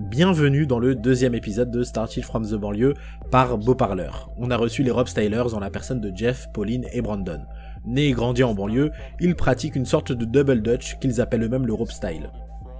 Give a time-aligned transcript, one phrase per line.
[0.00, 2.94] Bienvenue dans le deuxième épisode de Started from the Banlieue
[3.30, 4.30] par Beau Parleur.
[4.36, 7.40] On a reçu les Rob Stylers en la personne de Jeff, Pauline et Brandon.
[7.84, 11.66] Nés et grandis en banlieue, ils pratiquent une sorte de double dutch qu'ils appellent eux-mêmes
[11.66, 12.30] le rope style.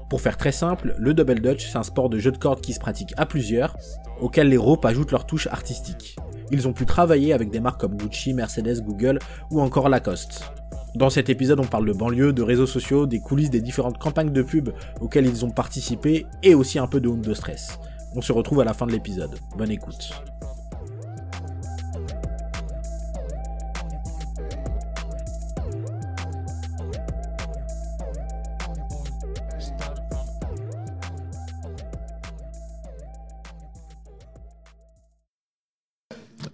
[0.09, 2.73] Pour faire très simple, le double dutch c'est un sport de jeu de cordes qui
[2.73, 3.77] se pratique à plusieurs,
[4.21, 6.17] auquel les ropes ajoutent leur touche artistique.
[6.51, 9.19] Ils ont pu travailler avec des marques comme Gucci, Mercedes, Google
[9.51, 10.51] ou encore Lacoste.
[10.99, 14.33] Dans cet épisode, on parle de banlieue, de réseaux sociaux, des coulisses des différentes campagnes
[14.33, 14.71] de pub
[15.01, 17.79] auxquelles ils ont participé et aussi un peu de de stress.
[18.17, 19.39] On se retrouve à la fin de l'épisode.
[19.57, 20.11] Bonne écoute.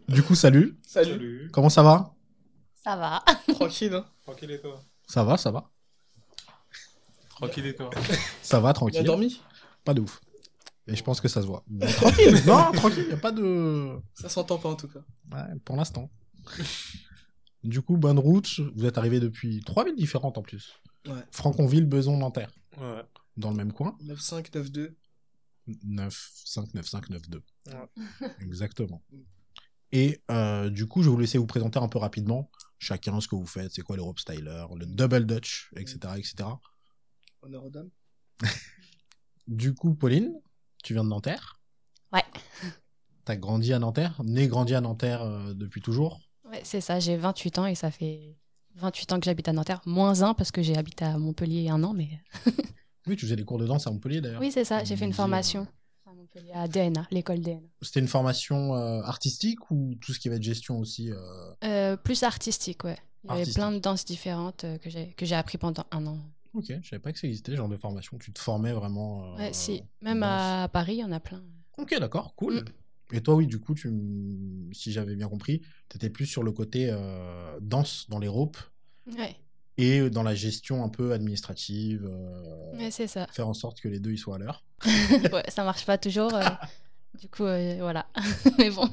[0.07, 0.77] Du coup, salut.
[0.87, 1.49] Salut.
[1.51, 2.14] Comment ça va?
[2.85, 3.25] Ça va.
[3.55, 4.83] Tranquille, hein Tranquille et toi?
[5.07, 5.71] Ça va, ça va.
[7.31, 7.91] Tranquille et toi?
[8.43, 9.03] Ça va, tranquille.
[9.03, 9.41] dormi?
[9.85, 10.21] Pas de ouf.
[10.87, 11.65] Et je pense que ça se voit.
[11.67, 13.99] Mais tranquille, non, tranquille, y a pas de.
[14.15, 15.01] Ça s'entend pas en tout cas.
[15.33, 16.11] Ouais, pour l'instant.
[17.63, 18.61] Du coup, bonne route.
[18.77, 20.75] Vous êtes arrivé depuis trois villes différentes en plus.
[21.07, 21.15] Ouais.
[21.31, 22.51] Franconville, Beson, Nanterre.
[22.79, 23.03] Ouais.
[23.39, 23.97] Dans le même coin.
[24.05, 24.95] 9-5, 9-2.
[25.85, 27.43] 9, 5, 9, 5, 9, 2.
[27.69, 28.29] Ouais.
[28.43, 29.03] Exactement.
[29.93, 32.51] Et euh, du coup, je vais vous laisser vous présenter un peu rapidement
[32.85, 35.99] chacun ce que vous faites, c'est quoi l'Europe Styler, le Double Dutch, etc.
[36.17, 36.35] etc.
[37.43, 37.91] Honneur aux dames.
[39.47, 40.33] Du coup, Pauline,
[40.83, 41.61] tu viens de Nanterre.
[42.13, 42.25] Ouais.
[43.25, 46.21] T'as grandi à Nanterre, né grandi à Nanterre euh, depuis toujours.
[46.51, 48.37] Ouais, c'est ça, j'ai 28 ans et ça fait
[48.77, 49.81] 28 ans que j'habite à Nanterre.
[49.87, 52.09] Moins un parce que j'ai habité à Montpellier un an, mais.
[53.07, 54.41] Oui, tu faisais des cours de danse à Montpellier d'ailleurs.
[54.41, 55.67] Oui, c'est ça, j'ai fait une formation
[56.15, 57.61] à Montpellier, à DNA, l'école DNA.
[57.83, 61.17] C'était une formation euh, artistique ou tout ce qui va être gestion aussi euh,
[61.65, 62.99] Euh, plus artistique, ouais.
[63.25, 66.19] Il y avait plein de danses différentes que j'ai que j'ai appris pendant un an.
[66.53, 68.19] Ok, je savais pas que ça existait, ce genre de formation.
[68.19, 69.35] Tu te formais vraiment.
[69.37, 69.83] Ouais, si.
[70.03, 71.43] Même à Paris, il y en a plein.
[71.79, 72.61] Ok, d'accord, cool.
[72.61, 73.17] Mm.
[73.17, 73.91] Et toi, oui, du coup, tu,
[74.73, 78.59] si j'avais bien compris, t'étais plus sur le côté euh, danse dans les ropes
[79.07, 79.37] Ouais,
[79.77, 83.27] et dans la gestion un peu administrative, euh, ouais c'est ça.
[83.33, 84.63] faire en sorte que les deux ils soient à l'heure.
[85.33, 86.35] ouais, ça marche pas toujours.
[86.35, 86.43] euh,
[87.21, 88.07] du coup, euh, voilà.
[88.59, 88.89] mais bon,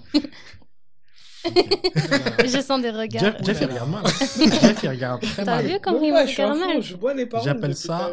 [1.44, 3.24] je sens des regards.
[3.24, 4.06] Jeff, Jeff, il regarde mal.
[4.08, 5.66] Jeff, il regarde très T'as mal.
[5.68, 7.46] vu comme il ouais, regarde mal je bois les paroles.
[7.46, 8.12] J'appelle ça-.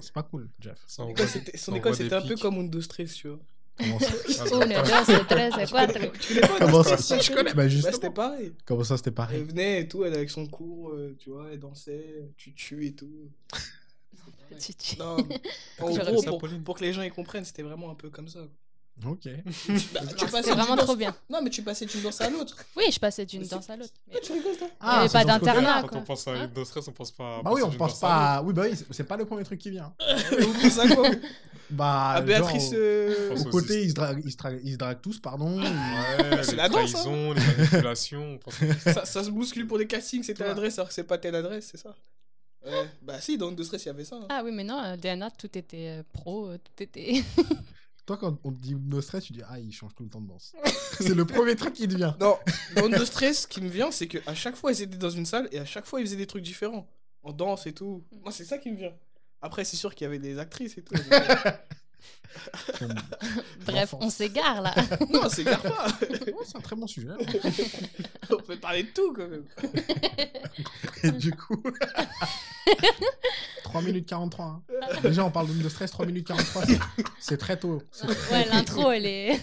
[0.00, 0.78] C'est pas cool, Jeff.
[0.86, 3.38] Son école, c'était- Son école, c'était un peu comme Undo Stress, tu vois.
[3.78, 6.10] Comment ça, Uno, dos, tres, quatre.
[6.20, 7.44] Tu connais pas comment Undo ça je connais.
[7.44, 7.94] Bah, Bah, justement.
[7.94, 8.52] c'était pareil.
[8.66, 11.46] Comment ça, c'était Elle pareil venait et tout, elle avec son cours, euh, tu vois,
[11.52, 13.30] elle dansait, tu tues et tout.
[14.58, 15.16] Tu- Non,
[15.78, 16.22] en gros,
[16.64, 18.40] pour, que les gens y comprennent, c'était vraiment un peu comme ça.
[19.06, 19.26] Ok.
[19.92, 21.14] Bah, tu passais C'est vraiment trop danse- bien.
[21.30, 22.56] Non, mais tu passais d'une danse à l'autre.
[22.76, 23.92] Oui, je passais d'une danse à l'autre.
[24.10, 26.50] mais- tu rigoles, toi Il y avait c'est pas d'internat, Quand on pense à Hein
[26.56, 27.40] une stress, on pense pas.
[27.44, 28.08] Bah oui, on pense danse pas.
[28.14, 29.92] à à- Oui, bah oui, c'est- pas le premier truc qui vient.
[30.00, 31.08] À quoi
[31.70, 32.64] Bah, À Béatrice.
[32.70, 35.60] genre, euh, Au côté, ils se, draguent, ils, se draguent- ils se draguent tous, pardon.
[35.60, 35.66] Ouais,
[36.42, 38.40] C'est les la danse, trahisons, les manipulations.
[38.84, 41.34] ça, ça se bouscule pour des castings, c'est telle adresse alors que c'est pas telle
[41.34, 41.94] adresse, c'est ça?
[42.64, 42.88] Ouais.
[43.02, 44.16] Bah si, dans Undo Stress, il y avait ça.
[44.16, 44.26] hein.
[44.30, 47.22] Ah oui, mais non, euh, DNA, tout était euh, pro, euh, tout était.
[48.06, 50.22] Toi, quand on te dit no stress, tu dis Ah, il change tout le temps
[50.22, 50.54] de danse.
[50.98, 52.16] c'est le premier truc qui te vient.
[52.18, 52.38] Non,
[52.74, 55.26] dans Undo Stress, ce qui me vient, c'est qu'à chaque fois, ils étaient dans une
[55.26, 56.88] salle et à chaque fois, ils faisaient des trucs différents.
[57.22, 58.02] En danse et tout.
[58.22, 58.92] Moi, c'est ça qui me vient.
[59.42, 60.94] Après, c'est sûr qu'il y avait des actrices et tout.
[62.78, 62.94] Comme-
[63.66, 64.74] Bref, on s'égare là.
[65.10, 65.86] non, c'est grave pas.
[66.00, 67.08] Ouais, c'est un très bon sujet.
[68.30, 69.44] On peut parler de tout quand même.
[71.02, 71.62] Et du coup.
[73.64, 74.44] 3 minutes 43.
[74.46, 74.62] hein.
[75.02, 76.66] Déjà, on parle de stress, 3 minutes 43.
[76.66, 76.78] c'est-
[77.20, 77.82] C'est très tôt.
[77.90, 79.40] C'est ouais, l'intro, elle est.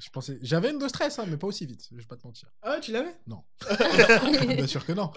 [0.00, 0.38] Je pensais...
[0.42, 1.88] J'avais une de stress, hein, mais pas aussi vite.
[1.92, 2.48] Je vais pas te mentir.
[2.62, 3.14] Ah ouais, tu l'avais?
[4.56, 5.12] Bien sûr que non.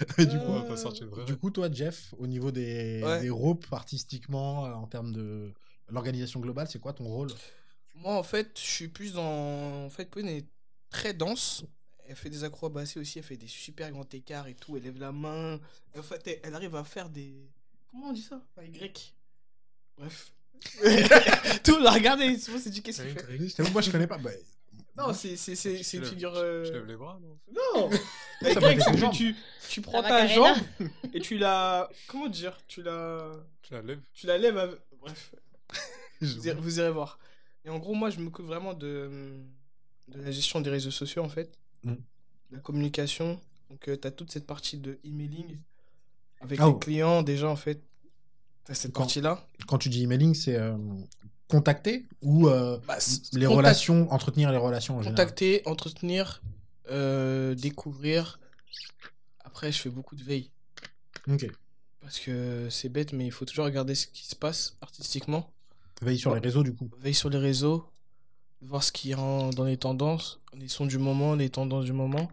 [0.18, 1.24] Et du Euh, coup, On va pas sortir de vrai.
[1.24, 3.20] Du coup, toi, Jeff, au niveau des, Ouais.
[3.22, 5.52] des ropes artistiquement, euh, en termes de
[5.88, 7.30] l'organisation globale, c'est quoi ton rôle?
[7.96, 9.84] Moi, en fait, je suis plus dans.
[9.86, 10.46] En fait, Pauline est
[10.90, 11.64] très dense.
[12.06, 14.76] Elle fait des acrobaties aussi, elle fait des super grands écarts et tout.
[14.76, 15.58] Elle lève la main.
[15.96, 17.48] En fait, elle, elle arrive à faire des.
[17.90, 18.42] Comment on dit ça?
[18.58, 19.14] Un Y.
[19.96, 20.32] Bref.
[21.64, 22.36] tout, la regarder.
[22.38, 23.70] Souvent, c'est dit qu'est-ce qu'il fait?
[23.70, 24.18] Moi, je connais pas.
[24.18, 24.30] Bah,
[24.96, 26.34] Non, c'est c'est- c'est- c'est une lèves- figure.
[26.34, 27.36] Je euh, lève les bras, non?
[27.52, 27.90] Non
[28.42, 29.12] avec c'est les que jambes.
[29.12, 29.34] tu,
[29.70, 30.54] tu prends La ta Macarena.
[30.54, 31.88] jambe et tu la.
[32.06, 33.30] Comment dire Tu la.
[33.62, 34.58] Tu la lèves Tu la lèves.
[34.58, 35.34] avec- Bref.
[36.20, 37.18] je- Vous irez, vous irez voir.
[37.64, 39.40] Et en gros, moi, je m'occupe vraiment de,
[40.08, 41.50] de la gestion des réseaux sociaux, en fait.
[41.82, 41.94] Mm.
[42.50, 43.40] La communication.
[43.70, 45.58] Donc, tu as toute cette partie de emailing
[46.40, 47.82] avec Ah les clients, déjà, en fait.
[48.64, 49.46] T'as cette partie-là.
[49.66, 50.76] Quand tu dis emailing, c'est euh,
[51.54, 52.98] contacter ou euh, Bah,
[53.32, 55.14] les contact- relations, entretenir les relations en général?
[55.14, 56.42] Contacter, entretenir,
[56.90, 58.40] euh, découvrir.
[59.44, 60.50] Après, je fais beaucoup de veille.
[61.28, 61.46] Ok.
[62.00, 65.48] Parce que c'est bête, mais il faut toujours regarder ce qui se passe artistiquement.
[66.02, 66.90] Veille sur les réseaux, du coup.
[67.00, 67.88] Veille sur les réseaux,
[68.60, 72.30] voir ce qui rend dans les tendances, les sons du moment, les tendances du moment.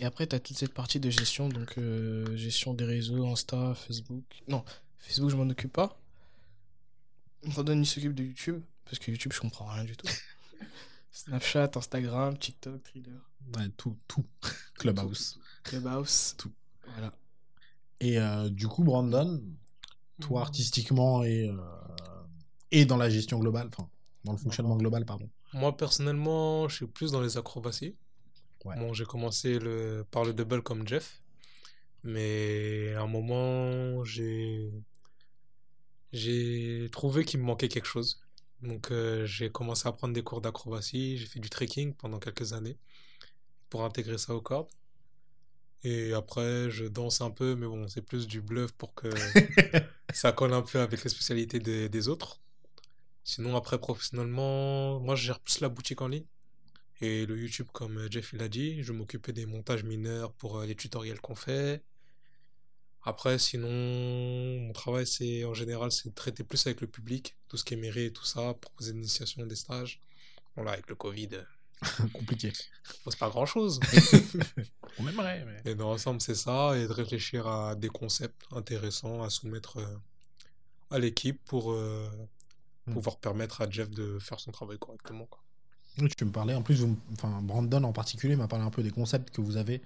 [0.00, 3.74] Et après, tu as toute cette partie de gestion, donc euh, gestion des réseaux, Insta,
[3.74, 4.24] Facebook.
[4.48, 4.64] Non,
[4.98, 5.96] Facebook, je m'en occupe pas.
[7.46, 10.06] Brandon, il s'occupe de YouTube, parce que YouTube, je comprends rien du tout.
[11.12, 13.20] Snapchat, Instagram, TikTok, Thriller,
[13.56, 14.24] Ouais, tout, tout.
[14.78, 15.38] Clubhouse.
[15.64, 16.34] Clubhouse.
[16.38, 16.52] Tout.
[16.92, 17.12] Voilà.
[18.00, 19.42] Et euh, du coup, Brandon,
[20.20, 20.42] toi, Mhm.
[20.46, 21.56] artistiquement et, euh,
[22.70, 23.88] et dans la gestion globale, enfin,
[24.24, 25.28] dans le fonctionnement global, pardon.
[25.52, 27.94] Moi, personnellement, je suis plus dans les acrobaties.
[28.64, 28.76] Ouais.
[28.78, 30.06] Bon, j'ai commencé le...
[30.10, 31.20] par le double comme Jeff.
[32.04, 34.72] Mais à un moment, j'ai
[36.12, 38.20] j'ai trouvé qu'il me manquait quelque chose.
[38.62, 41.18] Donc, euh, j'ai commencé à prendre des cours d'acrobatie.
[41.18, 42.78] J'ai fait du trekking pendant quelques années
[43.70, 44.68] pour intégrer ça au cordes.
[45.84, 49.08] Et après, je danse un peu, mais bon, c'est plus du bluff pour que
[50.14, 52.40] ça colle un peu avec les spécialités des, des autres.
[53.24, 56.26] Sinon, après, professionnellement, moi, je gère plus la boutique en ligne.
[57.00, 60.66] Et le YouTube, comme Jeff il a dit, je m'occupais des montages mineurs pour euh,
[60.66, 61.82] les tutoriels qu'on fait.
[63.04, 63.68] Après, sinon,
[64.60, 67.74] mon travail, c'est en général, c'est de traiter plus avec le public, tout ce qui
[67.74, 70.00] est mairie et tout ça, proposer des initiations, des stages.
[70.56, 71.42] Bon, là, avec le Covid, euh,
[72.12, 72.52] Compliqué.
[73.08, 73.80] c'est pas grand-chose.
[74.98, 75.72] On aimerait, mais...
[75.72, 79.86] Et dans l'ensemble, c'est ça, et de réfléchir à des concepts intéressants à soumettre euh,
[80.90, 82.08] à l'équipe pour euh,
[82.84, 82.94] Hmm.
[82.94, 85.24] pouvoir permettre à Jeff de faire son travail correctement.
[85.26, 85.40] quoi.
[85.98, 86.52] Oui, tu me parlais.
[86.56, 89.56] En plus, vous- enfin, Brandon en particulier m'a parlé un peu des concepts que vous
[89.56, 89.80] avez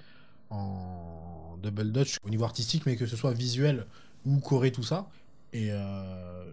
[0.51, 3.87] en double dutch au niveau artistique, mais que ce soit visuel
[4.25, 5.09] ou choré, tout ça.
[5.53, 6.45] Et euh,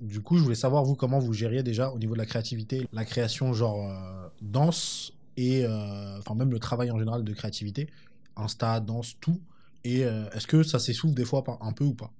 [0.00, 2.86] du coup, je voulais savoir, vous, comment vous gériez déjà au niveau de la créativité,
[2.92, 7.88] la création, genre euh, danse et euh, enfin même le travail en général de créativité,
[8.36, 9.40] Insta, danse, tout.
[9.84, 12.10] Et est-ce que ça s'essouffle des fois un peu ou pas?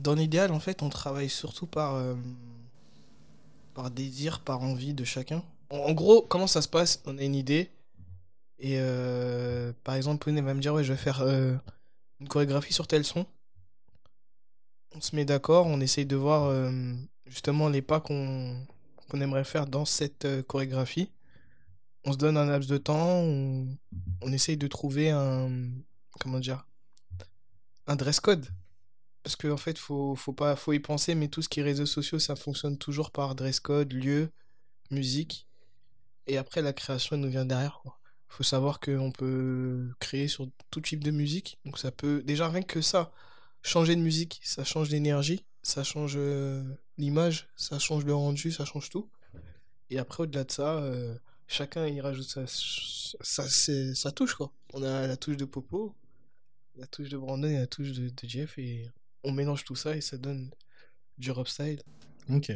[0.00, 2.02] Dans l'idéal, en fait, on travaille surtout par,
[3.72, 5.44] par désir, par envie de chacun.
[5.70, 7.00] En gros, comment ça se passe?
[7.06, 7.70] On a une idée.
[8.58, 11.54] Et euh, par exemple, Pauline va me dire Ouais, je vais faire euh,
[12.20, 13.26] une chorégraphie sur tel son.
[14.94, 16.70] On se met d'accord, on essaye de voir euh,
[17.26, 18.66] justement les pas qu'on
[19.14, 21.10] aimerait faire dans cette chorégraphie.
[22.04, 25.50] On se donne un laps de temps, on, essaye de trouver un.
[26.20, 26.66] Comment dire
[27.86, 28.46] Un dress code.
[29.22, 31.86] Parce qu'en fait, faut, faut pas, faut y penser, mais tout ce qui est réseaux
[31.86, 34.32] sociaux, ça fonctionne toujours par dress code, lieu,
[34.90, 35.46] musique.
[36.26, 37.98] Et après, la création, elle nous vient derrière, quoi.
[38.32, 41.58] Faut savoir qu'on peut créer sur tout type de musique.
[41.66, 43.12] Donc ça peut, déjà rien que ça,
[43.62, 46.64] changer de musique, ça change l'énergie, ça change euh,
[46.96, 49.10] l'image, ça change le rendu, ça change tout.
[49.90, 51.14] Et après, au-delà de ça, euh,
[51.46, 54.50] chacun il rajoute sa, sa, touche, quoi.
[54.72, 55.94] On a la touche de Popo,
[56.76, 58.90] la touche de Brandon et la touche de, de Jeff, et
[59.24, 60.50] on mélange tout ça et ça donne
[61.18, 61.82] du rap style.
[62.30, 62.50] Ok.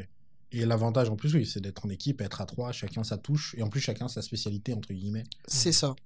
[0.52, 3.54] Et l'avantage en plus, oui, c'est d'être en équipe, être à trois, chacun sa touche,
[3.58, 5.24] et en plus chacun sa spécialité, entre guillemets.
[5.46, 5.96] C'est ça.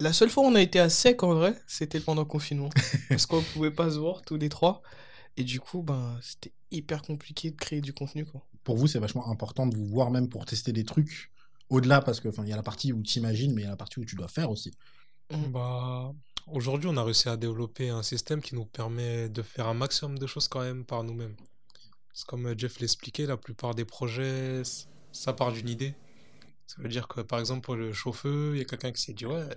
[0.00, 2.68] La seule fois où on a été à sec en vrai, c'était pendant le confinement.
[3.08, 4.82] parce qu'on pouvait pas se voir tous les trois.
[5.36, 8.44] Et du coup, ben, c'était hyper compliqué de créer du contenu, quoi.
[8.64, 11.30] Pour vous, c'est vachement important de vous voir même pour tester des trucs
[11.70, 13.68] au-delà, parce que enfin, il y a la partie où tu imagines, mais il y
[13.68, 14.72] a la partie où tu dois faire aussi.
[15.30, 15.52] Mm.
[15.52, 16.12] Bah,
[16.48, 20.18] aujourd'hui, on a réussi à développer un système qui nous permet de faire un maximum
[20.18, 21.36] de choses quand même par nous-mêmes.
[22.26, 24.62] Comme euh, Jeff l'expliquait, la plupart des projets,
[25.12, 25.94] ça part d'une idée.
[26.66, 29.14] Ça veut dire que, par exemple, pour le chauffeur, il y a quelqu'un qui s'est
[29.14, 29.48] dit, ouais,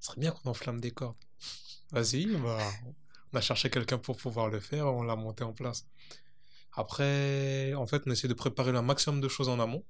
[0.00, 1.16] ce serait bien qu'on enflamme des cordes.
[1.92, 2.58] Vas-y, bah,
[3.32, 5.86] on a cherché quelqu'un pour pouvoir le faire, on l'a monté en place.
[6.72, 9.84] Après, en fait, on essaie de préparer le maximum de choses en amont.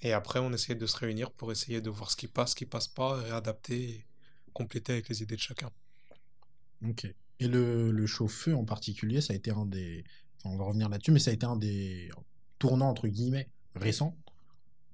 [0.00, 2.56] Et après, on essaie de se réunir pour essayer de voir ce qui passe, ce
[2.56, 4.06] qui passe pas, réadapter et
[4.52, 5.70] compléter avec les idées de chacun.
[6.86, 7.06] Ok.
[7.38, 10.04] Et le, le chauffeur en particulier, ça a été un des.
[10.44, 12.10] On va revenir là-dessus, mais ça a été un des
[12.58, 14.16] tournants, entre guillemets, récents.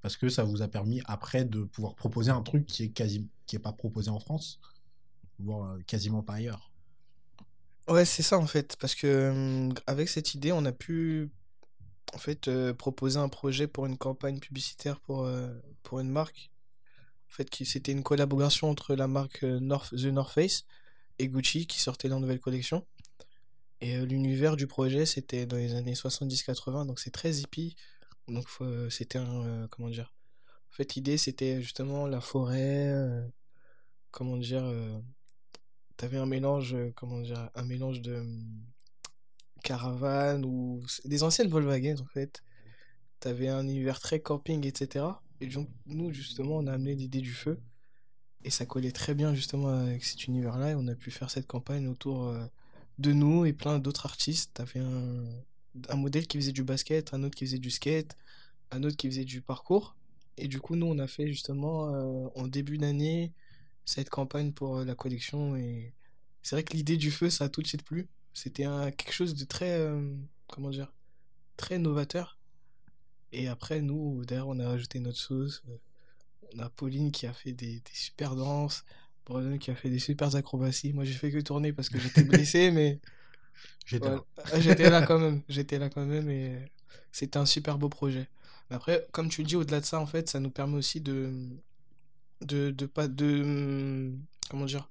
[0.00, 3.58] Parce que ça vous a permis après de pouvoir proposer un truc qui est qui
[3.58, 4.60] pas proposé en France,
[5.38, 6.70] voire euh, quasiment pas ailleurs.
[7.88, 8.76] Ouais, c'est ça en fait.
[8.76, 11.30] Parce que hum, avec cette idée, on a pu
[12.14, 15.52] en fait euh, proposer un projet pour une campagne publicitaire pour, euh,
[15.82, 16.50] pour une marque.
[17.28, 20.64] En fait, c'était une collaboration entre la marque North, The North Face
[21.18, 22.86] et Gucci qui sortait leur nouvelle collection.
[23.80, 27.76] Et euh, l'univers du projet, c'était dans les années 70-80, donc c'est très hippie.
[28.26, 29.46] Donc euh, c'était un.
[29.46, 30.12] euh, comment dire?
[30.70, 32.92] En fait, l'idée, c'était justement la forêt.
[34.10, 34.64] comment dire?
[35.96, 38.62] T'avais un mélange, comment dire, un mélange de hum,
[39.64, 42.42] caravane ou des anciennes Volkswagen en fait.
[43.20, 45.06] T'avais un univers très camping, etc.
[45.40, 47.60] Et donc, nous, justement, on a amené l'idée du feu.
[48.44, 50.70] Et ça collait très bien, justement, avec cet univers-là.
[50.70, 52.32] Et on a pu faire cette campagne autour
[52.98, 54.52] de nous et plein d'autres artistes.
[54.54, 55.24] T'avais un,
[55.88, 58.16] un modèle qui faisait du basket, un autre qui faisait du skate,
[58.70, 59.96] un autre qui faisait du parcours.
[60.36, 63.32] Et du coup, nous, on a fait justement euh, en début d'année
[63.84, 65.56] cette campagne pour euh, la collection.
[65.56, 65.92] Et
[66.42, 68.08] c'est vrai que l'idée du feu, ça a tout de suite plu.
[68.34, 70.14] C'était quelque chose de très, euh,
[70.46, 70.92] comment dire,
[71.56, 72.38] très novateur.
[73.32, 75.62] Et après, nous, derrière, on a rajouté notre sauce.
[76.54, 78.84] On a Pauline qui a fait des, des super danses.
[79.60, 80.92] Qui a fait des super acrobaties.
[80.92, 82.98] Moi, j'ai fait que tourner parce que j'étais blessé, mais
[83.86, 84.16] J'étais là.
[84.52, 85.42] Ouais, J'étais là quand même.
[85.48, 86.56] J'étais là quand même et
[87.12, 88.28] c'était un super beau projet.
[88.70, 91.00] Mais après, comme tu le dis, au-delà de ça, en fait, ça nous permet aussi
[91.00, 91.30] de
[92.40, 94.12] de de pas de
[94.48, 94.88] comment dire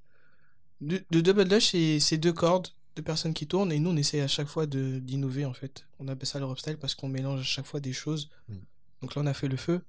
[0.82, 2.68] de, de double dash c'est deux cordes
[2.98, 6.08] deux personnes qui tournent et nous on essaye à chaque fois d'innover en fait on
[6.10, 8.56] appelle ça le style parce qu'on mélange à chaque fois des choses Mm.
[9.02, 9.82] donc là on a fait le feu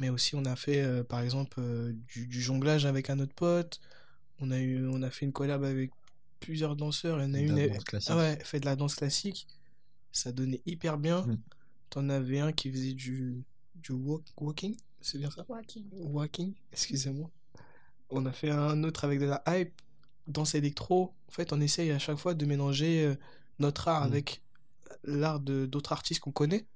[0.00, 3.34] mais aussi on a fait euh, par exemple euh, du, du jonglage avec un autre
[3.34, 3.80] pote
[4.40, 5.90] on a eu on a fait une collab avec
[6.40, 7.50] plusieurs danseurs il y en a une
[8.08, 9.46] ah ouais fait de la danse classique
[10.10, 11.36] ça donnait hyper bien Mm.
[11.90, 13.44] t'en avais un qui faisait du
[13.76, 15.44] du walk- walking c'est bien ça?
[15.92, 17.30] Walking, excusez-moi.
[18.10, 19.72] On a fait un autre avec de la hype,
[20.26, 21.14] danse électro.
[21.28, 23.14] En fait, on essaye à chaque fois de mélanger euh,
[23.60, 24.12] notre art Mm.
[24.12, 24.42] avec
[25.04, 26.66] l'art de d'autres artistes qu'on connaît.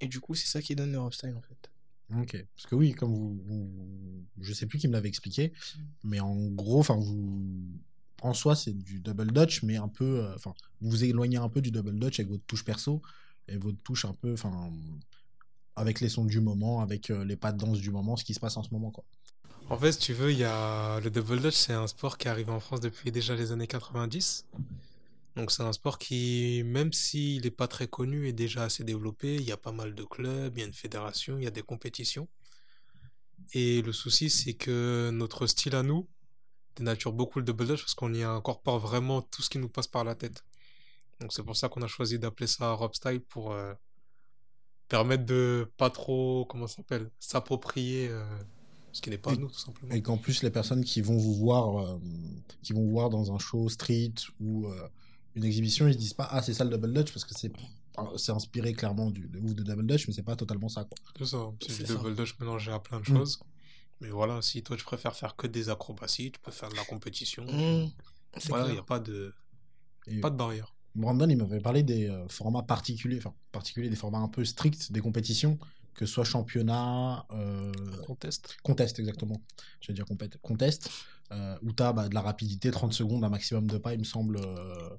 [0.00, 1.70] Et du coup, c'est ça qui donne le style en fait.
[2.14, 2.44] Ok.
[2.54, 5.52] Parce que oui, comme vous, vous- je sais plus qui me l'avait expliqué,
[6.04, 7.42] mais en gros, enfin vous,
[8.22, 11.48] en soi, c'est du double dutch, mais un peu, euh, enfin, vous vous éloignez un
[11.48, 13.02] peu du double dutch avec votre touche perso
[13.48, 14.70] et votre touche un peu, enfin,
[15.74, 18.34] avec les sons du moment, avec euh, les pas de danse du moment, ce qui
[18.34, 19.04] se passe en ce moment, quoi.
[19.68, 22.28] En fait, si tu veux, il y a le double dutch, c'est un sport qui
[22.28, 24.44] arrive en France depuis déjà les années 90.
[25.36, 29.36] Donc c'est un sport qui, même s'il n'est pas très connu, est déjà assez développé.
[29.36, 31.50] Il y a pas mal de clubs, il y a une fédération, il y a
[31.50, 32.26] des compétitions.
[33.52, 36.08] Et le souci, c'est que notre style à nous
[36.74, 39.86] dénature beaucoup le double dutch parce qu'on y incorpore vraiment tout ce qui nous passe
[39.86, 40.44] par la tête.
[41.20, 43.72] Donc c'est pour ça qu'on a choisi d'appeler ça Rob Style pour euh,
[44.88, 48.24] permettre de pas trop, comment ça s'appelle, s'approprier euh,
[48.92, 49.94] ce qui n'est pas Et- nous tout simplement.
[49.94, 51.98] Et qu'en plus, les personnes qui vont vous voir, euh,
[52.62, 54.68] qui vont vous voir dans un show street ou
[55.36, 57.52] une exhibition, ils se disent pas ah c'est ça le double dutch parce que c'est
[58.16, 60.96] c'est inspiré clairement du de ouf de double dutch, mais c'est pas totalement ça, quoi.
[61.18, 61.94] C'est ça, c'est du ça.
[61.94, 63.16] double dutch mélangé à plein de Mm.
[63.16, 63.40] choses.
[64.00, 66.84] Mais voilà, si toi tu préfères faire que des acrobaties, tu peux faire de la
[66.84, 67.44] compétition.
[67.46, 67.86] Mmh,
[68.38, 69.32] c'est Voilà, il n'y a pas de,
[70.06, 70.74] Et pas de barrière.
[70.94, 74.92] Brandon, il m'avait parlé des euh, formats particuliers, enfin particuliers, des formats un peu stricts
[74.92, 75.58] des compétitions,
[75.94, 77.72] que ce soit championnat, euh,
[78.06, 78.56] Contest.
[78.62, 79.40] contest exactement,
[79.80, 80.90] je vais dire compét- contest,
[81.32, 84.04] euh, où tu as de la rapidité, 30 secondes, un maximum de pas, il me
[84.04, 84.90] semble, euh,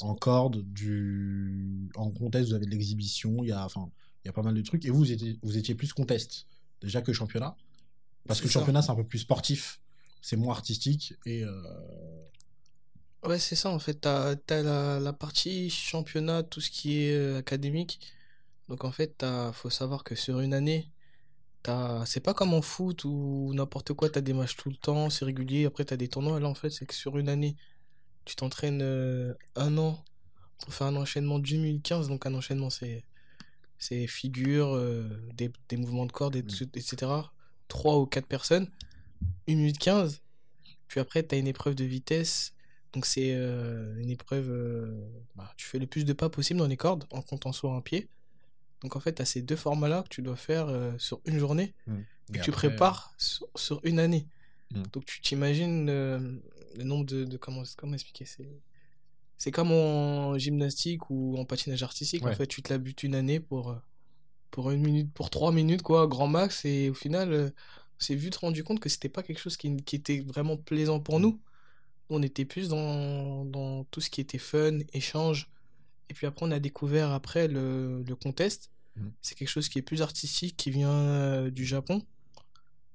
[0.00, 1.90] en corde, du...
[1.96, 4.62] en contest, vous avez de l'exhibition, il y a, il y a pas mal de
[4.62, 6.46] trucs, et vous, vous étiez, vous étiez plus contest,
[6.80, 7.56] déjà que championnat,
[8.26, 8.60] parce que ça.
[8.60, 9.80] championnat, c'est un peu plus sportif,
[10.22, 11.62] c'est moins artistique, et euh,
[13.24, 13.94] Ouais, c'est ça en fait.
[13.94, 18.00] T'as, t'as la, la partie championnat, tout ce qui est euh, académique.
[18.68, 20.90] Donc en fait, t'as, faut savoir que sur une année,
[22.06, 25.24] c'est pas comme en foot ou n'importe quoi, t'as des matchs tout le temps, c'est
[25.24, 25.64] régulier.
[25.66, 26.38] Après, t'as des tournois.
[26.40, 27.56] Là, en fait, c'est que sur une année,
[28.24, 30.02] tu t'entraînes euh, un an
[30.60, 32.08] pour faire un enchaînement d'une minute 15.
[32.08, 33.04] Donc un enchaînement, c'est,
[33.78, 36.48] c'est figure, euh, des, des mouvements de cordes, et- Mm.
[36.74, 37.12] etc.
[37.68, 38.70] Trois ou quatre personnes,
[39.46, 40.20] une minute 15.
[40.88, 42.52] Puis après, t'as une épreuve de vitesse.
[42.92, 44.48] Donc c'est euh, une épreuve,
[45.34, 47.80] bah, tu fais le plus de pas possible dans les cordes en comptant sur un
[47.80, 48.08] pied.
[48.84, 51.38] Donc en fait, tu as ces deux formats-là que tu dois faire euh, sur une
[51.40, 54.28] journée et et que tu après, prépares sur, sur une année.
[54.72, 54.82] Mm.
[54.92, 56.38] Donc tu t'imagines euh,
[56.76, 58.26] le nombre de, de- comment, comment expliquer?
[58.26, 58.60] C'est
[59.36, 62.22] c'est comme en gymnastique ou en patinage artistique.
[62.24, 63.76] En fait, tu te la butes une année pour euh,
[64.52, 66.64] pour une minute, pour trois minutes quoi, grand max.
[66.64, 67.48] Et au final, euh,
[67.98, 71.00] on s'est vite rendu compte que c'était pas quelque chose qui, qui était vraiment plaisant
[71.00, 71.40] pour nous.
[72.10, 75.50] On était plus dans, dans tout ce qui était fun, échange.
[76.10, 78.70] Et puis après, on a découvert après le, le contest.
[78.96, 79.12] Mhm.
[79.22, 82.02] C'est quelque chose qui est plus artistique, qui vient euh, du Japon.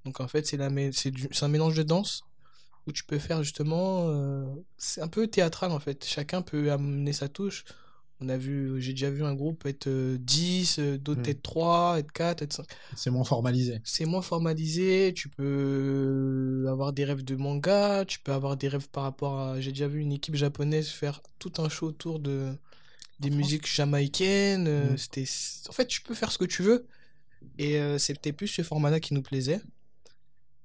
[0.05, 2.23] Donc en fait, c'est un mélange de danse
[2.87, 4.07] où tu peux faire justement.
[4.09, 4.45] euh,
[4.77, 6.05] c'est un peu théâtral en fait.
[6.05, 7.65] Chacun peut amener sa touche.
[8.21, 11.29] On a vu, j'ai déjà vu un groupe être euh, 10, euh, d'autres Mhm.
[11.29, 12.65] être 3, être 4, être 5
[12.95, 13.79] c'est moins formalisé.
[13.85, 18.89] c'est moins formalisé, tu peux avoir des rêves de manga, tu peux avoir des rêves
[18.89, 19.61] par rapport à...
[19.61, 22.51] J'ai déjà vu une équipe japonaise faire tout un show autour de
[23.19, 24.97] des musiques jamaïcaines, euh, Mhm.
[24.97, 25.25] c'était...
[25.69, 26.87] En fait, tu peux faire ce que tu veux,
[27.57, 29.61] et euh, c'était plus ce format-là qui nous plaisait,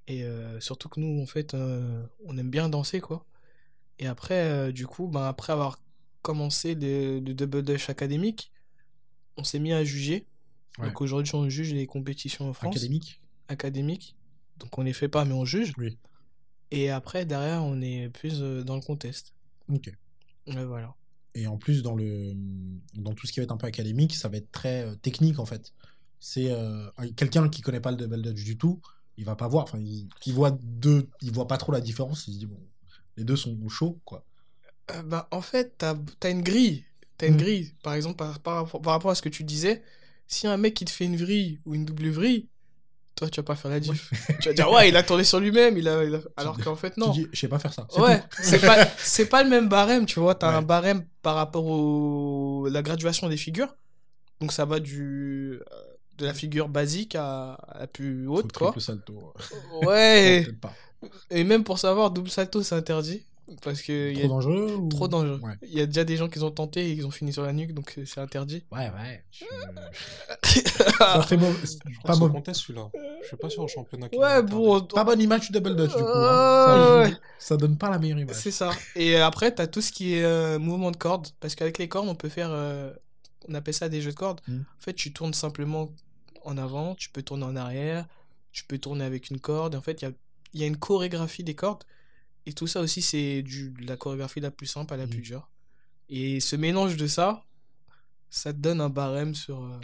[0.07, 3.27] et euh, surtout que nous, en fait, euh, on aime bien danser, quoi.
[3.99, 5.81] Et après, du coup, ben, après avoir
[6.23, 8.51] commencé le, le Double Dutch académique,
[9.37, 10.27] on s'est mis à juger.
[10.79, 10.87] Ouais.
[10.89, 14.17] Donc aujourd'hui, on juge les compétitions en France Académique académique.
[14.57, 15.75] Donc on les fait pas, mais on juge.
[15.79, 15.97] Oui.
[16.71, 19.35] Et après, derrière, on est plus dans le contest.
[19.69, 19.93] Ok.
[20.49, 20.95] Ouais, voilà.
[21.35, 22.33] Et en plus, dans, le,
[22.95, 25.38] dans tout ce qui va être un peu académique, ça va être très euh, technique
[25.38, 25.73] en fait.
[26.21, 28.81] C'est euh, quelqu'un qui connaît pas le double dutch du tout,
[29.17, 29.64] il va pas voir.
[29.64, 32.29] Enfin, il, il voit deux, il voit pas trop la différence.
[32.29, 32.61] Il se dit bon,
[33.17, 34.25] les deux sont chauds quoi.
[34.91, 36.85] Euh, bah, en fait, t'as as une grille.
[37.19, 37.38] T'as une Mm.
[37.38, 37.73] grille.
[37.83, 39.83] Par exemple, par, par, par rapport à ce que tu disais,
[40.26, 42.49] si un mec qui te fait une vrille ou une double vrille,
[43.16, 44.11] toi, tu vas pas faire la diff.
[44.40, 45.76] tu vas dire, ouais, il a tourné sur lui-même.
[45.78, 47.12] Il a, il a- Alors qu'en fait, non.
[47.12, 47.87] Tu dis, je sais pas faire ça.
[47.97, 50.35] Ouais, c'est pas, c'est pas le même barème, tu vois.
[50.35, 50.56] T'as Ouais.
[50.56, 53.75] un barème par rapport au la graduation des figures.
[54.40, 55.85] Donc ça va du euh,
[56.18, 58.75] de la figure basique à, à la plus Faut haute, quoi.
[58.78, 59.33] salto.
[59.83, 60.47] Ouais.
[61.30, 63.25] Et même pour savoir, double salto, c'est interdit.
[63.63, 64.89] Parce que il y Trop a dangereux ou...
[64.89, 65.39] trop dangereux.
[65.43, 65.55] Ouais.
[65.63, 67.53] Il y a déjà des gens qui ont tenté et ils ont fini sur la
[67.53, 68.65] nuque, donc euh, c'est interdit.
[68.73, 69.25] Ouais, ouais.
[69.31, 69.45] je-
[70.99, 71.59] Ça fait mauvais-
[72.05, 72.89] pas mauvais- contest celui-là.
[73.23, 74.09] Je suis pas sûr au championnat.
[74.17, 74.95] Ouais, bon, interdit.
[74.95, 76.09] Pas bonne image du double dutch du coup.
[76.09, 77.03] hein.
[77.03, 77.17] Ouais, Ça, ouais.
[77.39, 78.37] ça donne pas la meilleure image.
[78.37, 78.71] C'est ça.
[78.97, 81.29] Et après, t'as tout ce qui est euh, mouvement de corde.
[81.41, 82.49] Parce qu'avec les cordes, on peut faire.
[82.51, 82.93] euh,
[83.49, 84.41] on appelle ça des jeux de cordes.
[84.49, 84.61] Mm.
[84.61, 85.91] En fait, tu tournes simplement
[86.45, 88.07] en avant, tu peux tourner en arrière,
[88.53, 89.75] tu peux tourner avec une corde.
[89.75, 90.13] Et en fait, il y a,
[90.55, 91.85] il y a une chorégraphie des cordes.
[92.47, 95.11] Et tout ça aussi, c'est de la chorégraphie la plus simple à la Mm.
[95.11, 95.51] plus dure.
[96.09, 97.43] Et ce mélange de ça,
[98.31, 99.63] ça te donne un barème sur.
[99.65, 99.81] euh,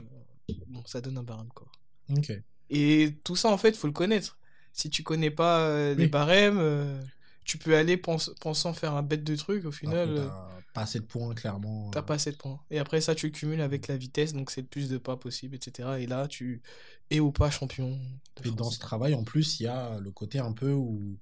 [0.67, 1.71] Bon, ça donne un barème, quoi.
[2.11, 2.33] Ok.
[2.71, 4.39] Et tout ça, en fait, faut le connaître.
[4.73, 6.11] Si tu connais pas euh, les Oui.
[6.11, 7.01] barèmes, euh,
[7.45, 9.65] tu peux aller pensant faire un bête de truc.
[9.65, 11.91] Au Après, final, t'as pas assez de points, clairement.
[11.91, 12.61] t'as pas assez de points.
[12.71, 15.17] Et après, ça, tu le cumules avec la vitesse, donc c'est le plus de pas
[15.17, 16.01] possible, etc.
[16.01, 16.63] Et là, tu
[17.11, 17.99] es ou pas champion.
[18.45, 21.19] Et dans ce travail, en plus, il y a le côté un peu où,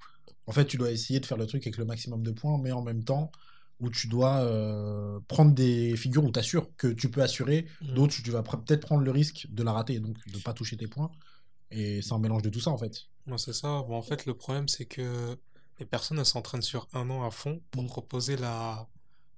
[0.48, 2.72] en fait, tu dois essayer de faire le truc avec le maximum de points, mais
[2.72, 3.30] en même temps,
[3.80, 7.94] où tu dois euh, prendre des figures où tu assures que tu peux assurer, Mm.
[7.94, 10.88] d'autres, tu vas peut-être prendre le risque de la rater, donc de pas toucher tes
[10.88, 11.10] points.
[11.70, 13.04] Et c'est un mélange de tout ça, en fait.
[13.26, 13.82] Ouais, c'est ça.
[13.86, 15.36] Bon, en fait, le problème, c'est que
[15.78, 17.86] les personnes, elles s'entraînent sur un an à fond pour Mm.
[17.86, 18.88] proposer la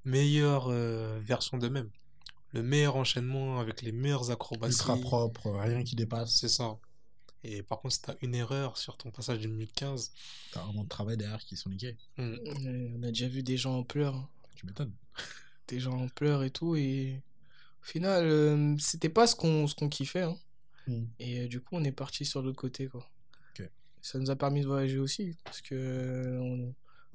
[0.04, 1.90] meilleure euh, version d'eux-mêmes.
[2.52, 4.72] Le meilleur enchaînement avec les meilleures acrobaties.
[4.72, 6.34] Ultra propre, rien qui dépasse.
[6.34, 6.76] C'est ça.
[7.42, 10.12] Et par contre, si t'as une erreur sur ton passage de 2015,
[10.52, 11.96] T'as an de travail derrière qui sont niqués.
[12.18, 12.38] Ouais,
[12.94, 14.14] on a déjà vu des gens en pleurs.
[14.14, 14.28] hein.
[14.56, 14.92] Tu m'étonnes.
[15.68, 16.76] Des gens en pleurs et tout.
[16.76, 17.22] Et
[17.82, 20.22] au final, euh, c'était pas ce qu'on ce qu'on kiffait.
[20.22, 20.36] hein.
[20.86, 21.04] Mm.
[21.18, 23.08] Et euh, du coup, on est parti sur l'autre côté, quoi.
[24.02, 26.74] Ça nous a permis de voyager aussi, parce que euh, on,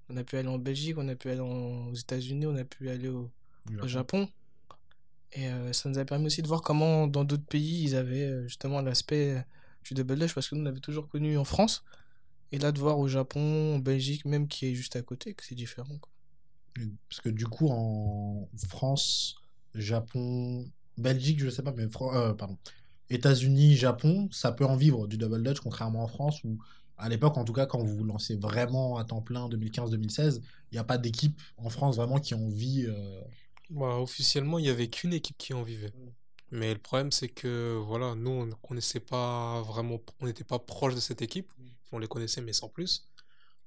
[0.10, 2.64] on a pu aller en Belgique, on a pu aller en- aux États-Unis, on a
[2.64, 3.32] pu aller au,
[3.82, 4.30] au Japon.
[5.34, 8.44] Et euh, ça nous a permis aussi de voir comment dans d'autres pays ils avaient
[8.48, 9.44] justement l'aspect
[9.86, 11.84] du double dutch, parce que nous on avait toujours connu en France.
[12.52, 15.44] Et là, de voir au Japon, en Belgique, même qui est juste à côté, que
[15.46, 15.98] c'est différent.
[16.00, 16.12] quoi.
[17.10, 19.36] Parce que du coup, en France,
[19.74, 20.66] Japon,
[20.98, 22.58] Belgique, je sais pas, mais Fran- euh, pardon,
[23.10, 26.58] États-Unis, Japon, ça peut en vivre du double dutch, contrairement en France où,
[26.98, 30.76] à l'époque, en tout cas, quand vous vous lancez vraiment à temps plein 2015-2016, il
[30.76, 32.86] n'y a pas d'équipe en France vraiment qui en vit.
[32.88, 33.22] euh,
[33.70, 35.92] bah, officiellement, il n'y avait qu'une équipe qui en vivait.
[36.52, 40.60] Mais le problème, c'est que voilà, nous, on ne connaissait pas vraiment, on n'était pas
[40.60, 41.52] proche de cette équipe.
[41.92, 43.08] On les connaissait, mais sans plus.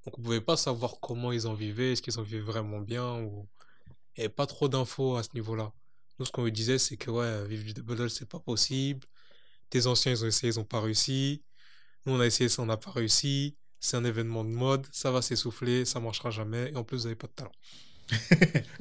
[0.05, 3.21] Donc, on pouvait pas savoir comment ils en vivaient, est-ce qu'ils en vivaient vraiment bien
[3.21, 3.49] ou.
[4.17, 5.73] Il n'y avait pas trop d'infos à ce niveau-là.
[6.19, 9.07] Nous, ce qu'on lui disait, c'est que ouais, vivre du double c'est pas possible.
[9.71, 11.45] Tes anciens, ils ont essayé, ils ont pas réussi.
[12.05, 13.57] Nous, on a essayé, ça, on n'a pas réussi.
[13.81, 16.71] C'est un événement de mode, ça va s'essouffler, ça marchera jamais.
[16.73, 17.53] Et en plus, vous n'avez pas de talent.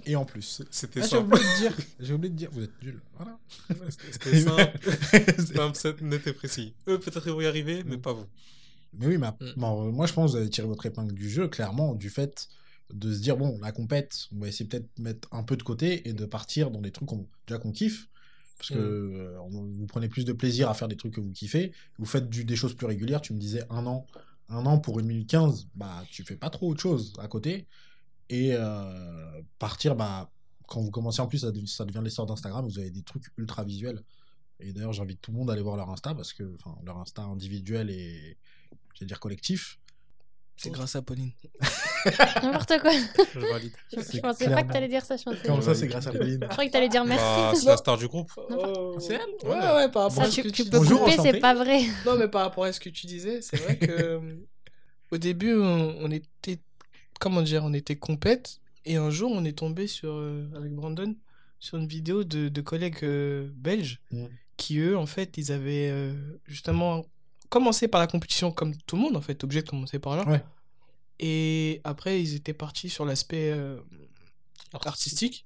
[0.06, 0.62] Et en plus.
[0.72, 1.20] C'était Ah, j'ai ça.
[1.20, 3.02] oublié de dire, j'ai oublié de dire, vous êtes nuls.
[3.18, 3.38] Voilà.
[3.90, 4.80] C'était c'était simple.
[5.46, 6.74] Simple, c'est net et précis.
[6.88, 8.26] Eux, peut-être ils vont y arriver, mais pas vous.
[8.94, 9.54] Mais oui, mais, Mm.
[9.58, 12.10] bon, euh, moi je pense que vous avez tiré votre épingle du jeu, clairement, du
[12.10, 12.48] fait
[12.94, 15.64] de se dire, bon, la compète, on va essayer peut-être de mettre un peu de
[15.64, 18.08] côté et de partir dans des trucs qu'on, déjà qu'on kiffe.
[18.58, 19.16] Parce que Mm.
[19.18, 21.74] euh, vous prenez plus de plaisir à faire des trucs que vous kiffez.
[22.00, 23.22] Vous faites du, des choses plus régulières.
[23.22, 24.08] Tu me disais un an,
[24.50, 27.68] un an pour une minute 15, bah, tu fais pas trop autre chose à côté.
[28.30, 30.30] Et euh, partir, bah,
[30.68, 33.24] quand vous commencez en plus, ça, dev- ça devient l'essor d'Instagram, vous avez des trucs
[33.38, 34.02] ultra visuels.
[34.60, 36.98] Et d'ailleurs, j'invite tout le monde à aller voir leur Insta parce que, enfin, leur
[36.98, 38.38] Insta individuel et,
[39.00, 39.80] je dire, collectif.
[40.60, 41.32] C'est grâce à Pauline.
[42.42, 42.92] N'importe quoi.
[42.92, 43.72] Je valide.
[43.96, 45.16] Je, je pensais pas que t'allais dire ça.
[45.16, 46.40] Je pensais, Comme je ça, c'est grâce à Pauline.
[46.50, 47.24] croyais que t'allais dire merci.
[47.24, 48.32] Bah, c'est la star du groupe.
[48.50, 48.96] Oh.
[49.00, 49.48] C'est elle?
[49.48, 51.40] Ouais, ouais, par rapport ça, à ce tu, que tu tu peux Bonjour, couper, c'est
[51.40, 51.82] pas vrai.
[52.08, 54.20] Non, mais par rapport à ce que tu disais, c'est vrai que euh,
[55.12, 56.60] au début, on, on était,
[57.20, 61.16] comment dire, on était compète, et un jour, on est tombé sur, euh, avec Brandon
[61.60, 64.26] sur une vidéo de, de collègues euh, belges Mm.
[64.58, 66.14] qui, eux, en fait, ils avaient euh,
[66.46, 67.06] justement
[67.50, 70.28] commencé par la compétition comme tout le monde, en fait, obligé de commencer par là.
[70.28, 70.44] Ouais.
[71.20, 73.54] Et après, ils étaient partis sur l'aspect
[74.86, 75.46] artistique.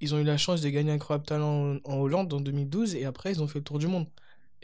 [0.00, 3.04] Ils ont eu la chance de gagner Incroyable Talent en, en Hollande en 2012, et
[3.04, 4.06] après, ils ont fait le tour du monde.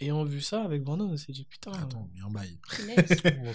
[0.00, 2.56] Ayant vu ça avec Brandon, on s'est dit, putain, Attends, a un bail.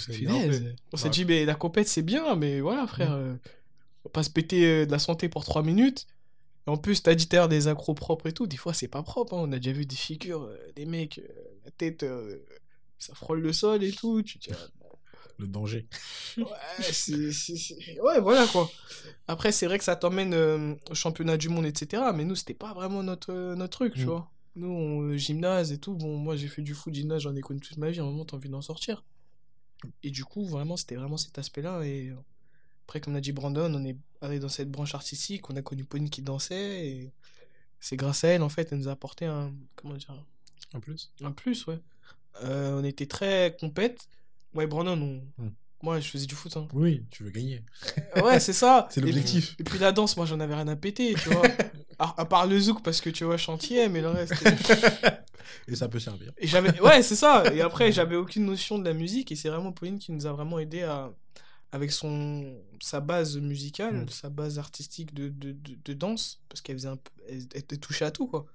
[0.91, 3.11] On s'est dit, mais la compète, c'est bien, mais voilà, frère.
[3.11, 3.13] Mm.
[3.13, 3.35] euh,
[4.03, 6.05] va pas se péter euh, de la santé pour 3 minutes.
[6.67, 8.47] Et en plus, t'as dit l'heure des accros propres et tout.
[8.47, 9.33] Des fois, c'est pas propre.
[9.35, 9.41] hein.
[9.41, 11.27] On a déjà vu des figures, euh, des mecs, euh,
[11.65, 12.37] la tête, euh,
[12.99, 14.21] ça frôle le sol et tout.
[14.21, 14.67] Tu te dis, ah,
[15.39, 15.87] Le danger.
[16.37, 16.45] Ouais,
[16.79, 18.69] c'est- c'est- c'est- ouais, voilà quoi.
[19.27, 22.03] Après, c'est vrai que ça t'emmène euh, au championnat du monde, etc.
[22.13, 24.09] Mais nous, c'était pas vraiment notre, euh, notre truc, tu Mm.
[24.09, 24.31] vois.
[24.55, 25.95] Nous, on- euh, gymnase et tout.
[25.95, 27.99] Bon, moi, j'ai fait du foot, gymnase, j'en ai connu toute ma vie.
[27.99, 29.03] À un moment, t'as envie d'en sortir.
[30.03, 31.81] Et du coup, vraiment, c'était vraiment cet aspect-là.
[31.83, 32.13] Et
[32.85, 35.49] après, comme l'a dit Brandon, on est allé dans cette branche artistique.
[35.49, 36.87] On a connu Pauline qui dansait.
[36.87, 37.11] Et
[37.79, 39.51] c'est grâce à elle, en fait, elle nous a apporté un.
[39.75, 40.13] Comment dire
[40.73, 41.11] En plus.
[41.21, 41.79] un plus, ouais.
[42.43, 44.07] Euh, on était très compète.
[44.53, 44.99] Ouais, Brandon,
[45.37, 45.43] on...
[45.43, 45.51] Mm.
[45.81, 46.55] moi, je faisais du foot.
[46.57, 46.67] Hein.
[46.73, 47.61] Oui, tu veux gagner.
[48.23, 48.87] Ouais, c'est ça.
[48.91, 49.55] C'est Et- l'objectif.
[49.59, 51.41] Et, puis la danse, moi, j'en avais rien à péter, tu vois.
[52.03, 54.33] à, à part le zouk, parce que tu vois, chantier, mais le reste.
[55.67, 56.31] Et ça peut servir.
[56.37, 56.79] Et j'avais.
[56.81, 57.43] Ouais, c'est ça.
[57.53, 59.31] Et après, j'avais aucune notion de la musique.
[59.31, 61.11] Et c'est vraiment Pauline qui nous a vraiment aidé à.
[61.71, 64.09] Avec son sa base musicale, Mm.
[64.09, 67.77] sa base artistique de, de, de, de danse, parce qu'elle faisait un peu, elle était
[67.77, 68.45] touchée à tout, quoi.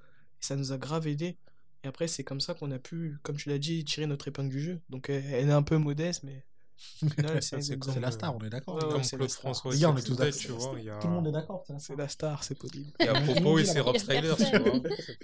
[0.41, 1.37] Et ça nous a grave aidé.
[1.83, 4.51] Et après, c'est comme ça qu'on a pu, comme tu l'as dit, tirer notre épingle
[4.51, 4.81] du jeu.
[4.89, 6.45] Donc, elle, est un peu modeste, mais
[6.79, 8.77] c'est C'est C'est la star, on est d'accord.
[8.77, 9.31] Ouais, ouais, Comme c'est Claude.
[9.31, 9.73] François.
[9.73, 10.77] On est tous d'accord.
[10.79, 11.65] Il Tout le monde est d'accord.
[11.79, 12.45] c'est la C'est star.
[12.45, 12.91] c'est Pauline.
[13.01, 14.81] il y a Popo et la- Rob Il Stylers, tu vois.
[15.07, 15.19] C'est.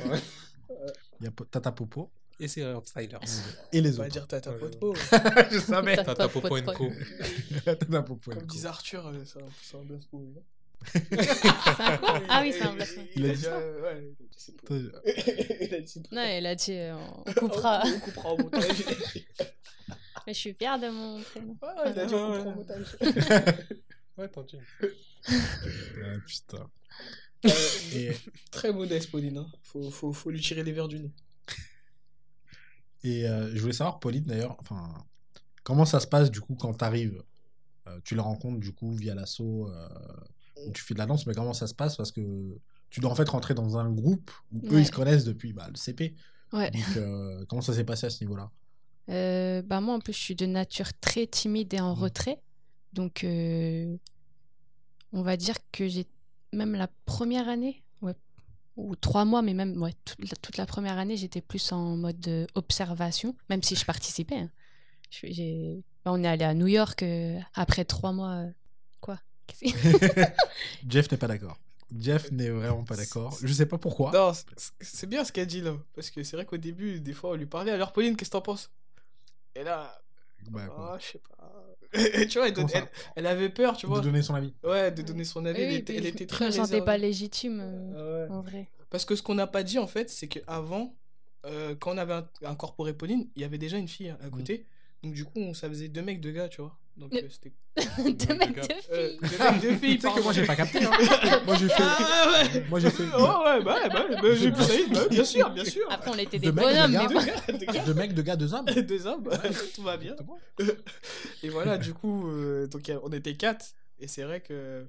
[1.20, 3.18] Il y a Po- Tata Popo Et ses Rob Stylers.
[3.72, 4.12] et les On va autres.
[4.12, 4.52] dire Tata.
[4.52, 4.94] Potpo.
[5.50, 5.96] Je savais.
[5.96, 6.72] Tata Tata Popo Popo.
[6.72, 6.90] Co.
[7.64, 8.32] Tata Popo.
[8.32, 9.76] et Comme disait Arthur, euh, c'est un, c'est.
[9.76, 10.20] C'est un quoi
[12.28, 13.06] Ah oui, c'est un blasphème.
[13.16, 16.46] Il Il a dit ça Ouais, il a dit c'est Il a c'est Non, elle
[16.46, 16.94] a dit euh,
[17.26, 17.82] on coupera.
[17.86, 18.84] On coupera au montage.
[20.26, 21.56] Mais je suis fière de mon prénom.
[21.62, 22.54] Ouais, ouais, il a Ouais, coupera au ouais.
[22.54, 22.96] montage.
[24.16, 24.30] Ouais.
[26.04, 26.70] Ah, putain.
[27.46, 27.50] Euh,
[27.94, 28.12] Et,
[28.50, 29.38] Très modeste, Pauline.
[29.38, 29.46] hein.
[29.62, 31.12] Faut, faut, faut lui tirer les verres du nez.
[33.02, 35.04] et euh, je voulais savoir, Pauline, d'ailleurs, enfin,
[35.62, 37.22] comment ça se passe du coup quand t'arrives?
[37.86, 39.88] Euh, Tu les rencontres du coup via l'assaut euh,
[40.66, 41.96] où tu fais de la danse, mais comment ça se passe?
[41.96, 42.22] Parce que
[42.88, 45.66] tu dois en fait rentrer dans un groupe où eux ils se connaissent depuis bah,
[45.68, 46.14] le CP.
[46.52, 46.70] Ouais.
[46.70, 48.50] Donc euh, comment ça s'est passé à ce niveau-là?
[49.10, 52.02] Euh, bah moi, en plus, je suis de nature très timide et en Mhm.
[52.02, 52.40] retrait.
[52.92, 53.96] Donc, euh,
[55.12, 56.06] on va dire que j'ai
[56.52, 58.14] même la première année, ouais,
[58.76, 61.96] ou trois mois, mais même ouais, toute, la, toute la première année, j'étais plus en
[61.96, 64.36] mode euh, observation, même si je participais.
[64.36, 64.50] hein.
[65.10, 68.32] Je- bah, on est allé à New York euh, après trois mois.
[68.46, 68.50] euh,
[69.00, 69.18] Quoi?
[69.46, 70.32] Qu'est-ce que-
[70.88, 71.58] Jeff n'est pas d'accord.
[71.96, 73.36] Jeff n'est vraiment pas d'accord.
[73.42, 74.10] Je sais pas pourquoi.
[74.12, 74.32] Non,
[74.80, 75.74] c'est bien ce qu'elle dit là.
[75.94, 77.70] Parce que c'est vrai qu'au début, des fois, on lui parlait.
[77.70, 78.70] Alors, Pauline, qu'est-ce que t'en penses?
[79.54, 80.00] Et là,
[80.50, 81.64] Bah, ah, je sais pas.
[81.94, 82.48] Et tu vois,
[83.16, 84.00] elle, avait peur, tu vois.
[84.00, 84.52] De donner son avis.
[84.64, 85.58] Ouais, de donner son avis.
[85.58, 86.84] Oui, elle, oui, était, elle je très me sentais réservée.
[86.84, 88.30] pas légitime euh, ouais.
[88.32, 88.68] en vrai.
[88.90, 90.96] Parce que ce qu'on n'a pas dit en fait, c'est qu'avant,
[91.46, 94.66] euh, quand on avait un- incorporé Pauline, il y avait déjà une fille à côté.
[95.02, 96.76] Donc du coup, on- ça faisait deux mecs, deux gars, tu vois.
[96.96, 97.52] Donc euh, c'était.
[97.98, 98.62] Deux mecs, gars.
[98.62, 99.18] deux Euh, filles.
[99.28, 99.98] deux mecs, deux filles.
[99.98, 100.84] Tu sais que moi j'ai pas capté.
[100.84, 100.90] hein.
[101.46, 101.82] moi j'ai fait.
[101.82, 103.02] Ah ouais, Moi j'ai fait.
[103.02, 105.86] ouais, ouais, bah, ouais, bah, bah, j'ai bah, bien sûr, bien sûr.
[105.90, 107.08] Après, on était des mecs, bonhommes, mais
[107.68, 107.82] bon.
[107.86, 108.66] deux mecs, deux gars, deux hommes.
[108.88, 109.38] deux hommes, bah,
[109.74, 110.14] tout va bien.
[111.42, 113.66] Et voilà, du coup, euh, donc, on était quatre.
[113.98, 114.86] Et c'est vrai que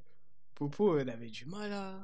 [0.54, 1.96] Popo, elle avait du mal à.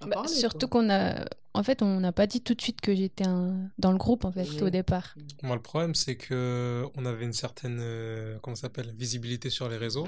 [0.00, 1.24] Bah, parler, surtout qu'on a.
[1.52, 3.68] En fait, on n'a pas dit tout de suite que j'étais un...
[3.76, 5.16] dans le groupe, en fait, au départ.
[5.42, 9.76] Moi, le problème, c'est que on avait une certaine, euh, comment s'appelle, visibilité sur les
[9.76, 10.06] réseaux.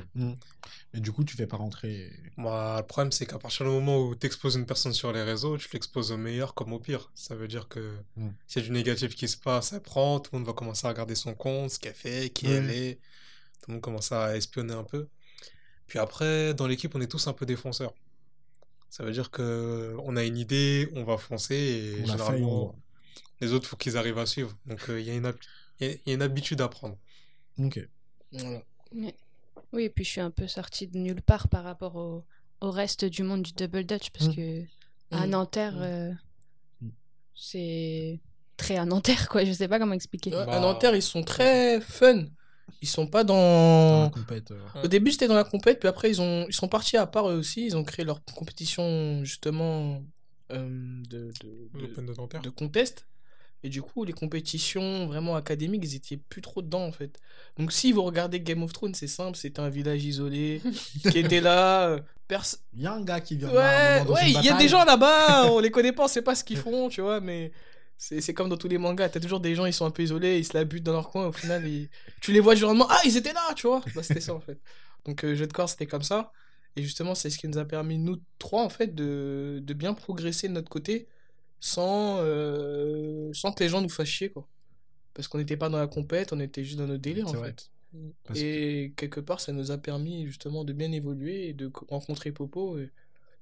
[0.94, 2.12] Mais du coup, tu fais pas rentrer.
[2.36, 5.22] Moi, le problème, c'est qu'à partir du moment où tu exposes une personne sur les
[5.22, 7.10] réseaux, tu l'exposes au meilleur comme au pire.
[7.14, 8.28] Ça veut dire que Mm.
[8.46, 10.86] s'il y a du négatif qui se passe, ça prend, tout le monde va commencer
[10.86, 12.94] à regarder son compte, ce qu'elle fait, qui elle est.
[13.62, 15.08] Tout le monde commence à espionner un peu.
[15.86, 17.92] Puis après, dans l'équipe, on est tous un peu défonceurs.
[18.92, 22.10] Ça veut dire que on a une idée, on va foncer et On l'a fait,
[22.10, 22.74] généralement,
[23.40, 24.54] les autres, faut qu'ils arrivent à suivre.
[24.66, 25.38] Donc, euh, il y a une hab-
[25.80, 26.98] il y a- il y a une habitude à prendre.
[27.58, 27.80] Ok.
[28.32, 28.60] Voilà.
[29.72, 32.26] Oui, et puis je suis un peu sortie de nulle part par rapport au,
[32.60, 34.36] au reste du monde du double dutch, parce Mm.
[34.36, 34.62] que
[35.10, 35.30] à Mm.
[35.30, 35.82] Nanterre, Mm.
[35.82, 36.12] euh,
[36.82, 36.88] Mm.
[37.34, 38.20] c'est
[38.58, 39.42] très à Nanterre, quoi.
[39.46, 40.30] Je sais pas comment expliquer.
[40.36, 42.26] Ouais, Bah- À Nanterre, ils sont très fun.
[42.80, 44.02] Ils sont pas Dans dans.
[44.04, 44.52] la compète.
[44.82, 46.46] Au début, c'était dans la compète, puis après, ils, ont...
[46.48, 47.66] ils sont partis à part eux aussi.
[47.66, 50.02] Ils ont créé leur compétition, justement,
[50.52, 51.32] euh, de,
[52.42, 53.06] de, contest.
[53.64, 57.20] Et du coup, les compétitions vraiment académiques, ils étaient plus trop dedans, en fait.
[57.58, 60.60] Donc, si vous regardez Game of Thrones, c'est simple, c'était un village isolé
[61.10, 61.88] qui était là.
[61.90, 64.84] euh, pers- Il y a un gars qui vient Ouais, il y a des gens
[64.84, 67.52] là-bas, on les connaît pas, on sait pas ce qu'ils font, tu vois, mais
[68.04, 70.02] c'est c'est comme dans tous les mangas, t'as toujours des gens, ils sont un peu
[70.02, 71.88] isolés, ils se la butent dans leur coin, au final, ils-
[72.20, 74.40] tu les vois du lendemain, ah, ils étaient là, tu vois, bah, c'était ça en
[74.40, 74.58] fait.
[75.04, 76.32] Donc, euh, jeu de corps, c'était comme ça,
[76.76, 79.94] et justement, c'est ce qui nous a permis, nous trois, en fait, de, de bien
[79.94, 81.06] progresser de notre côté,
[81.60, 84.48] sans, euh, sans que les gens nous fassent chier, quoi.
[85.14, 87.48] Parce qu'on n'était pas dans la compète, on était juste dans notre délire, en vrai.
[87.50, 87.70] fait.
[88.24, 91.68] Parce que- Et quelque part, ça nous a permis justement de bien évoluer et de
[91.68, 92.78] co- rencontrer Popo.
[92.78, 92.90] Et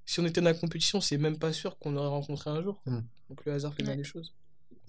[0.04, 2.82] si on était dans la compétition, c'est même pas sûr qu'on l'aurait rencontré un jour.
[2.84, 2.98] Mm.
[3.28, 3.98] Donc le hasard fait bien Ouais.
[3.98, 4.34] les choses.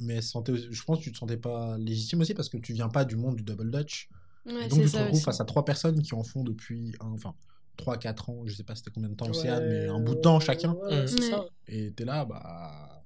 [0.02, 2.90] Mais sentais- je pense que tu te sentais pas légitime aussi parce que tu viens
[2.90, 4.10] pas du monde du double dutch.
[4.46, 7.12] Ouais, Et donc tu te retrouves face à trois personnes qui en font depuis, un-
[7.12, 7.36] enfin,
[7.78, 10.16] 3-4 ans, je sais pas c'était combien de temps au CEAD, mais Ouais, un bout
[10.16, 10.74] de temps chacun.
[10.74, 11.20] ouais, Mm.
[11.20, 11.30] Ouais.
[11.30, 11.46] ça.
[11.68, 13.04] Et t'es là, bah.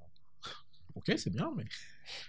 [0.96, 1.66] Ok, c'est bien, mais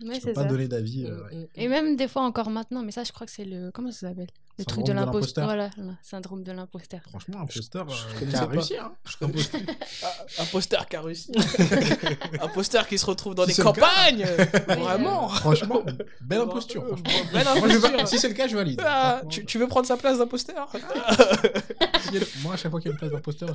[0.07, 0.49] Ouais, je peux pas ça.
[0.49, 1.05] donner d'avis.
[1.07, 1.35] euh, ouais.
[1.37, 3.71] Mm, mm, Et même des fois encore maintenant, mais ça je crois que c'est le...
[3.73, 4.31] Comment ça s'appelle?
[4.59, 5.45] Le truc Syndrome de de l'imposteur.
[5.45, 7.01] Voilà, le syndrome de l'imposteur.
[7.11, 8.77] Franchement, imposteur je euh, qui connaissais a réussi.
[8.79, 8.93] Hein.
[9.21, 9.61] Imposteur.
[10.03, 11.33] Ah, un poster qui a réussi.
[12.41, 13.63] un poster qui se retrouve dans le cas.
[13.63, 14.25] campagnes.
[14.69, 15.29] Vraiment.
[15.29, 15.83] Franchement,
[16.23, 16.87] belle imposture.
[16.87, 17.31] Franchement.
[17.33, 18.81] Belle Si c'est le cas, je valide.
[18.85, 22.81] Ah, tu, tu veux prendre sa place d'imposteur il y a- Moi, à chaque fois
[22.81, 23.51] qu'il y a une place d'imposteur,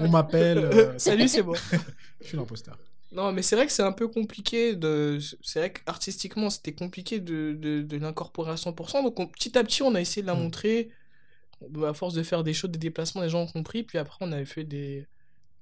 [0.00, 0.58] on m'appelle.
[0.58, 1.56] euh, Salut, c'est moi.
[2.20, 2.76] Je suis l'imposteur.
[3.12, 5.18] Non, mais c'est vrai que c'est un peu compliqué de.
[5.42, 9.02] C'est vrai qu'artistiquement, c'était compliqué de, de, de l'incorporer à 100%.
[9.02, 10.38] Donc, on- petit à petit, on a essayé de la Mm.
[10.42, 10.90] montrer.
[11.84, 13.82] À force de faire des choses, des déplacements, les gens ont compris.
[13.82, 15.06] Puis après, on avait fait des.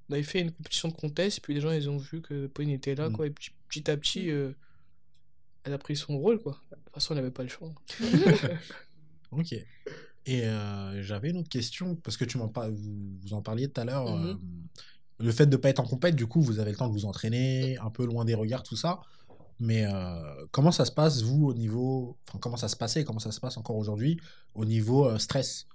[0.08, 1.38] On avait fait une compétition de contest.
[1.38, 3.12] Et puis les gens, ils ont vu que Pauline était là, Mm.
[3.14, 3.26] quoi.
[3.26, 4.52] Et petit, petit à petit, euh,
[5.64, 6.61] elle a pris son rôle, quoi.
[6.70, 7.72] De toute façon, elle n'avait pas le choix.
[9.30, 9.52] Ok.
[10.26, 13.68] Et euh, j'avais une autre question, parce que tu m'en par- vous, vous en parliez
[13.70, 14.14] tout à l'heure.
[14.16, 14.26] Mhm.
[14.26, 14.34] euh,
[15.18, 16.92] le fait de ne pas être en compète, du coup, vous avez le temps de
[16.92, 19.00] vous entraîner, un peu loin des regards, tout ça.
[19.61, 22.16] Mais euh, comment ça se passe, vous, au niveau.
[22.40, 24.20] Comment ça se passait, comment ça se passe encore aujourd'hui,
[24.54, 25.66] au niveau euh, stress?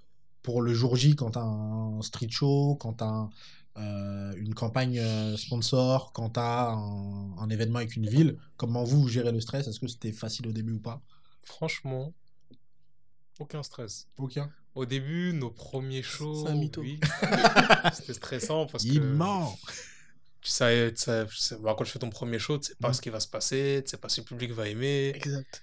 [0.42, 3.30] Pour le jour J, quand un street show, quand un,
[3.78, 5.00] euh, une campagne
[5.36, 9.68] sponsor, quand t'as un, un événement avec une ville, comment vous, vous gérez le stress?
[9.68, 11.02] Est-ce que c'était facile au début ou pas?
[11.42, 12.12] Franchement,
[13.38, 14.06] aucun stress.
[14.18, 14.50] Aucun.
[14.74, 16.80] Au début, nos premiers shows, C'est un mytho.
[16.80, 16.98] oui,
[17.94, 19.56] c'était stressant parce Il que ment
[20.40, 22.74] tu sais, tu sais- tu sais- bah, quand tu fais ton premier show, tu sais
[22.78, 22.94] pas Mm.
[22.94, 25.12] ce qui va se passer, tu sais pas si le public va aimer.
[25.14, 25.62] Exact.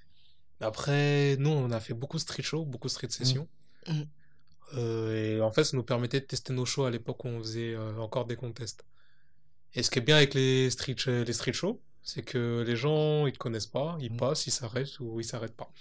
[0.60, 3.48] Après, nous, on a fait beaucoup de street shows, beaucoup de street sessions.
[3.88, 4.02] Mm.
[4.76, 7.40] Euh, et en fait, ça nous permettait de tester nos shows à l'époque où on
[7.40, 8.86] faisait euh, encore des contests.
[9.76, 13.28] Et ce qui est bien avec les street, les street shows, c'est que les gens,
[13.28, 14.18] ils te connaissent pas, ils Mm.
[14.18, 15.72] passent, ils s'arrêtent ou ils s'arrêtent pas.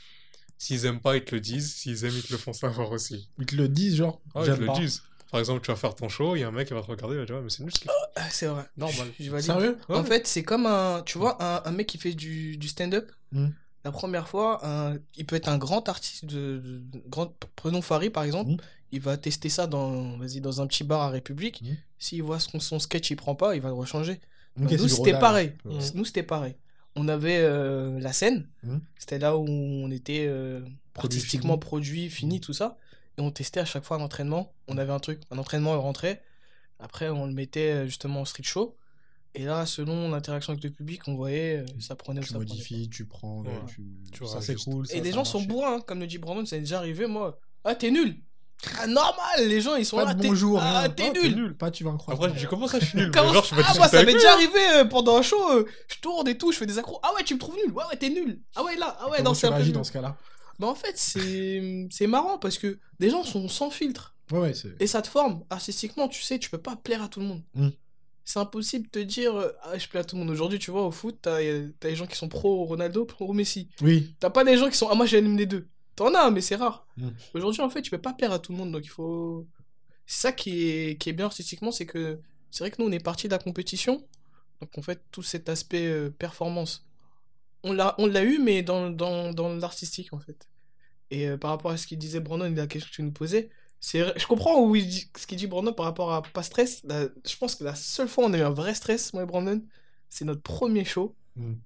[0.61, 1.75] S'ils aiment pas, ils te le disent.
[1.75, 3.31] S'ils aiment, ils te le font savoir aussi.
[3.39, 5.03] Ils te le disent, genre, Ah, ils te le disent.
[5.31, 6.87] Par exemple, tu vas faire ton show, il y a un mec qui va te
[6.87, 7.97] regarder, il va dire, Ouais, mais c'est nul ce qu'il fait.
[8.17, 8.65] Ah, c'est vrai.
[8.77, 9.09] Normal.
[9.19, 9.47] Je, valide.
[9.47, 9.79] Sérieux?
[9.89, 11.03] En fait, c'est comme un.
[11.07, 13.11] Tu vois, un, un mec qui fait du, du stand-up.
[13.33, 13.47] Mm.
[13.85, 18.25] La première fois, un- il peut être un grand artiste de, grand, prenons Farid par
[18.25, 18.51] exemple.
[18.51, 18.57] Mm.
[18.93, 21.63] Il va tester ça dans, vas-y, dans un petit bar à République.
[21.63, 21.75] Mm.
[21.99, 24.21] S'il voit son, son sketch, il prend pas, il va le rechanger.
[24.57, 25.55] Nous, c'était pareil.
[25.65, 25.79] Ouais.
[25.95, 26.55] Nous, c'était pareil.
[26.97, 28.49] On avait euh, la scène.
[28.63, 28.79] Mm.
[28.99, 30.61] C'était là où on était euh,
[30.93, 31.61] Produit artistiquement fini.
[31.61, 32.79] produit, fini, tout ça.
[33.19, 34.53] Et on testait à chaque fois un entraînement.
[34.69, 36.23] On avait un truc, un entraînement, on rentrait.
[36.79, 38.77] Après, on le mettait euh, justement en street show.
[39.35, 42.49] Et là, selon l'interaction avec le public, on voyait, ça prenait ou Tu ça prenait
[42.51, 43.51] modifies, tu prends, Ouais.
[43.69, 43.83] tu...
[44.13, 44.85] Tu ça c'est cool.
[44.87, 46.79] Et ça, les ça gens sont bourrins, hein, comme le dit Brandon, ça est déjà
[46.79, 47.39] arrivé, moi.
[47.63, 48.17] Ah, t'es nul
[48.89, 50.15] normal, les gens, ils sont Pas là.
[50.15, 52.17] de t'es- bonjour, Ah, t'es Ah, nul Pas, tu vas en croire.
[52.17, 54.33] Après, je dis, comment ça, je suis nul Genre, je Ah, moi, ça m'est déjà
[54.33, 55.41] arrivé euh, pendant un show.
[55.53, 56.99] euh, je tourne et tout, je fais des accros.
[57.03, 57.73] Ah ouais, tu me trouves nul.
[57.73, 58.41] Ouais, ouais, t'es nul.
[58.57, 58.97] Ah ouais, là.
[59.01, 59.73] Ah ouais, non, c'est un peu nul.
[59.73, 60.17] dans ce cas-là?
[60.59, 64.15] Bah, en fait, c'est marrant parce que des gens sont sans filtre.
[64.31, 64.77] Ouais, ouais, c'est.
[64.81, 67.43] Et ça te forme artistiquement, tu sais, tu peux pas plaire à tout le monde.
[67.55, 67.69] Mm.
[68.25, 70.31] C'est impossible de te dire, euh, ah, je plais à tout le monde.
[70.31, 71.39] Aujourd'hui, tu vois, au foot, t'as
[71.81, 73.69] t'as des gens qui sont pro Ronaldo, pro Messi.
[73.83, 74.15] Oui.
[74.21, 75.67] T'as pas des gens qui sont, ah, moi j'aime les deux.
[76.01, 76.87] T'en as, mais c'est rare.
[76.97, 77.09] Mm.
[77.35, 79.47] Aujourd'hui, en fait, tu peux pas plaire à tout le monde, donc il faut.
[80.07, 82.19] C'est ça qui est, qui est bien artistiquement, c'est que
[82.51, 84.03] c'est vrai que nous, on est parti de la compétition.
[84.63, 86.87] Donc, en fait, tout cet aspect euh, performance,
[87.65, 90.49] on l'a on l'a eu, mais dans, dans, dans l'artistique, en fait.
[91.11, 93.13] Et euh, par rapport à ce qu'il disait Brandon et la question que tu nous
[93.13, 96.43] posais, c'est je comprends où il dit, ce qu'il dit Brandon par rapport à pas
[96.43, 96.81] stress.
[96.85, 99.25] La- je pense que la seule fois où on a eu un vrai stress, moi
[99.25, 99.63] et Brandon,
[100.09, 101.15] c'est notre premier show.
[101.37, 101.57] Mm.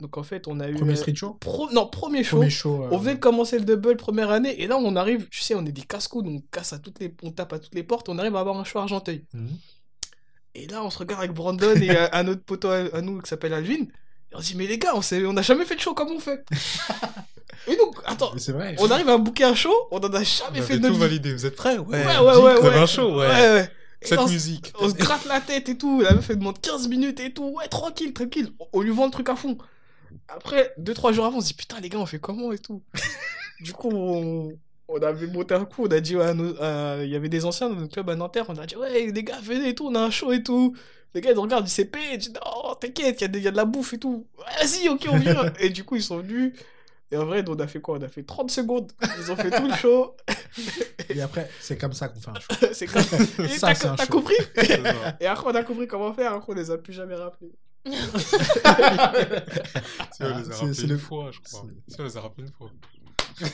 [0.00, 0.74] Donc, en fait, on a eu.
[0.74, 2.38] Premier euh, street show pro- Non, premier show.
[2.38, 2.82] Premier show.
[2.84, 5.54] euh, On venait de commencer le double première année et là on arrive, tu sais,
[5.54, 8.08] on est des casse-coudes, on casse à toutes les, on tape à toutes les portes,
[8.08, 9.24] on arrive à avoir un show Argenteuil.
[9.32, 9.48] mhm.
[10.56, 13.28] Et là on se regarde avec Brandon et euh, un autre poteau à, nous qui
[13.28, 13.74] s'appelle Alvin.
[13.82, 16.18] Et on se dit mais les gars, on n'a jamais fait de show comme on
[16.20, 16.44] fait.
[17.68, 18.74] et donc attends, Mais c'est vrai.
[18.78, 21.00] on arrive à booker un show, on en a jamais fait de tout notre vie.
[21.00, 21.78] validé, vous êtes prêts?
[21.78, 22.74] Ouais, Ouais, ouais, ouais, avez ouais.
[22.78, 23.26] un show, ouais.
[23.28, 23.70] Ouais, ouais.
[24.02, 24.72] Et Cette on, se- musique.
[24.80, 27.48] on se gratte la tête et tout, la meuf elle demande 15 minutes et tout,
[27.56, 29.56] ouais tranquille, tranquille, on, on lui vend le truc à fond.
[30.28, 32.82] Après, 2-3 jours avant, on se dit putain les gars, on fait comment et tout?
[33.60, 34.52] du coup, on,
[34.88, 37.92] on avait monté un coup, on a dit, il y avait des anciens dans notre
[37.92, 40.10] club à Nanterre, on a dit, ouais les gars, venez et tout, on a un
[40.10, 40.74] show et tout.
[41.14, 43.56] Les gars, ils regardent du CP, ils disent, non, t'inquiète, il y, a y de
[43.56, 44.26] la bouffe et tout.
[44.36, 45.52] Vas-y, ok, on vient.
[45.60, 46.54] et du coup, ils sont venus.
[47.12, 47.98] Et en vrai, on a fait quoi?
[47.98, 48.90] On a fait 30 secondes.
[49.20, 50.16] Ils ont fait tout le show.
[51.08, 52.66] Et après, c'est comme ça qu'on fait un show.
[52.72, 53.02] c'est comme
[53.48, 54.34] Ça, t'as compris?
[55.20, 56.32] Et après, on a compris comment faire.
[56.32, 57.52] Après, on les a plus jamais rappelés.
[57.84, 57.92] Si,
[60.20, 61.66] on les a C'est- rappelés c'est une le- fois, je crois.
[61.86, 62.70] c'est- Si, on les a rappelés une fois.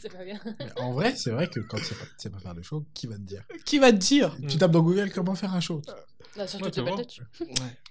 [0.00, 0.40] c'est pas bien.
[0.58, 2.62] Mais en vrai, c'est vrai que quand tu sais pas, tu sais pas faire de
[2.62, 3.42] show, qui va te dire?
[3.64, 4.36] Qui va te dire?
[4.48, 5.80] Tu tapes dans Google comment faire un show
[6.36, 6.96] Là, surtout Ouais, tu vois.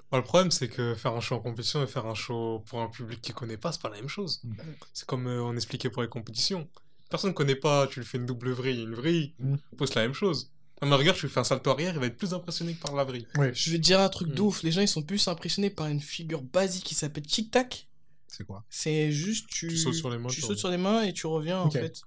[0.09, 2.79] Bah, le problème, c'est que faire un show en compétition et faire un show pour
[2.81, 4.39] un public qui connaît pas, c'est pas la même chose.
[4.43, 4.53] Mm.
[4.93, 6.67] C'est comme euh, on expliquait pour les compétitions.
[7.09, 9.55] Personne connaît pas, tu lui fais une double vrille, une vrille, Mm.
[9.77, 10.51] pose la même chose.
[10.81, 12.81] À ma regarde, tu lui fais un salto arrière, il va être plus impressionné que
[12.81, 13.27] par la vrille.
[13.35, 13.51] Ouais.
[13.53, 14.33] Je vais te dire un truc Mm.
[14.35, 14.61] de ouf.
[14.63, 17.87] Les gens, ils sont plus impressionnés par une figure basique qui s'appelle Tic Tac.
[18.27, 18.63] C'est quoi?
[18.69, 21.25] C'est juste, tu, Tu sautes sur les mains, tu sautes sur les mains et tu
[21.27, 22.01] reviens, en fait.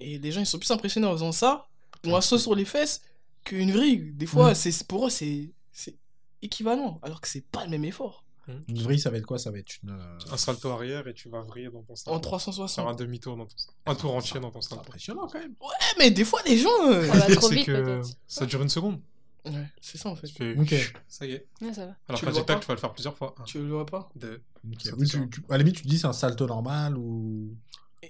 [0.00, 1.68] Et les gens, ils sont plus impressionnés en faisant ça,
[2.06, 3.02] ou un saut sur les fesses,
[3.44, 4.12] qu'une vrille.
[4.14, 4.54] Des fois, Mm.
[4.54, 5.96] c'est pour eux, c'est c'est
[6.42, 8.24] équivalent, alors que c'est pas le même effort.
[8.68, 9.38] Une vrille, ça va être quoi?
[9.38, 9.90] Ça va être une.
[9.90, 12.10] euh, Un salto arrière et tu vas vriller dans ton salto.
[12.10, 12.98] En Faire un 360.
[12.98, 13.72] demi-tour dans ton salto.
[13.86, 14.82] Un tour entier dans ton C'est salto.
[14.84, 15.54] impressionnant quand même.
[15.60, 16.68] Ouais, mais des fois, les gens.
[16.86, 19.00] euh, Ça va Le pire, trop c'est vite, que ça dure une seconde.
[19.44, 20.28] Ouais, c'est ça, en fait.
[20.28, 20.74] Fais Ok.
[21.08, 21.46] ça y est.
[21.62, 21.96] Ouais, ça va.
[22.08, 23.34] Alors tic-tac, pas tu vas le faire plusieurs fois.
[23.46, 24.10] Tu le vois pas?
[24.16, 24.42] Deux.
[24.64, 27.54] Oui, tu, tu- à la limite, tu te dis c'est un salto normal ou.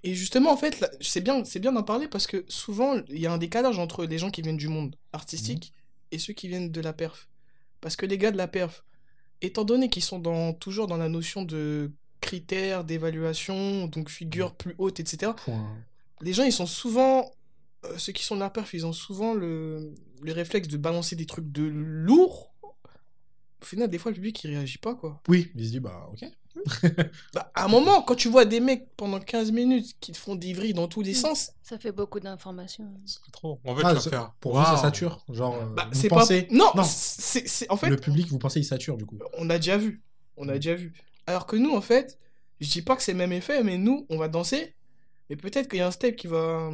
[0.03, 3.19] Et justement, en fait, là, c'est bien, c'est bien d'en parler parce que souvent, il
[3.21, 5.73] y a un décalage entre les gens qui viennent du monde artistique
[6.11, 7.29] et ceux qui viennent de la perf.
[7.81, 8.85] Parce que les gars de la perf,
[9.43, 14.75] étant donné qu'ils sont dans, toujours dans la notion de critères, d'évaluation, donc figure plus
[14.79, 15.77] haute, etc., Point.
[16.21, 17.31] les gens, ils sont souvent.
[17.85, 21.15] euh, ceux qui sont de la perf, ils ont souvent le, le réflexe de balancer
[21.17, 22.53] des trucs de lourd.
[23.63, 25.21] Au final, des fois, le public, il réagit pas, quoi.
[25.29, 26.25] Oui, il se dit bah ok.
[27.35, 30.35] Bah, à un moment, quand tu vois des mecs pendant 15 minutes qui te font
[30.35, 31.15] des vrilles dans tous les Mm.
[31.15, 32.89] sens, Ça fait beaucoup d'informations.
[33.07, 33.61] Ça fait trop.
[33.65, 34.33] En fait, Ah, c'est- faire.
[34.41, 35.25] pour vous, ça sature.
[35.31, 36.43] Genre, euh, bah, vous c'est pensez.
[36.43, 36.55] pas.
[36.55, 36.83] Non, non.
[36.85, 39.19] c'est c'est- en fait, Le public, vous pensez, il sature du coup.
[39.39, 40.03] on a déjà vu.
[40.37, 40.93] On a déjà vu.
[41.27, 42.19] Alors que nous, en fait,
[42.61, 44.75] je dis pas que c'est le même effet, mais nous, on va danser.
[45.31, 46.71] Mais peut-être qu'il y a un step qui va.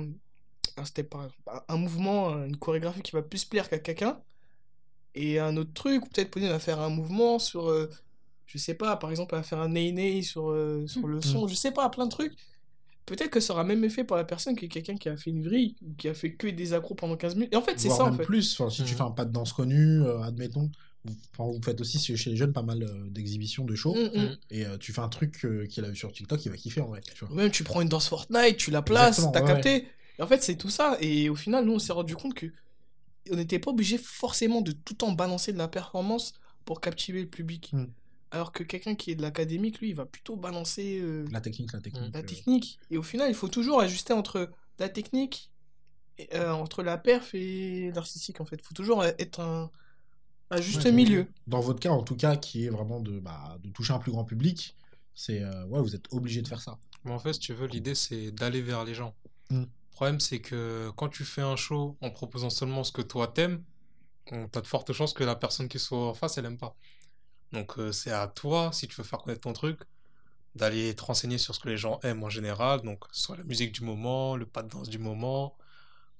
[0.76, 1.64] Un step, par exemple.
[1.68, 4.20] Un- mouvement, une chorégraphie qui va plus plaire qu'à quelqu'un.
[5.16, 7.68] Et un autre truc, peut-être Pauline va faire un mouvement sur.
[7.70, 7.88] euh,
[8.46, 11.46] je sais pas, par exemple, va faire un ney sur, euh, sur le son.
[11.48, 12.34] Je sais pas, plein de trucs.
[13.06, 15.42] Peut-être que ça aura même effet pour la personne que quelqu'un qui a fait une
[15.42, 17.52] vrille, ou qui a fait que des accros pendant 15 minutes.
[17.52, 18.24] Et en fait, c'est ça, en fait.
[18.24, 18.58] plus.
[18.58, 18.96] Enfin, si tu Mhm.
[18.96, 20.70] fais un pas de danse connu, euh, admettons.
[21.04, 23.94] Vous, enfin, vous faites aussi chez les jeunes pas mal euh, d'exhibitions de shows.
[23.94, 24.36] Mm, mm.
[24.50, 26.80] Et euh, tu fais un truc euh, qu'il a vu sur TikTok, il va kiffer
[26.80, 27.02] en vrai.
[27.14, 27.34] Tu vois.
[27.34, 29.86] Ou même tu prends une danse Fortnite, tu la places, t'as ouais, capté.
[30.18, 30.96] Et en fait, c'est tout ça.
[31.02, 32.46] Et au final, nous, on s'est rendu compte que
[33.30, 36.32] on n'était pas obligé forcément de tout le temps balancer de la performance
[36.64, 37.70] pour captiver le public.
[37.74, 37.84] Mm.
[38.34, 41.72] Alors que quelqu'un qui est de l'académique, lui, il va plutôt balancer euh, La technique,
[41.72, 42.12] la technique.
[42.12, 42.80] la euh, technique.
[42.90, 45.52] Et au final, il faut toujours ajuster entre la technique,
[46.18, 48.56] et, euh, entre la perf et l'artistique, en fait.
[48.56, 49.70] Il faut toujours être un,
[50.50, 51.28] un juste ouais, milieu.
[51.46, 54.10] Dans votre cas, en tout cas, qui est vraiment de, bah, de toucher un plus
[54.10, 54.74] grand public,
[55.14, 56.76] c'est euh, ouais, vous êtes obligé de faire ça.
[57.04, 59.14] Mais en fait, si tu veux, l'idée, c'est d'aller vers les gens.
[59.50, 59.60] Mm.
[59.60, 63.28] Le problème, c'est que quand tu fais un show en proposant seulement ce que toi
[63.28, 63.62] t'aimes,
[64.32, 66.74] on- t'as de fortes chances que la personne qui soit en face, elle aime pas.
[67.54, 69.80] Donc, euh, c'est à toi, si tu veux faire connaître ton truc,
[70.54, 73.72] d'aller te renseigner sur ce que les gens aiment en général, donc soit la musique
[73.72, 75.56] du moment, le pas de danse du moment,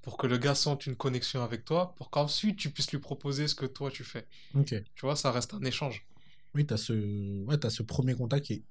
[0.02, 3.46] pour que le gars sente une connexion avec toi, pour qu'ensuite tu puisses lui proposer
[3.48, 4.26] ce que toi tu fais.
[4.54, 4.74] Ok.
[4.94, 6.06] Tu vois, ça reste un échange.
[6.54, 8.62] Oui, ce, ouais, as ce premier contact qui est,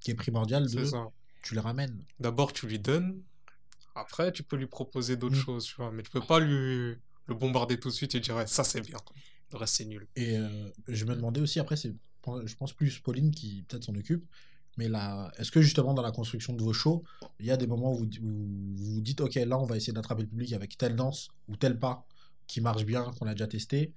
[0.00, 1.08] qui est primordial de C'est ça.
[1.42, 2.02] tu les ramènes.
[2.20, 3.22] D'abord, tu lui donnes.
[3.94, 5.44] Après, tu peux lui proposer d'autres Mm.
[5.44, 5.90] choses, tu vois.
[5.92, 6.96] Mais tu peux pas lui
[7.26, 8.98] le bombarder tout de suite et dire ouais, ça c'est bien.
[9.52, 10.06] Le reste c'est nul.
[10.16, 10.48] Et euh,
[10.88, 11.94] je me demandais aussi, après, c'est,
[12.44, 14.24] je pense plus Pauline qui peut-être s'en occupe,
[14.78, 17.04] mais là, est-ce que justement dans la construction de vos shows,
[17.38, 19.76] il y a des moments où vous, où vous vous dites, ok, là, on va
[19.76, 22.06] essayer d'attraper le public avec telle danse ou tel pas
[22.46, 23.92] qui marche bien, qu'on a déjà testé,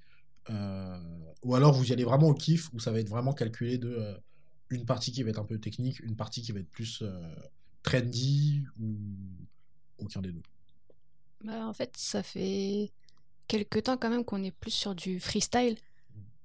[0.49, 0.99] euh,
[1.43, 3.89] ou alors vous y allez vraiment au kiff, où ça va être vraiment calculé de
[3.89, 4.17] euh,
[4.69, 7.35] une partie qui va être un peu technique, une partie qui va être plus euh,
[7.83, 8.95] trendy, ou
[9.97, 10.43] aucun des deux?
[11.43, 12.91] Bah, en fait, ça fait
[13.47, 15.77] quelques temps quand même qu'on est plus sur du freestyle.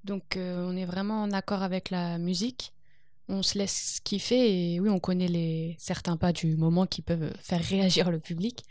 [0.05, 2.73] Donc, euh, on est vraiment en accord avec la musique.
[3.29, 7.33] On se laisse kiffer et oui, on connaît les certains pas du moment qui peuvent
[7.41, 8.65] faire réagir le public.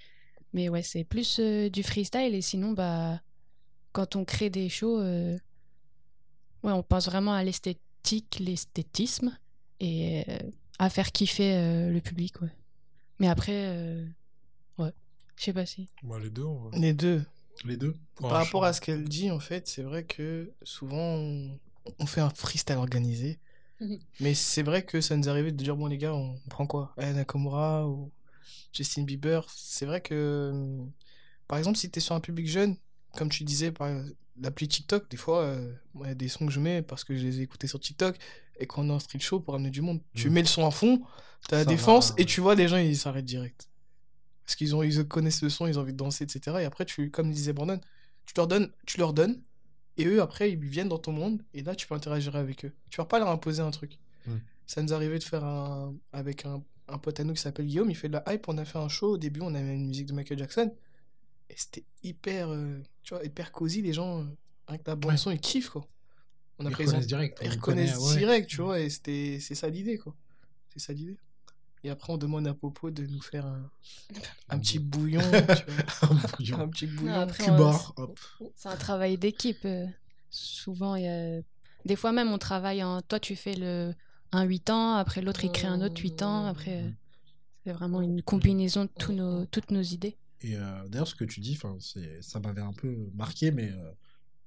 [0.53, 3.21] Mais ouais, c'est plus euh, du freestyle et sinon, bah,
[3.91, 5.37] quand on crée des shows, euh,
[6.63, 9.37] ouais, on pense vraiment à l'esthétique, l'esthétisme
[9.79, 10.39] et euh,
[10.79, 12.49] à faire kiffer euh, le public, ouais.
[13.19, 14.05] Mais après, euh,
[14.77, 14.91] ouais,
[15.37, 15.87] je sais pas si.
[16.03, 17.23] Bah, les deux, on va- Les deux.
[17.65, 21.59] Les deux Par rapport à ce qu'elle dit, en fait, c'est vrai que souvent on,
[21.99, 23.39] on fait un freestyle organisé.
[23.79, 23.99] Mhm.
[24.19, 26.67] Mais c'est vrai que ça nous est arrivé de dire bon, les gars, on prend
[26.67, 26.93] quoi?
[26.97, 28.11] Aya Nakamura ou
[28.73, 29.45] Justin Bieber?
[29.55, 30.51] C'est vrai que,
[31.47, 32.75] par exemple, si tu es sur un public jeune,
[33.15, 33.89] comme tu disais, par
[34.41, 37.15] l'appli TikTok, des fois, euh, il y a des sons que je mets parce que
[37.17, 38.17] je les ai écoutés sur TikTok.
[38.59, 40.33] Et quand on est en street show pour amener du monde, tu Mhm.
[40.33, 41.01] mets le son à fond,
[41.47, 43.68] tu as la défense va, et tu vois les gens, ils s'arrêtent direct.
[44.49, 46.57] Parce qu'ils ont, ils connaissent le son, ils ont envie de danser, etc.
[46.61, 47.79] Et après, tu, comme disait Brandon,
[48.25, 49.39] tu leur donnes, tu leur donnes,
[49.97, 52.73] et eux, après, ils viennent dans ton monde, et là, tu peux interagir avec eux.
[52.89, 53.99] Tu vas pas leur imposer un truc.
[54.25, 54.37] Mm.
[54.65, 57.91] Ça nous arrivait de faire un, avec un, un pote à nous qui s'appelle Guillaume,
[57.91, 58.49] il fait de la hype.
[58.49, 59.11] On a fait un show.
[59.11, 60.73] Au début, on avait une musique de Michael Jackson.
[61.47, 63.83] Et c'était hyper, euh, tu vois, hyper cosy.
[63.83, 64.25] Les gens, euh,
[64.65, 65.87] avec la bande son, ils kiffent, quoi.
[66.57, 67.37] On a Ils reconnaissent direct.
[67.43, 68.17] Ils on reconnaissent ouais.
[68.17, 68.79] direct, tu vois.
[68.79, 70.15] Et c'était, c'est ça l'idée, quoi.
[70.69, 71.19] C'est ça l'idée.
[71.83, 73.69] Et après, on demande à Popo de nous faire un,
[74.49, 76.09] un petit bouillon, tu vois.
[76.11, 76.59] Un bouillon.
[76.59, 77.13] Un petit bouillon.
[77.13, 78.19] après, Cuba, on- hop.
[78.55, 79.63] C'est un travail d'équipe.
[79.65, 79.85] euh.
[80.29, 81.41] Souvent, il y a...
[81.85, 83.01] des fois même, on travaille en.
[83.01, 83.93] Toi, tu fais le
[84.31, 86.45] un 8 ans, après l'autre, il crée un autre 8 ans.
[86.45, 86.89] Après, euh,
[87.65, 89.45] c'est vraiment une combinaison de tous nos...
[89.45, 90.17] toutes nos idées.
[90.41, 91.57] Et euh, d'ailleurs, ce que tu dis,
[92.21, 93.91] ça m'avait un peu marqué, mais euh,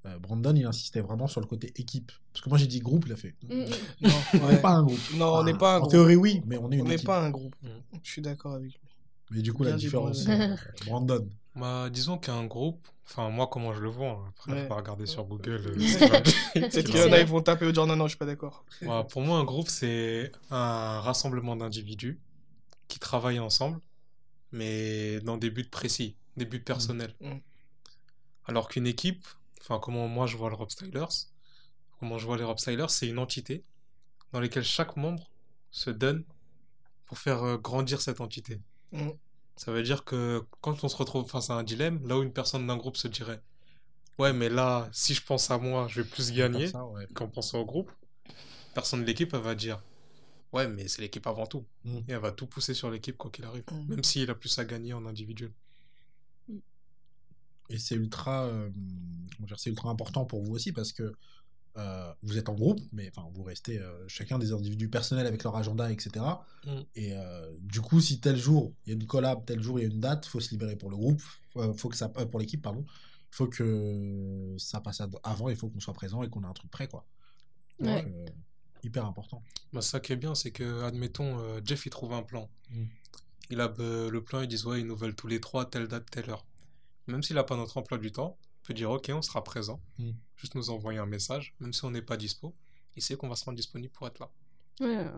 [0.07, 2.11] euh, Brandon, il insistait vraiment sur le côté équipe.
[2.33, 3.35] Parce que moi, j'ai dit groupe, il a fait.
[4.01, 4.53] Non, On ouais.
[4.55, 4.99] n'est pas un groupe.
[5.15, 5.91] Non, on n'est Enfin, pas un En groupe.
[5.93, 7.07] théorie, oui, mais on est On une n'est équipe.
[7.07, 7.55] pas un groupe.
[7.63, 7.69] Mm.
[8.03, 8.81] Je suis d'accord avec lui.
[9.31, 10.43] Mais du coup, la Bien différence, Brandon.
[10.53, 11.29] euh, Brandon.
[11.55, 14.63] Bah, disons qu'un groupe, enfin, moi, comment je le vois, hein, après, Ouais.
[14.63, 15.63] je vais regarder sur Google.
[15.67, 15.75] euh.
[16.55, 18.19] Peut-être qu'il y C'est en a, ils vont taper au genre non, non, je suis
[18.19, 18.65] pas d'accord.
[18.83, 22.19] Voilà, pour moi, un groupe, c'est un rassemblement d'individus
[22.89, 23.81] qui travaillent ensemble,
[24.51, 27.15] mais dans des buts précis, des buts personnels.
[27.21, 27.33] Mm.
[28.47, 29.25] Alors qu'une équipe,
[29.63, 31.09] enfin, comment moi je vois le Rob Stylers,
[31.99, 33.65] comment je vois les Rob Stylers, c'est une entité
[34.33, 35.31] dans laquelle chaque membre
[35.71, 36.25] se donne
[37.07, 38.61] pour faire euh, grandir cette entité.
[38.93, 39.11] Mm.
[39.57, 42.33] Ça veut dire que quand on se retrouve face à un dilemme, là où une
[42.33, 43.41] personne d'un groupe se dirait
[44.19, 47.07] Ouais, mais là, si je pense à moi, je vais plus gagner ouais.
[47.15, 47.91] qu'en pensant au groupe,
[48.75, 49.83] personne de l'équipe va dire
[50.53, 51.97] ouais mais c'est l'équipe avant tout Mm.
[52.09, 53.87] et elle va tout pousser sur l'équipe quoi qu'il arrive Mm.
[53.89, 55.51] même s'il a plus à gagner en individuel
[57.73, 58.71] Et c'est ultra, euh,
[59.57, 61.13] c'est ultra important pour vous aussi parce que
[61.79, 65.43] euh, vous êtes en groupe, mais enfin vous restez euh, chacun des individus personnels avec
[65.43, 66.11] leur agenda, etc.
[66.67, 66.71] Mm.
[66.97, 69.83] Et euh, du coup, si tel jour il y a une collab, tel jour il
[69.83, 71.23] y a une date, faut se libérer pour le groupe,
[71.57, 72.85] euh, faut que ça, euh, pour l'équipe pardon,
[73.31, 76.71] faut que ça passe avant, il faut qu'on soit présent et qu'on ait un truc
[76.71, 77.07] prêt quoi.
[77.81, 78.05] Donc, Ouais.
[78.07, 78.27] euh,
[78.85, 79.43] hyper important.
[79.73, 82.85] bah, ça qui est bien c'est que admettons euh, Jeff il trouve un plan Mm.
[83.51, 85.89] il a euh, le plan ils disent ouais ils nous veulent tous les trois telle
[85.89, 86.45] date telle heure
[87.07, 89.81] même s'il a pas notre emploi du temps on peut dire ok on sera présent
[89.99, 90.11] Mm.
[90.37, 92.55] juste nous envoyer un message même si on n'est pas dispo
[92.97, 94.31] il sait qu'on va se rendre disponible pour être là
[94.81, 95.11] Ouais, euh,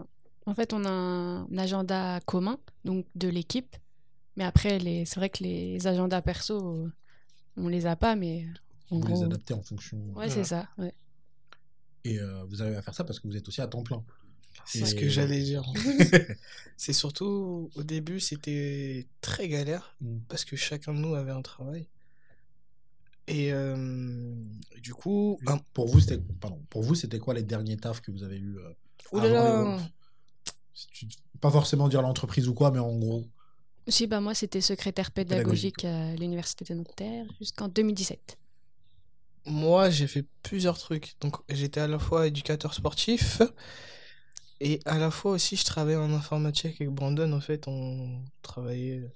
[0.46, 3.76] en fait, on a un agenda commun, donc de l'équipe.
[4.36, 5.04] Mais après, les...
[5.06, 6.92] c'est vrai que les agendas perso, euh,
[7.56, 8.46] on les a pas, mais
[8.90, 9.22] Vous les gros.
[9.24, 9.96] adaptez en fonction.
[10.14, 10.68] Ouais, c'est ça.
[10.76, 10.92] ouais.
[12.04, 14.04] Et euh, vous arrivez à faire ça parce que vous êtes aussi à temps plein.
[14.64, 15.62] C'est ce que j'allais dire.
[16.76, 20.18] c'est surtout, au début, c'était très galère Mm.
[20.28, 21.86] parce que chacun de nous avait un travail.
[23.26, 24.34] Et euh,
[24.82, 26.60] du coup, un- Pour vous, c'était pardon.
[26.68, 28.72] Pour vous, c'était quoi les derniers tafs que vous avez eu euh,
[29.12, 29.78] avant là.
[31.02, 31.08] les
[31.40, 33.24] Pas forcément dire l'entreprise ou quoi, mais en gros.
[33.88, 38.38] Si, bah, moi, c'était secrétaire pédagogique à l'Université de Nanterre jusqu'en 2017.
[39.46, 41.16] moi, j'ai fait plusieurs trucs.
[41.20, 43.40] Donc, j'étais à la fois éducateur sportif
[44.60, 47.32] et à la fois aussi, je travaillais en informatique avec Brandon.
[47.32, 49.10] En fait, on travaillait.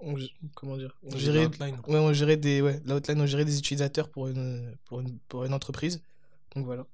[0.00, 0.16] on-
[0.54, 4.28] comment dire On gérait, ouais, on gérait des, ouais, l'outline, on gérait des utilisateurs pour
[4.28, 6.02] une, pour une, pour une entreprise.
[6.54, 6.86] Donc voilà.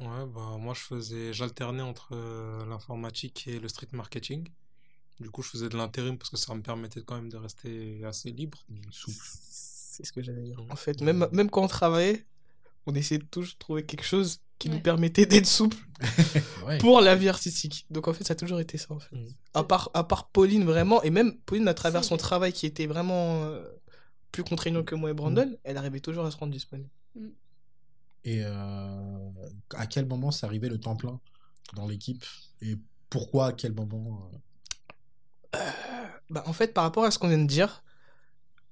[0.00, 4.48] Ouais, bah moi je faisais, j'alternais entre euh, l'informatique et le street marketing.
[5.18, 8.04] Du coup, je faisais de l'intérim parce que ça me permettait quand même de rester
[8.04, 9.16] assez libre, souple.
[9.22, 10.60] C'est ce que j'allais dire.
[10.70, 12.24] En fait, même, même quand on travaillait,
[12.86, 15.76] on essayait de toujours trouver quelque chose qui nous permettait d'être souple
[16.66, 16.78] Ouais.
[16.78, 17.86] pour la vie artistique.
[17.90, 19.16] Donc en fait, ça a toujours été ça en fait.
[19.16, 19.32] Mhm.
[19.54, 22.86] À part, à part Pauline vraiment, et même Pauline à travers son travail qui était
[22.86, 23.62] vraiment euh,
[24.32, 26.90] plus contraignant que moi et Brandon, elle arrivait toujours à se rendre disponible.
[28.24, 29.30] Et euh,
[29.74, 31.18] à quel moment c'est arrivé le temps plein
[31.74, 32.24] dans l'équipe?
[32.60, 32.76] Et
[33.10, 34.30] pourquoi à quel moment
[35.54, 35.58] euh,
[36.30, 37.82] Bah, en fait, par rapport à ce qu'on vient de dire,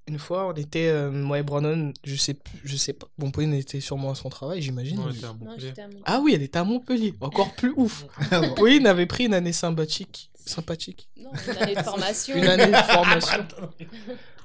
[0.09, 3.31] une fois, on était, euh, moi et Brandon, je sais, plus- je sais pas, bon,
[3.31, 4.99] Pauline était sûrement à son travail, j'imagine.
[5.01, 5.69] À Montpellier.
[6.05, 8.05] Ah oui, elle était à Montpellier, encore plus ouf.
[8.57, 10.31] Pauline avait pris une année sympathique.
[10.47, 11.09] Sympathique.
[11.17, 12.37] Non, une année de formation.
[12.37, 13.47] Une année de formation.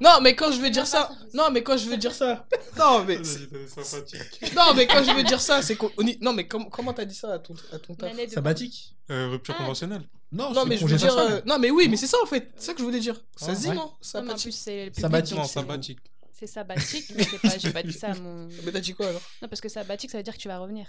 [0.02, 3.04] Non, mais quand je veux dire ça, non, mais quand je veux dire ça, non,
[3.06, 4.52] mais sympathique.
[4.56, 5.91] non, mais quand je veux dire ça, c'est qu'on,
[6.22, 9.54] non, mais com- comment t'as dit ça à ton, à ton taf Sabbatique Euh, rupture
[9.56, 9.62] Ah.
[9.62, 10.02] conventionnelle.
[10.32, 12.68] Non, mais je veux dire, euh, non, mais oui, mais c'est ça en fait, c'est
[12.68, 13.14] ça que je voulais dire.
[13.36, 13.76] Ça Ah, se dit ouais.
[13.76, 14.43] non, Non, mais en sympathique.
[14.45, 15.38] plus, c'est le public, Sabbatique.
[15.38, 15.99] Non, c'est- sabbatique.
[16.34, 18.47] C'est sabbatique, mais c'est pas, j'ai pas dit ça à mon.
[18.66, 19.22] Mais t'as dit quoi alors?
[19.43, 20.88] Non, parce que sabbatique, ça veut dire que tu vas revenir.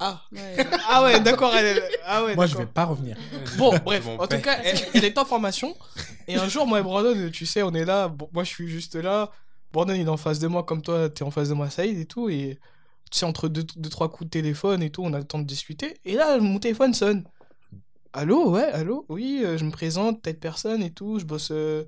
[0.00, 0.56] Ah, Ouais.
[0.88, 3.16] ah ouais, d'accord, elle, ah ouais, Moi, je vais pas revenir.
[3.56, 5.74] Bon, bref, en tout cas, elle, elle est en formation.
[6.26, 8.08] Et un jour, moi et Brandon, tu sais, on est là.
[8.08, 9.30] Bon, moi, je suis juste là.
[9.72, 11.96] Brandon, il est en face de moi, comme toi, t'es en face de moi, Saïd
[11.98, 12.28] et tout.
[12.28, 12.58] Et
[13.10, 15.38] tu sais, entre deux, deux, trois coups de téléphone et tout, on a le temps
[15.38, 15.96] de discuter.
[16.04, 17.24] Et là, mon téléphone sonne.
[18.12, 21.18] Allô, ouais, allô, oui, euh, je me présente, telle personne et tout.
[21.18, 21.84] Je bosse euh,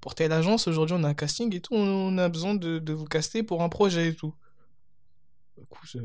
[0.00, 0.68] pour telle agence.
[0.68, 1.74] Aujourd'hui, on a un casting et tout.
[1.74, 1.78] On,
[2.14, 4.34] on a besoin de, de vous caster pour un projet et tout.
[5.58, 5.98] Du coup, je-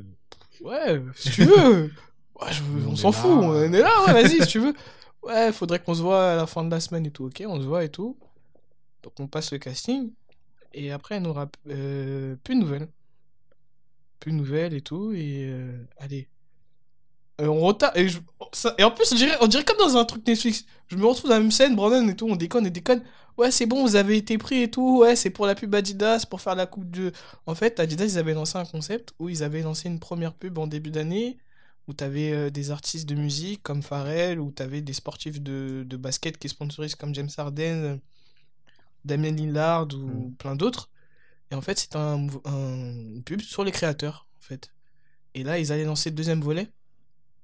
[0.63, 1.91] ouais, si tu veux.
[2.39, 4.73] Ouais, je- On s'en fout, on est là, ouais, vas-y, si tu veux.
[5.23, 7.25] Ouais, faudrait qu'on se voit à la fin de la semaine et tout.
[7.25, 8.17] Ok, on se voit et tout.
[9.03, 10.11] Donc on passe le casting.
[10.73, 12.87] Et après, elle nous rapp- euh, plus de nouvelles.
[14.19, 15.11] Plus de nouvelles et tout.
[15.13, 16.27] Et euh, allez.
[17.41, 17.97] Euh, on retarde.
[17.97, 18.19] Et, je-
[18.53, 20.65] ça- et en plus, on dirait, on dirait comme dans un truc Netflix.
[20.87, 22.27] Je me retrouve dans la même scène, Brandon et tout.
[22.29, 23.03] On déconne et déconne.
[23.37, 24.99] Ouais, c'est bon, vous avez été pris et tout.
[24.99, 27.11] Ouais, c'est pour la pub Adidas, pour faire la coupe de.
[27.45, 30.57] En fait, Adidas, ils avaient lancé un concept où ils avaient lancé une première pub
[30.57, 31.37] en début d'année
[31.87, 35.83] où tu avais des artistes de musique comme Pharrell, où tu avais des sportifs de,
[35.87, 37.97] de basket qui sponsorisent comme James Harden, euh,
[39.05, 40.33] Damien Lillard ou Mm.
[40.35, 40.89] plein d'autres.
[41.51, 44.71] Et en fait, un, mouv- un- une pub sur les créateurs, en fait.
[45.33, 46.69] Et là, ils allaient lancer le deuxième volet,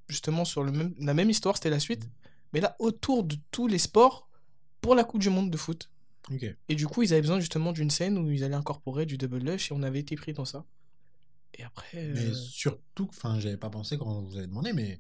[0.08, 2.10] justement sur le même, la même histoire, c'était la suite.
[2.54, 4.30] Mais là, autour de tous les sports
[4.82, 5.90] pour la Coupe du Monde de foot.
[6.68, 9.38] Et du coup, ils avaient besoin justement d'une scène où ils allaient incorporer du double
[9.40, 10.66] lush et on avait été pris dans ça.
[11.58, 11.90] Et après.
[12.14, 15.00] Mais euh, surtout, enfin, j'avais pas pensé quand vous avez demandé, mais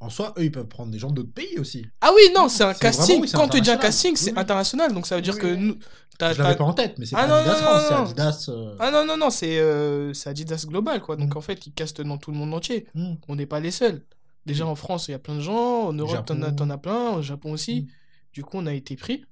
[0.00, 1.86] en soi, eux, ils peuvent prendre des gens d'autres pays aussi.
[2.02, 3.04] Ah oui, non, c'est un casting.
[3.06, 4.92] vraiment, oui, c'est Quand tu dis un casting, c'est Oui, international.
[4.92, 5.78] Donc ça veut dire que nous.
[6.18, 7.94] t'as- Je l'avais pas en tête, mais c'est Ah pas Adidas France, c'est.
[7.94, 8.46] Adidas.
[8.50, 11.16] euh, Ah non, non, non, c'est euh, Adidas Global, quoi.
[11.16, 11.38] Donc Mm.
[11.38, 12.86] en fait, ils castent dans tout le monde entier.
[12.94, 13.14] hmm.
[13.28, 14.04] On n'est pas les seuls.
[14.46, 15.88] Déjà en France, il y a plein de gens.
[15.88, 17.10] En Europe, t'en as, as plein.
[17.16, 17.82] Au Japon aussi.
[17.82, 17.86] Mm.
[18.32, 19.24] Du coup, on a été pris.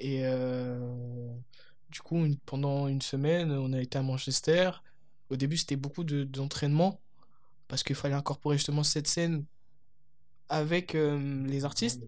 [0.00, 1.28] Et euh,
[1.90, 4.70] du coup, une- pendant une semaine, on a été à Manchester.
[5.30, 7.00] Au début, c'était beaucoup de- d'entraînement.
[7.68, 9.44] parce qu'il fallait incorporer justement cette scène
[10.48, 12.02] avec euh, les artistes.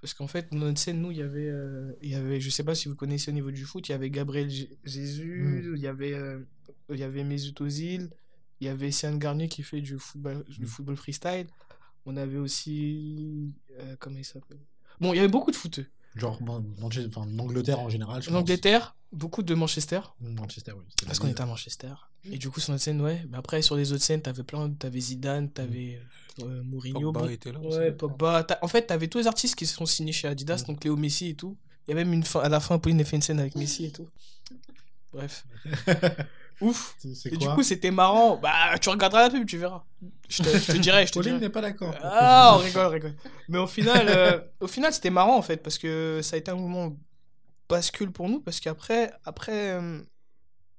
[0.00, 2.50] Parce qu'en fait, dans notre scène, nous, il y avait, euh, il y avait, je
[2.50, 4.48] sais pas si vous connaissez au niveau du foot, il y avait Gabriel
[4.84, 6.38] Jésus, il y avait, euh,
[6.90, 8.10] il y avait Mesut Ozil,
[8.60, 10.66] il y avait Sian Garnier qui fait du football, du Mm.
[10.66, 11.46] football freestyle.
[12.06, 14.60] On avait aussi, euh, comment il s'appelle?
[15.00, 15.86] Bon, il y avait beaucoup de footeux.
[16.16, 16.40] Genre,
[16.78, 18.34] Manchester- enfin, l'Angleterre en général, je pense.
[18.34, 20.00] L'Angleterre, beaucoup de Manchester.
[20.20, 20.84] Manchester, oui.
[21.06, 21.92] Parce qu'on était à Manchester.
[22.24, 23.24] Et du coup, sur notre scène, ouais.
[23.30, 24.70] Mais après, sur les autres scènes, t'avais plein.
[24.70, 26.00] T'avais Zidane, t'avais
[26.42, 27.00] euh, Mourinho.
[27.12, 27.78] Pogba bon, était là aussi.
[27.78, 28.46] Ouais, Pogba.
[28.62, 30.66] En fait, t'avais tous les artistes qui se sont signés chez Adidas, Mm.
[30.68, 31.56] donc Léo Messi et tout.
[31.86, 33.56] Il y a même une fin, à la fin, Pauline a fait une scène avec
[33.56, 34.08] Messi et tout.
[35.12, 35.46] Bref.
[36.60, 36.94] Ouf.
[36.98, 38.36] C'est Et du coup, c'était marrant.
[38.36, 39.84] Bah, tu regarderas la pub, tu verras.
[40.28, 41.94] Je te, je te dirai, je te Pauline n'est pas d'accord.
[42.02, 43.14] Ah, on rigole, on rigole.
[43.48, 46.50] Mais au final, euh, au final, c'était marrant en fait parce que ça a été
[46.50, 46.96] un moment
[47.68, 50.00] bascule pour nous parce qu'après, après, euh,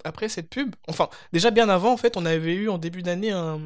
[0.03, 3.31] après cette pub, enfin, déjà bien avant en fait, on avait eu en début d'année
[3.31, 3.59] un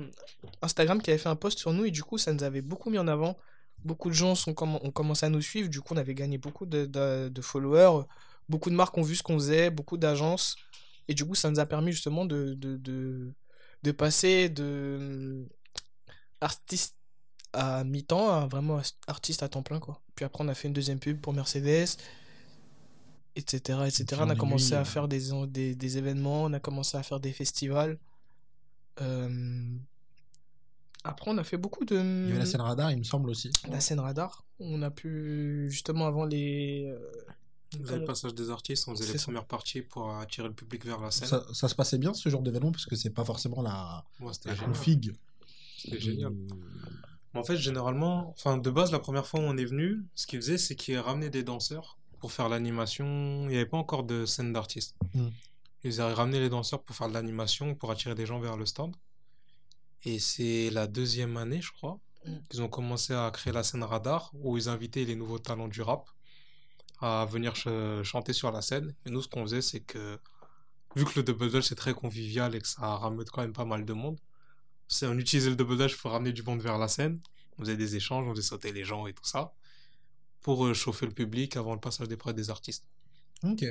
[0.62, 2.89] Instagram qui avait fait un post sur nous et du coup, ça nous avait beaucoup
[2.89, 3.38] mis en avant.
[3.86, 6.38] Beaucoup de gens sont comm- ont commencé à nous suivre, du coup, on avait gagné
[6.38, 8.03] beaucoup de, de- de followers.
[8.49, 10.55] Beaucoup de marques ont vu ce qu'on faisait, beaucoup d'agences.
[11.10, 13.34] Et du coup, ça nous a permis justement de, de, de,
[13.84, 15.45] de passer de
[16.39, 16.95] artiste
[17.51, 20.01] à mi-temps à vraiment artiste à temps plein quoi.
[20.16, 21.97] Puis après on a fait une deuxième pub pour Mercedes,
[23.36, 23.80] etc.
[23.88, 24.05] etc.
[24.22, 27.20] On a commencé à euh, faire des, des, des événements, on a commencé à faire
[27.20, 27.97] des festivals.
[29.01, 29.76] Euh,
[31.03, 31.95] Après on a fait beaucoup de...
[31.95, 33.49] Il y avait la scène radar, il me semble aussi.
[33.68, 34.45] la scène radar.
[34.60, 36.93] On a pu justement avant les...
[37.80, 39.26] Vous avez le passage des artistes, on faisait les ça.
[39.26, 41.28] premières parties pour attirer le public vers la scène.
[41.28, 44.49] Ça, ça se passait bien ce genre d'événement parce que c'est pas forcément la, c'était
[44.49, 45.15] la config.
[45.78, 46.34] C'était génial.
[47.36, 50.39] En fait, généralement, enfin, de base, la première fois où on est venu, ce qu'ils
[50.41, 53.43] faisaient, c'est qu'ils ramenaient des danseurs pour faire l'animation.
[53.43, 54.95] Il n'y avait pas encore de scène d'artistes.
[55.13, 55.28] Mm.
[55.84, 58.65] Ils avaient ramené les danseurs pour faire de l'animation, pour attirer des gens vers le
[58.65, 58.95] stand.
[60.05, 62.32] Et c'est la deuxième année, je crois, Mm.
[62.49, 65.82] qu'ils ont commencé à créer la scène radar, où ils invitaient les nouveaux talents du
[65.82, 66.09] rap
[67.02, 68.93] à venir ch- chanter sur la scène.
[69.06, 70.20] Et nous, ce qu'on faisait, c'est que,
[70.95, 73.66] vu que le double dutch c'est très convivial et que ça ramène quand même pas
[73.66, 74.18] mal de monde,
[74.88, 77.20] c'est on utilisait le double dutch pour ramener du monde vers la scène.
[77.58, 79.54] On faisait des échanges, on faisait sauter les gens et tout ça,
[80.41, 82.86] pour euh, chauffer le public avant le passage des prêts des artistes.
[83.43, 83.62] Ok.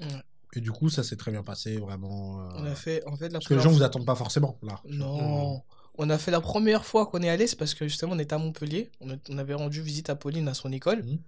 [0.00, 0.06] Ouais.
[0.54, 2.40] Et du coup, ça s'est très bien passé, vraiment.
[2.42, 4.14] euh, On a fait en fait la Parce que les gens fois- vous attendent pas
[4.14, 4.80] forcément, là.
[4.88, 5.62] Non.
[5.98, 8.34] On a fait la première fois qu'on est allé, c'est parce que justement on était
[8.34, 8.90] à Montpellier.
[9.00, 11.02] On, a- on avait rendu visite à Pauline à son école.
[11.04, 11.18] Mhm.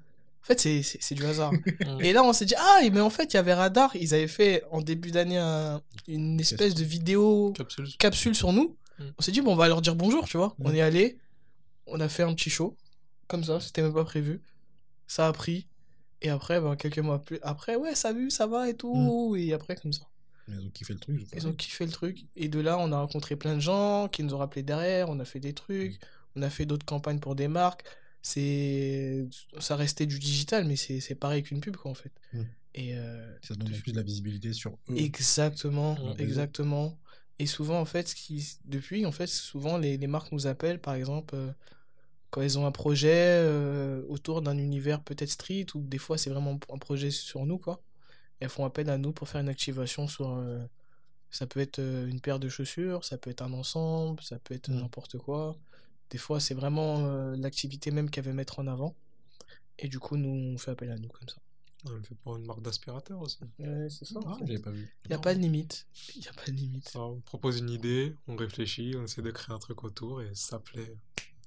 [0.51, 1.53] En fait, c'est- du hasard.
[2.01, 3.95] Et là, on s'est dit, ah, mais en fait, il y avait Radar.
[3.97, 7.87] Ils avaient fait en début d'année un- une espèce de vidéo Capsule.
[7.99, 8.77] capsule sur nous.
[8.99, 9.05] Mm.
[9.19, 10.55] On s'est dit, bon, on va leur dire bonjour, tu vois.
[10.59, 10.67] Mm.
[10.67, 11.19] On est allé,
[11.87, 12.77] on a fait un petit show,
[13.27, 14.41] comme ça, c'était même pas prévu.
[15.07, 15.69] Ça a pris.
[16.23, 19.37] Et après, ben, quelques mois plus après, ouais, salut, ça va et tout.
[19.39, 20.05] Et après, comme ça.
[20.49, 21.21] Ils ont kiffé le truc.
[21.37, 22.25] Ils ont kiffé le truc.
[22.35, 25.11] Et de là, on a rencontré plein de gens qui nous ont rappelé derrière.
[25.11, 25.99] On a fait des trucs.
[26.37, 27.85] On a fait d'autres campagnes pour des marques.
[28.23, 29.27] C'est...
[29.59, 32.13] Ça restait du digital, mais c'est c'est pareil qu'une pub, quoi, en fait.
[32.33, 32.43] Mm.
[32.75, 34.97] Et euh, Ça donne plus de la visibilité sur eux.
[34.97, 36.21] Exactement, Mm.
[36.21, 36.99] exactement.
[37.39, 38.59] Et souvent, en fait, ce qui...
[38.65, 41.53] depuis, en fait, souvent, les, les marques nous appellent, par exemple, euh,
[42.31, 43.11] quand ils ont un projet
[43.43, 47.59] euh, autour d'un univers peut-être street, ou des fois, c'est vraiment un projet sur nous,
[47.59, 47.83] quoi.
[48.41, 50.37] Et elles font appel à nous pour faire une activation sur...
[51.31, 54.69] ça peut être une paire de chaussures, ça peut être un ensemble, ça peut être
[54.71, 54.81] Mm.
[54.81, 55.57] n'importe quoi.
[56.11, 58.95] Des fois, c'est vraiment euh, l'activité même qu'elles veulent mettre en avant.
[59.79, 61.37] Et du coup, nous, on fait appel à nous comme ça.
[61.87, 63.39] On me fait pour une marque d'aspirateur aussi.
[63.59, 64.19] Ouais, c'est ça.
[64.27, 64.89] Ah, j'avais pas vu.
[65.05, 65.87] Il n'y a pas de limite.
[66.17, 66.91] Il a pas de limite.
[66.97, 70.59] On propose une idée, on réfléchit, on essaie de créer un truc autour et ça
[70.59, 70.97] plaît,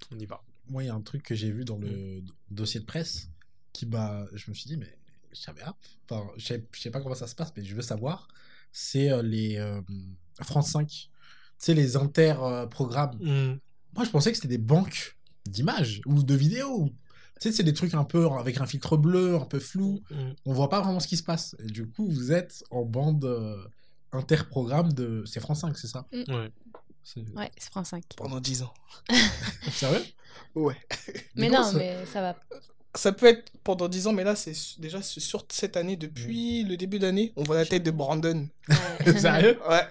[0.10, 0.42] on y va.
[0.70, 3.30] Moi, il y a un truc que j'ai vu dans le dossier de presse
[3.74, 4.26] qui m'a.
[4.34, 4.98] Je me suis dit, mais
[5.34, 5.76] je savais, ah,
[6.10, 8.30] enfin, je sais, je sais pas comment ça se passe, mais je veux savoir.
[8.72, 9.82] C'est euh, les euh,
[10.42, 10.88] France 5.
[10.88, 11.10] Tu
[11.58, 13.20] sais, les inter-programmes.
[13.96, 16.90] Moi, je pensais que c'était des banques d'images ou de vidéos.
[17.40, 20.02] Tu sais, c'est des trucs un peu avec un filtre bleu, un peu flou.
[20.46, 21.56] On voit pas vraiment ce qui se passe.
[21.60, 23.58] Et du coup, vous êtes en bande euh,
[24.12, 25.24] inter-programme de.
[25.26, 26.06] C'est France 5, c'est ça?
[26.14, 26.52] Ouais.
[27.04, 28.04] C'est- Ouais, c'est France 5.
[28.16, 28.74] Pendant 10 ans.
[29.72, 30.04] Sérieux?
[30.56, 30.76] Ouais.
[31.36, 32.36] Mais non, ça- mais ça va.
[32.94, 36.64] Ça peut être pendant 10 ans, mais là, c'est déjà c'est sur cette année, depuis
[36.64, 38.48] le début d'année, on voit la tête de Brandon.
[39.18, 39.58] Sérieux?
[39.68, 39.88] Ouais.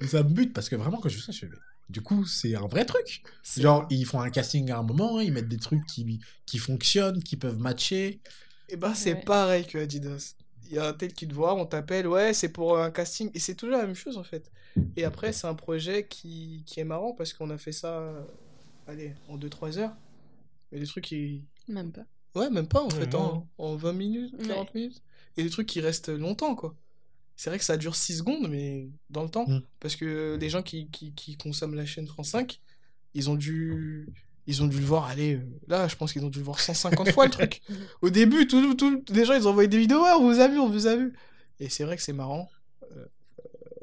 [0.00, 1.50] Mais ça me bute parce que vraiment, quand je fais ça, je fais.
[1.88, 3.22] Du coup, c'est un vrai truc.
[3.56, 7.22] Genre, ils font un casting à un moment, ils mettent des trucs qui, qui fonctionnent,
[7.22, 8.20] qui peuvent matcher.
[8.68, 9.22] Et ben, c'est Ouais.
[9.22, 10.34] pareil que Adidas.
[10.66, 13.30] Il y a un tel qui te voit, on t'appelle, ouais, c'est pour un casting.
[13.32, 14.50] Et c'est toujours la même chose, en fait.
[14.96, 18.20] Et après, c'est un projet qui, qui est marrant parce qu'on a fait ça, euh,
[18.86, 19.96] allez, en 2-3 heures.
[20.70, 21.42] Mais des trucs qui.
[21.68, 22.04] Même pas.
[22.34, 24.46] Ouais, même pas, en fait, en, en 20 minutes, Ouais.
[24.48, 25.02] 40 minutes.
[25.38, 26.76] Et des trucs qui restent longtemps, quoi.
[27.38, 29.46] C'est vrai que ça dure 6 secondes, mais dans le temps.
[29.46, 29.62] Mm.
[29.78, 32.60] Parce que les gens qui, qui, qui consomment la chaîne France 5,
[33.14, 34.08] ils ont dû.
[34.48, 36.58] Ils ont dû le voir, allez, euh, là, je pense qu'ils ont dû le voir
[36.58, 37.60] 150 fois le truc.
[38.02, 40.48] Au début, tout, tout, les gens, ils ont envoyé des vidéos, Ah, on vous a
[40.48, 41.12] vu, on vous a vu.
[41.60, 42.48] Et c'est vrai que c'est marrant.
[42.82, 43.04] Euh, euh,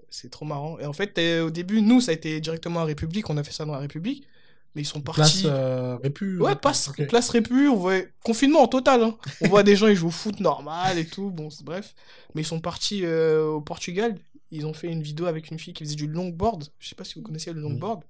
[0.10, 0.78] c'est trop marrant.
[0.80, 3.54] Et en fait, au début, nous, ça a été directement à République, on a fait
[3.54, 4.28] ça dans la République.
[4.76, 5.44] Mais ils sont Place partis.
[5.46, 6.40] euh, Répu.
[6.42, 7.08] Ouais, passe, ok.
[7.08, 9.04] place Répu, on voit confinement en total.
[9.04, 9.18] hein.
[9.42, 11.96] On voit des gens, ils jouent au foot normal et tout, bon, bref.
[12.34, 14.18] Mais ils sont partis euh, au Portugal,
[14.52, 16.66] ils ont fait une vidéo avec une fille qui faisait du longboard.
[16.80, 18.04] Je sais pas si vous connaissez le longboard.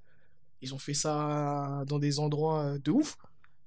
[0.62, 3.16] Ils ont fait ça dans des endroits euh, de ouf.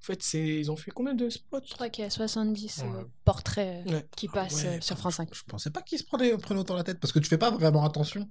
[0.00, 1.60] En fait, c'est ils ont fait combien de spots?
[1.68, 3.04] Je crois qu'il y a 70 euh, Ouais.
[3.24, 4.06] portraits euh, Ouais.
[4.16, 5.28] qui passent Ouais, euh, sur France 5.
[5.32, 7.50] Je pensais pas qu'ils se prenaient, prenaient autant la tête parce que tu fais pas
[7.50, 8.28] vraiment attention.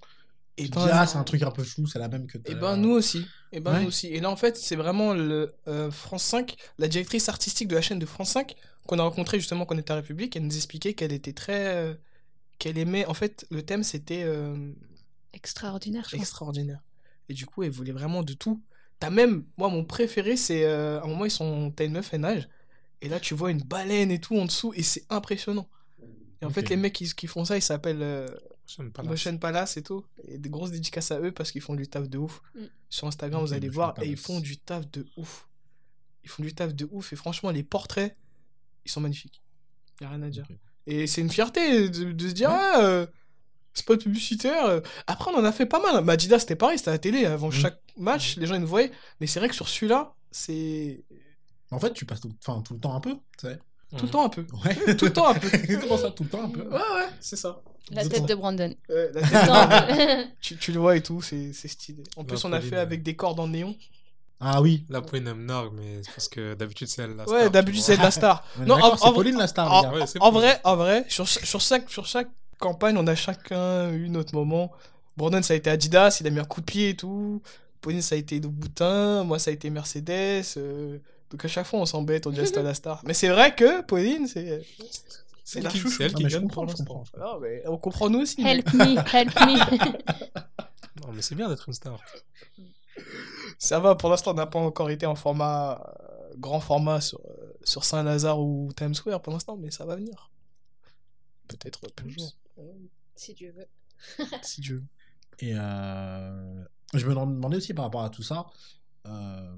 [0.60, 2.38] Et ben, ah, c'est un truc un peu flou, c'est la même que.
[2.40, 3.26] Et t'as- ben nous aussi.
[3.52, 3.82] Et ben Ouais.
[3.82, 4.08] nous aussi.
[4.08, 7.82] Et là en fait c'est vraiment le euh, France 5, la directrice artistique de la
[7.82, 8.56] chaîne de France 5
[8.88, 10.36] qu'on a rencontrée justement quand on était à République.
[10.36, 11.94] Elle nous expliquait qu'elle était très, euh,
[12.60, 13.06] qu'elle aimait.
[13.06, 14.72] En fait le thème c'était euh,
[15.34, 16.22] Extraordinaire, je pense.
[16.26, 16.80] extraordinaire.
[17.30, 18.62] Et du coup elle voulait vraiment de tout.
[19.00, 22.14] T'as même, moi mon préféré c'est euh, à un moment ils sont, t'as une meuf
[22.14, 22.50] elle nage
[23.02, 25.70] et là tu vois une baleine et tout en dessous et c'est impressionnant.
[26.42, 28.28] Et en fait les mecs qui, qui font ça ils s'appellent
[29.04, 30.06] Motion Palace et tout.
[30.28, 32.42] Et des grosses dédicaces à eux parce qu'ils font du taf de ouf.
[32.56, 32.60] Mm.
[32.90, 34.10] Sur Instagram, vous allez Motion voir, et Palace.
[34.12, 35.48] ils font du taf de ouf.
[36.24, 37.14] Ils font du taf de ouf.
[37.14, 38.16] Et franchement, les portraits,
[38.86, 39.42] ils sont magnifiques.
[40.02, 40.46] Y a rien à dire.
[40.86, 43.08] Et c'est une fierté de, de se dire, ah, euh,
[43.74, 44.66] spot publicitaire.
[44.66, 44.82] euh.
[45.08, 46.04] Après, on en a fait pas mal.
[46.04, 47.26] Madida, c'était pareil, c'était à la télé.
[47.26, 47.52] Avant Mm.
[47.54, 48.92] chaque match, les gens ils nous voyaient.
[49.20, 51.04] Mais c'est vrai que sur celui-là, c'est
[51.72, 53.60] En fait, tu passes tout, enfin, tout le temps un peu, tu sais.
[53.98, 54.46] tout le temps un peu.
[54.66, 54.96] Ouais.
[54.96, 55.48] Tout le temps un peu.
[55.50, 56.62] c'est pour ça, tout le temps un peu.
[56.64, 57.62] Ouais, ouais, c'est ça.
[57.92, 58.74] La tête de Brandon.
[58.90, 62.04] Ouais, la tête- Non, tu, tu le vois et tout, c'est c'est stylé.
[62.18, 62.78] En plus, on a fait ouais.
[62.82, 63.76] avec des cordes en néon.
[64.40, 64.86] Ah oui.
[64.90, 67.82] La Pauline aime nargue, mais c'est parce que d'habitude c'est elle la Ouais, star, d'habitude
[67.82, 68.44] tu c'est la star.
[68.60, 69.92] Non, en- Pauline la star, en-.
[69.94, 72.28] Ouais, vrai, en vrai, sur, sur, chaque, sur chaque
[72.60, 74.72] campagne, on a chacun eu notre moment.
[75.16, 77.42] Brandon, ça a été Adidas, il a mis un coup de pied et tout.
[77.82, 79.24] Pauline, ça a été de Boutin.
[79.24, 80.44] Moi, ça a été Mercedes.
[80.58, 81.00] euh,
[81.32, 83.02] Donc à chaque fois, on s'embête, on dit Asta la star.
[83.06, 84.66] Mais c'est vrai que Pauline, c'est.
[85.44, 85.90] C'est la chouchou.
[85.90, 87.04] c'est elle Non, qui mais je gagne comprends, je comprends.
[87.22, 88.42] Ah, mais on comprend nous aussi.
[88.44, 89.98] mais- help me, help me.
[91.06, 92.00] Non, mais c'est bien d'être une star.
[93.60, 95.82] Ça va, pour l'instant, on n'a pas encore été en format.
[95.88, 99.96] euh, grand format sur, euh, sur Saint-Lazare ou Times Square pour l'instant, mais ça va
[99.96, 100.30] venir.
[101.48, 102.12] Peut-être plus.
[102.12, 102.34] jour.
[103.16, 103.68] si Dieu veut.
[104.44, 104.84] Si Dieu.
[105.40, 106.64] Et euh,
[106.94, 108.46] je me demandais aussi par rapport à tout ça,
[109.08, 109.56] euh,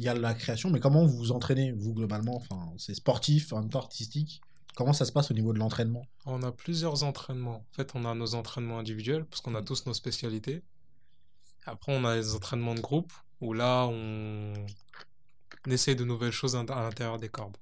[0.00, 2.34] il y a la création, mais comment vous vous entraînez, vous, globalement?
[2.34, 4.40] Enfin, c'est sportif, en même temps artistique.
[4.74, 6.06] Comment ça se passe au niveau de l'entraînement?
[6.24, 7.56] On a plusieurs entraînements.
[7.56, 10.62] En fait, on a nos entraînements individuels, parce qu'on a tous nos spécialités.
[11.66, 14.54] Après, on a les entraînements de groupe, où là, on,
[15.66, 17.58] on essaie de nouvelles choses à l'intérieur des cordes.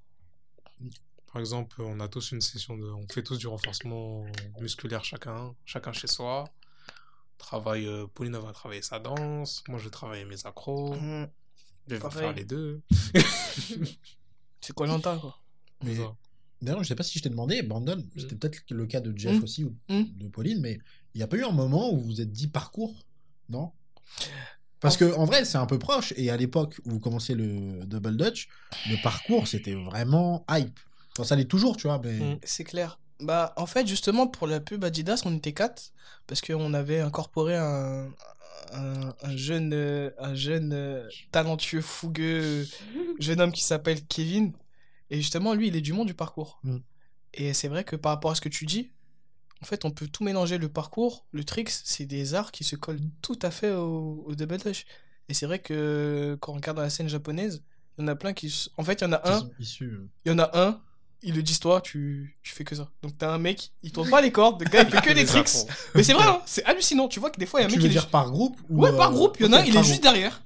[1.32, 2.84] Par exemple, on a tous une session de...
[2.84, 4.24] On fait tous du renforcement
[4.60, 6.44] musculaire chacun, chacun chez soi.
[7.36, 11.28] Travaille, euh, Pauline elle va travailler sa danse, moi je vais travailler mes accros, Hum,
[11.88, 12.18] je vais pareil.
[12.18, 12.82] faire les deux.
[14.60, 15.38] C'est quoi l'anta, quoi?
[15.84, 15.96] Mais
[16.60, 19.38] d'ailleurs, je sais pas si je t'ai demandé, Brandon, c'était peut-être le cas de Jeff
[19.40, 19.44] Mm.
[19.44, 20.02] aussi ou Mm.
[20.16, 20.78] de Pauline, mais
[21.14, 23.06] il n'y a pas eu un moment où vous vous êtes dit parcours,
[23.48, 23.70] non?
[24.80, 26.12] Parce que en vrai, c'est un peu proche.
[26.16, 28.48] Et à l'époque où vous commenciez le Double Dutch,
[28.88, 30.78] le parcours, c'était vraiment hype.
[31.12, 32.34] Enfin, ça l'est toujours, tu vois, mais.
[32.34, 32.38] Mm.
[32.44, 32.98] C'est clair.
[33.20, 35.92] Bah, en fait, justement, pour la pub Adidas, on était quatre,
[36.26, 38.08] parce qu'on avait incorporé un,
[38.72, 42.66] un, un jeune, euh, un jeune euh, talentueux, fougueux,
[43.18, 44.52] jeune homme qui s'appelle Kevin.
[45.10, 46.60] Et justement, lui, il est du monde du parcours.
[46.62, 46.78] Mm.
[47.34, 48.90] Et c'est vrai que par rapport à ce que tu dis,
[49.62, 50.58] en fait, on peut tout mélanger.
[50.58, 54.34] Le parcours, le tricks, c'est des arts qui se collent tout à fait au, au
[54.34, 54.86] double dutch.
[55.28, 57.62] Et c'est vrai que quand on regarde dans la scène japonaise,
[57.98, 58.70] il y en a plein qui.
[58.76, 60.80] En fait, il y en a un, sont issus, euh, il y en a un,
[61.22, 62.88] il le dit toi, tu, tu fais que ça.
[63.02, 65.24] Donc t'as un mec, il tourne pas les cordes, le gars il fait que des
[65.24, 65.48] tricks.
[65.94, 67.08] Mais c'est vrai, hein, c'est hallucinant.
[67.08, 68.08] Tu vois que des fois, il y a un Tu mec veux qui est dire
[68.10, 70.02] par groupe ou, Ouais, par euh, groupe, il y en a un, il est juste
[70.02, 70.42] derrière.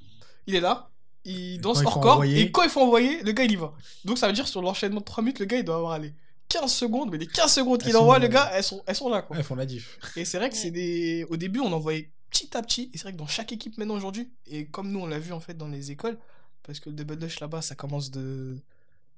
[0.47, 0.91] Il est là,
[1.25, 3.57] il danse hors faut corps, envoyer- et quand il faut envoyer, le gars il y
[3.57, 3.73] va.
[4.05, 6.15] Donc ça veut dire sur l'enchaînement de 3 minutes, le gars il doit avoir allez,
[6.49, 8.97] 15 secondes, mais les 15 secondes qu'il Elles envoie, sont- le gars, elles sont, elles
[8.97, 9.37] sont là quoi.
[9.37, 9.99] Ouais, ils font la diff.
[10.17, 11.25] Et c'est vrai que c'est des.
[11.31, 13.95] Au début, on envoyait petit à petit, et c'est vrai que dans chaque équipe maintenant
[13.95, 16.19] aujourd'hui, et comme nous on l'a vu en fait dans les écoles,
[16.65, 18.57] parce que le double dutch là-bas ça commence de.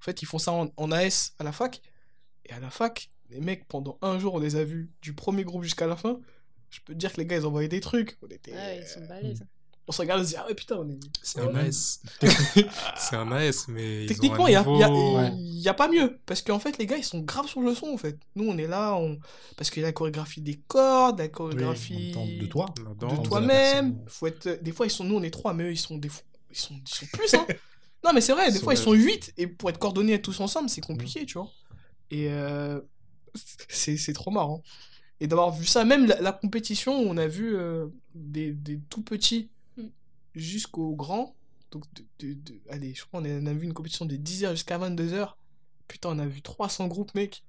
[0.05, 1.81] En fait, ils font ça en, en AS à la fac,
[2.45, 5.45] et à la fac, les mecs pendant un jour on les a vus du premier
[5.45, 6.21] groupe jusqu'à la fin.
[6.69, 8.19] Je peux te dire que les gars ils envoyaient des trucs.
[8.23, 8.53] On était.
[8.53, 9.47] Ouais, ils sont balèzes.
[9.89, 10.99] On se regarde et on se dit, ah ouais, putain, on est.
[11.23, 11.69] C'est un Ouais.
[11.69, 12.01] AS.
[12.97, 14.05] c'est un AS, mais.
[14.07, 15.69] Techniquement, il n'y a, y a- Ouais.
[15.69, 16.19] a pas mieux.
[16.27, 18.19] Parce qu'en fait, les gars, ils sont graves sur le son, en fait.
[18.35, 19.19] Nous, on est là, on...
[19.57, 22.67] parce qu'il y a la chorégraphie des cordes, la chorégraphie de toi.
[22.77, 24.03] De toi-même.
[24.07, 24.59] Faut être...
[24.63, 25.05] Des fois, ils sont...
[25.05, 26.11] nous, on est trois, mais eux, ils sont, des...
[26.51, 26.75] ils sont...
[26.75, 27.47] Ils sont plus, hein.
[28.05, 30.41] non, mais c'est vrai, des fois, ils sont- sont huit, et pour être coordonnés tous
[30.41, 31.51] ensemble, c'est compliqué, tu vois.
[32.11, 32.81] Et euh,
[33.69, 34.63] c'est c'est trop marrant.
[35.21, 39.03] Et d'avoir vu ça, même la, la compétition, on a vu euh, des, des tout
[39.03, 39.87] petits Mm.
[40.35, 41.35] jusqu'aux grands.
[41.71, 44.17] Donc, de, de- de- allez, je crois qu'on a, on a vu une compétition de
[44.17, 45.35] 10h jusqu'à 22h.
[45.89, 47.43] Putain, on a vu 300 groupes, mec.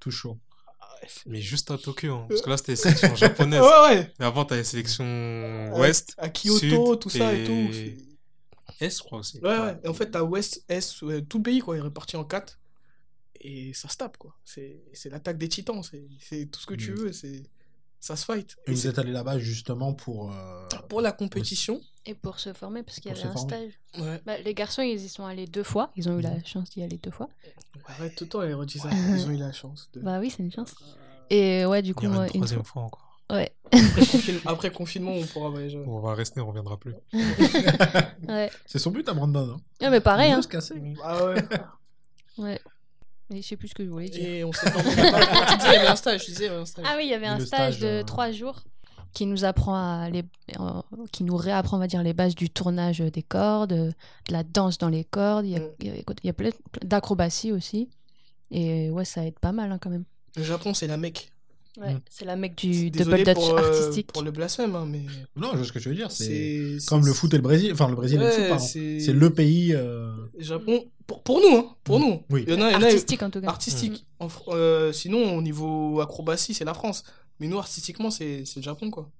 [0.00, 0.38] Tout chaud.
[0.80, 0.94] Ah
[1.26, 3.60] Mais juste à Tokyo, hein, parce que là c'était les sélections japonaises.
[3.60, 4.12] ouais, ouais.
[4.18, 8.05] Mais avant, t'as les sélections ouest, À Kyoto, Sud tout ça et, et- tout.
[8.80, 9.38] Est, je crois aussi.
[9.40, 9.78] Ouais, ouais.
[9.84, 12.58] Et en fait, t'as ouest, est, ouais, tout le pays, quoi, est réparti en 4.
[13.40, 14.34] Et ça se tape, quoi.
[14.44, 15.82] C'est c'est l'attaque des titans.
[15.82, 16.94] c'est- C'est tout ce que tu Mm.
[16.96, 17.12] veux.
[17.12, 17.42] c'est
[17.98, 18.56] Ça se fight.
[18.66, 20.30] Et Et vous êtes allé là-bas justement pour.
[20.30, 23.70] euh, pour la compétition, Et pour se former, parce qu'il y avait un former.
[23.94, 24.02] stage.
[24.04, 24.22] ouais.
[24.24, 25.90] Bah, les garçons, ils y sont allés deux fois.
[25.96, 26.46] Ils ont eu la Mhm.
[26.46, 27.28] chance d'y aller deux fois.
[27.86, 28.90] Arrête tout le temps, redit ça.
[29.24, 29.88] Ils ont eu la chance.
[29.94, 30.00] De...
[30.00, 30.74] Bah oui, c'est une chance.
[31.30, 33.05] Et ouais, du Il coup, y aura moi, une troisième fois encore.
[33.30, 33.50] Ouais.
[33.72, 35.82] Après, confine- Après confinement, on pourra voyager.
[35.86, 36.94] On va rester, on reviendra plus.
[38.28, 38.50] ouais.
[38.66, 39.54] C'est son but à Brandon.
[39.56, 39.60] Hein.
[39.82, 40.42] Ah, mais pareil, Il hein.
[40.42, 40.74] se casser.
[41.02, 41.42] Ah ouais.
[42.38, 42.60] Ouais.
[43.30, 44.28] Mais je sais plus ce que je voulais dire.
[44.28, 44.80] Et on s'est pas.
[44.80, 46.24] tu disais, il y avait un stage.
[46.24, 46.84] Tu disais, il y avait un stage.
[46.88, 48.62] Ah oui, il y avait un stage, stage, de euh, trois jours
[49.12, 50.22] qui nous apprend à les,
[50.60, 53.92] euh, qui nous réapprend, on va dire, les bases du tournage des cordes, de
[54.30, 55.46] la danse dans les cordes.
[55.46, 55.70] Il y a, Mm.
[55.80, 56.50] il y a- il y a plein
[56.82, 57.88] d'acrobatie aussi.
[58.52, 60.04] Et ouais, ça aide pas mal hein, quand même.
[60.36, 61.32] Le Japon, c'est la mec.
[61.78, 62.00] Ouais, Mm.
[62.08, 64.12] c'est la mec du double dutch pour, euh, artistique.
[64.12, 65.02] pour le blasphème, hein, mais.
[65.36, 66.10] Non, je vois ce que tu veux dire.
[66.10, 67.70] C'est comme le foot et le Brésil.
[67.72, 68.64] Enfin, le Brésil et le foot, Ouais, pardon.
[68.64, 69.74] c'est le pays.
[69.74, 70.84] euh, Japon.
[71.06, 71.76] Pour, pour nous, hein.
[71.84, 72.02] Pour Mm.
[72.02, 72.22] nous.
[72.30, 72.44] Oui.
[72.46, 73.48] Il y en a, il y en a- Artistique en tout cas.
[73.48, 74.06] artistique.
[74.18, 77.04] En Fr- euh, sinon, au niveau acrobatie, c'est la France.
[77.38, 79.10] Mais nous, artistiquement, c'est c'est le Japon, quoi.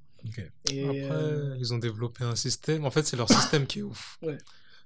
[0.73, 2.85] Et, Après, euh, ils ont développé un système.
[2.85, 4.19] En fait, c'est leur système qui est ouf.
[4.23, 4.39] Ouais.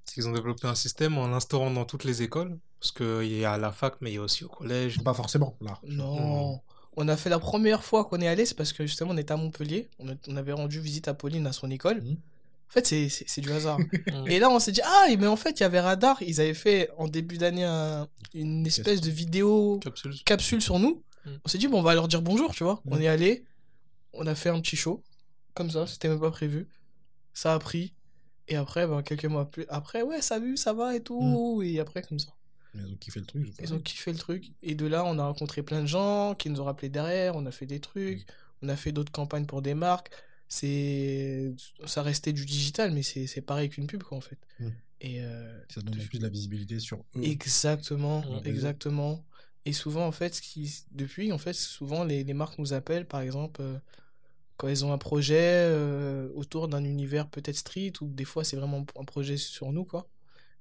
[0.05, 2.59] C'est qu'ils ont développé un système en l'instaurant dans toutes les écoles.
[2.81, 5.03] Parce qu'il y a à la fac, mais il y a aussi au collège.
[5.05, 5.79] Pas forcément, là.
[5.87, 6.61] Non.
[6.97, 9.33] On a fait la première fois qu'on est allé, c'est parce que justement, on était
[9.33, 9.89] à Montpellier.
[9.99, 12.03] On, a- on avait rendu visite à Pauline à son école.
[12.03, 12.13] Mhm.
[12.69, 13.79] En fait, c'est- du hasard.
[14.13, 14.29] Mm.
[14.29, 16.21] Et là, on s'est dit, ah, mais en fait, il y avait Radar.
[16.23, 20.15] Ils avaient fait en début d'année un- une espèce de vidéo Capsule.
[20.25, 21.03] capsule sur nous.
[21.27, 21.31] Mm.
[21.45, 22.81] On s'est dit, bon, on va leur dire bonjour, tu vois.
[22.85, 22.93] Mm.
[22.93, 23.45] On est allé,
[24.13, 25.03] on a fait un petit show,
[25.55, 26.69] comme ça, c'était même pas prévu.
[27.35, 27.93] Ça a pris.
[28.49, 31.63] Et après, ben, quelques mois plus après, ouais, ça a vu, ça va et tout.
[31.65, 32.29] Et après, comme ça.
[32.75, 33.43] Ils ont kiffé le truc.
[33.47, 34.53] ils ont fait Ils ont kiffé le truc.
[34.63, 37.35] Et de là, on a rencontré plein de gens qui nous ont rappelé derrière.
[37.37, 38.27] On a fait des trucs.
[38.63, 40.11] On a fait d'autres campagnes pour des marques.
[40.49, 41.53] C'est,
[41.87, 44.39] ça restait du digital, mais c'est c'est pareil qu'une pub, quoi, en fait.
[44.59, 44.69] Mm.
[45.03, 47.23] Et euh, Ça donne plus de la visibilité sur eux.
[47.23, 48.49] Exactement, Ouais.
[48.49, 49.25] exactement.
[49.65, 53.07] Et souvent, en fait, ce qui, depuis, en fait, souvent, les, les marques nous appellent,
[53.07, 53.79] par exemple, euh,
[54.57, 58.57] quand elles ont un projet euh, autour d'un univers peut-être street, ou des fois, c'est
[58.57, 60.09] vraiment un projet sur nous, quoi.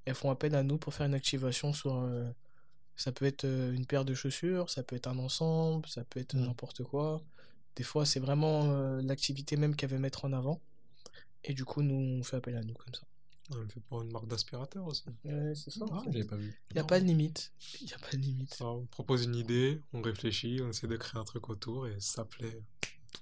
[0.09, 1.97] Elles font appel à nous pour faire une activation sur...
[1.97, 2.27] euh,
[2.95, 6.19] ça peut être euh, une paire de chaussures, ça peut être un ensemble, ça peut
[6.19, 6.45] être Mm.
[6.47, 7.21] n'importe quoi.
[7.75, 10.59] Des fois, c'est vraiment euh, l'activité même qu'elle veut mettre en avant.
[11.43, 13.03] Et du coup, nous, on fait appel à nous comme ça.
[13.51, 15.03] On le fait pour une marque d'aspirateur aussi.
[15.23, 15.85] Ouais, c'est ça.
[15.91, 16.59] Ah, j'avais pas vu.
[16.71, 17.51] Il n'y a pas de limite.
[17.81, 18.53] Il n'y a pas de limite.
[18.55, 21.95] Ça, on propose une idée, on réfléchit, on essaie de créer un truc autour et
[21.99, 22.61] ça plaît,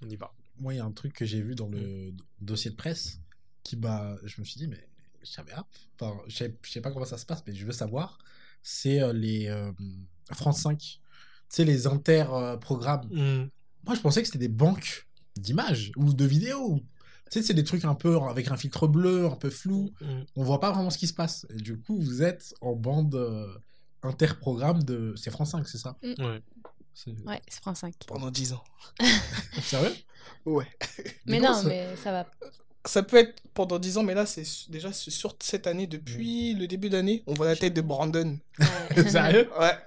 [0.02, 0.34] on y va.
[0.58, 3.20] Moi, il y a un truc que j'ai vu dans le dossier de presse
[3.64, 4.16] qui m'a.
[4.24, 4.90] Je me suis dit, mais
[5.36, 5.54] j'avais.
[6.00, 8.18] Enfin, je sais, je sais pas comment ça se passe, mais je veux savoir.
[8.64, 9.72] C'est euh, les euh,
[10.34, 10.78] France 5.
[10.80, 11.00] Tu
[11.50, 13.08] sais, les inter-programmes.
[13.86, 15.08] Moi, je pensais que c'était des banques
[15.38, 16.80] d'images ou de vidéos.
[17.32, 19.94] Tu sais, c'est des trucs un peu avec un filtre bleu, un peu flou.
[20.36, 21.46] On voit pas vraiment ce qui se passe.
[21.52, 23.48] Et du coup, vous êtes en bande euh,
[24.04, 25.14] inter-programme de.
[25.18, 25.98] C'est France 5, c'est ça?
[26.20, 26.42] Ouais.
[26.94, 27.94] C'est- Ouais, c'est France 5.
[28.08, 28.64] Pendant 10 ans.
[29.62, 29.94] Sérieux?
[30.46, 30.68] Ouais.
[31.26, 32.28] Mais non, mais ça va.
[32.88, 36.54] Ça peut être pendant 10 ans, mais là, c'est déjà c'est sur cette année, depuis
[36.54, 38.38] le début d'année, on voit la tête de Brandon.
[39.08, 39.50] Sérieux?
[39.60, 39.78] Ouais.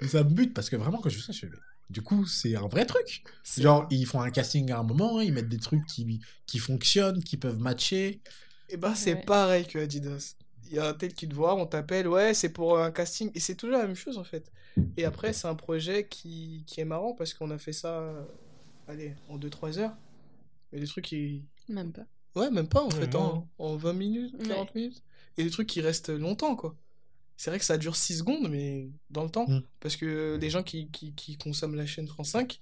[0.08, 1.46] Ça me bute parce que vraiment, quand je fais ça, je fais.
[1.48, 1.58] mais
[1.90, 3.24] Du coup, c'est un vrai truc.
[3.58, 7.22] Genre, ils font un casting à un moment, ils mettent des trucs qui, qui fonctionnent,
[7.22, 8.20] qui peuvent matcher.
[8.68, 9.24] Et bah, c'est Ouais.
[9.24, 10.34] pareil que Adidas.
[10.66, 13.30] Il y a un tel qui te voit, on t'appelle, ouais, c'est pour un casting.
[13.34, 14.50] Et c'est toujours la même chose, en fait.
[14.96, 18.22] Et après, c'est un projet qui, qui est marrant parce qu'on a fait ça, euh,
[18.88, 19.94] allez, en 2-3 heures.
[20.72, 21.44] Mais des trucs qui.
[21.68, 22.06] Même pas.
[22.36, 25.02] Ouais, même pas, en fait, en, en 20 minutes, 40 minutes.
[25.36, 26.76] Et des trucs qui restent longtemps, quoi.
[27.36, 29.46] C'est vrai que ça dure 6 secondes, mais dans le temps.
[29.48, 29.62] Mm.
[29.80, 32.60] Parce que les gens qui, qui, qui consomment la chaîne France 5,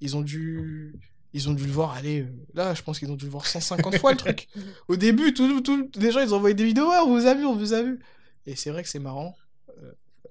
[0.00, 0.94] ils ont dû.
[1.32, 3.46] Ils ont dû le voir, allez, euh, là, je pense qu'ils ont dû le voir
[3.46, 4.48] 150 fois le truc.
[4.88, 7.46] Au début, tout, tout, les gens, ils envoyaient des vidéos, ah, on vous a vu,
[7.46, 8.00] on vous a vu.
[8.46, 9.36] Et c'est vrai que c'est marrant.
[9.68, 9.92] Euh,
[10.26, 10.30] euh,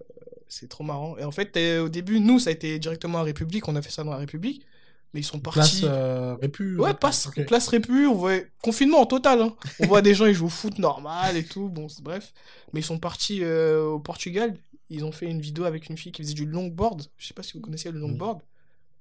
[0.49, 1.17] c'est trop marrant.
[1.17, 3.81] Et en fait, euh, au début, nous, ça a été directement à République, on a
[3.81, 4.65] fait ça dans la République.
[5.13, 5.81] Mais ils sont Place partis.
[5.85, 6.77] euh, Répu.
[6.77, 7.45] Ouais, passe, ok.
[7.47, 9.41] place Répu, on voit confinement en total.
[9.41, 9.55] hein.
[9.79, 12.31] On voit des gens, ils jouent au foot normal et tout, bon, bref.
[12.73, 14.55] Mais ils sont partis euh, au Portugal,
[14.91, 17.03] ils ont fait une vidéo avec une fille qui faisait du longboard.
[17.17, 18.41] Je sais pas si vous connaissez le longboard.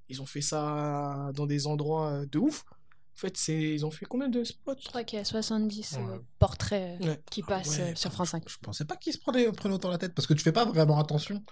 [0.08, 2.64] Ils ont fait ça dans des endroits euh, de ouf.
[2.70, 4.76] En fait, c'est ils ont fait combien de spots?
[4.80, 6.20] Je crois qu'il y a 70 euh, Ouais.
[6.38, 7.20] portraits euh, Ouais.
[7.30, 8.44] qui passent Ouais, euh, sur France 5.
[8.48, 10.64] Je pensais pas qu'ils se prenaient, prenaient autant la tête parce que tu fais pas
[10.64, 11.42] vraiment attention.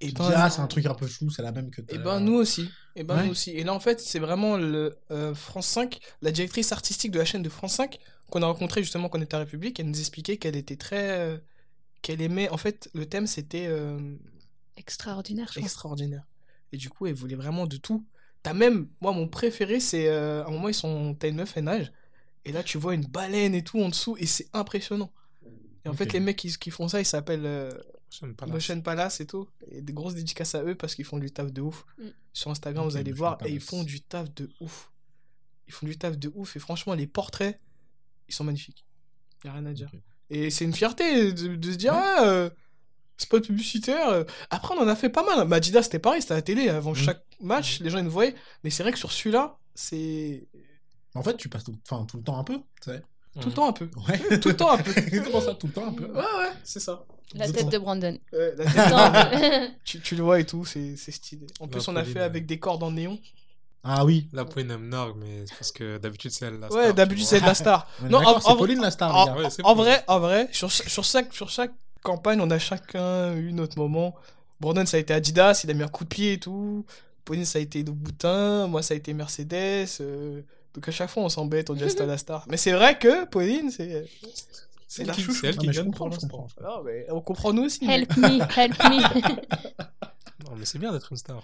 [0.00, 1.80] Et ben, ah, c'est un truc un peu flou, c'est la même que.
[1.88, 2.68] Et ben nous aussi.
[2.96, 3.24] Et ben Ouais.
[3.24, 3.50] nous aussi.
[3.52, 7.24] Et là en fait c'est vraiment le euh, France 5, la directrice artistique de la
[7.24, 7.98] chaîne de France 5
[8.30, 9.78] qu'on a rencontrée justement quand on était à République.
[9.80, 11.38] Elle nous expliquait qu'elle était très, euh,
[12.02, 12.48] qu'elle aimait.
[12.50, 14.16] En fait le thème c'était euh,
[14.76, 16.24] Extraordinaire, je extraordinaire.
[16.72, 18.04] Et du coup elle voulait vraiment de tout.
[18.42, 21.56] T'as même, moi mon préféré c'est euh, à un moment ils sont, t'as une meuf
[21.56, 21.92] elle nage
[22.44, 25.10] et là tu vois une baleine et tout en dessous et c'est impressionnant.
[25.84, 27.70] Et en fait les mecs qui, qui font ça ils s'appellent euh,
[28.10, 28.52] Motion Palace.
[28.54, 29.48] Motion Palace et tout.
[29.70, 31.84] Et des grosses dédicaces à eux parce qu'ils font du taf de ouf.
[31.98, 32.04] Mm.
[32.32, 34.90] Sur Instagram, vous allez Motion voir, et ils font du taf de ouf.
[35.68, 36.56] Ils font du taf de ouf.
[36.56, 37.60] Et franchement, les portraits,
[38.28, 38.84] ils sont magnifiques.
[39.44, 39.90] Y a rien à dire.
[40.30, 42.50] Et c'est une fierté de, de se dire, ah, euh,
[43.16, 44.08] spot publicitaire.
[44.08, 44.24] euh.
[44.50, 45.46] Après, on en a fait pas mal.
[45.46, 46.68] Madida, c'était pareil, c'était à la télé.
[46.68, 46.96] Avant Mm.
[46.96, 48.34] chaque match, les gens ils nous voyaient.
[48.64, 50.48] Mais c'est vrai que sur celui-là, c'est
[51.14, 53.02] En fait, tu passes tout, enfin, tout le temps un peu, tu sais.
[53.40, 53.88] tout le temps un peu.
[54.08, 54.38] Ouais.
[54.38, 54.92] Tout le temps un peu.
[55.24, 57.04] Comment ça, tout le temps un peu Ouais, ouais, c'est ça.
[57.34, 58.16] La tête de Brandon.
[58.32, 58.64] Ouais, la
[59.30, 61.46] tête- tu, tu le vois et tout, c'est c'est stylé.
[61.60, 63.18] En La plus, on a fait avec des cordes en néon.
[63.88, 64.26] Ah oui.
[64.32, 67.22] La Pauline aime Narg, mais c'est parce que d'habitude c'est elle la Ouais, star, d'habitude,
[67.24, 67.88] tu c'est de la star.
[68.10, 69.36] Non, en- Pauline la star, En.
[69.36, 71.72] Ouais, vrai, en vrai, sur, sur, chaque, sur chaque
[72.02, 74.14] campagne, on a chacun eu notre moment.
[74.60, 76.84] Brandon, ça a été Adidas, il a mis un coup de pied et tout.
[77.24, 78.66] Pauline, ça a été Louboutin.
[78.68, 79.86] Moi, ça a été Mercedes.
[80.00, 80.42] euh,
[80.76, 82.44] Donc à chaque fois, on s'embête, on dit c'était la star.
[82.48, 84.06] Mais c'est vrai que Pauline, c'est.
[84.86, 86.46] C'est la elle qui, elle qui mais je gagne comprends, pour je l'instant.
[86.58, 86.82] comprends.
[86.84, 87.84] Mais on comprend nous aussi.
[87.84, 90.44] mais- help me, help me.
[90.48, 91.42] Non, mais c'est bien d'être une star.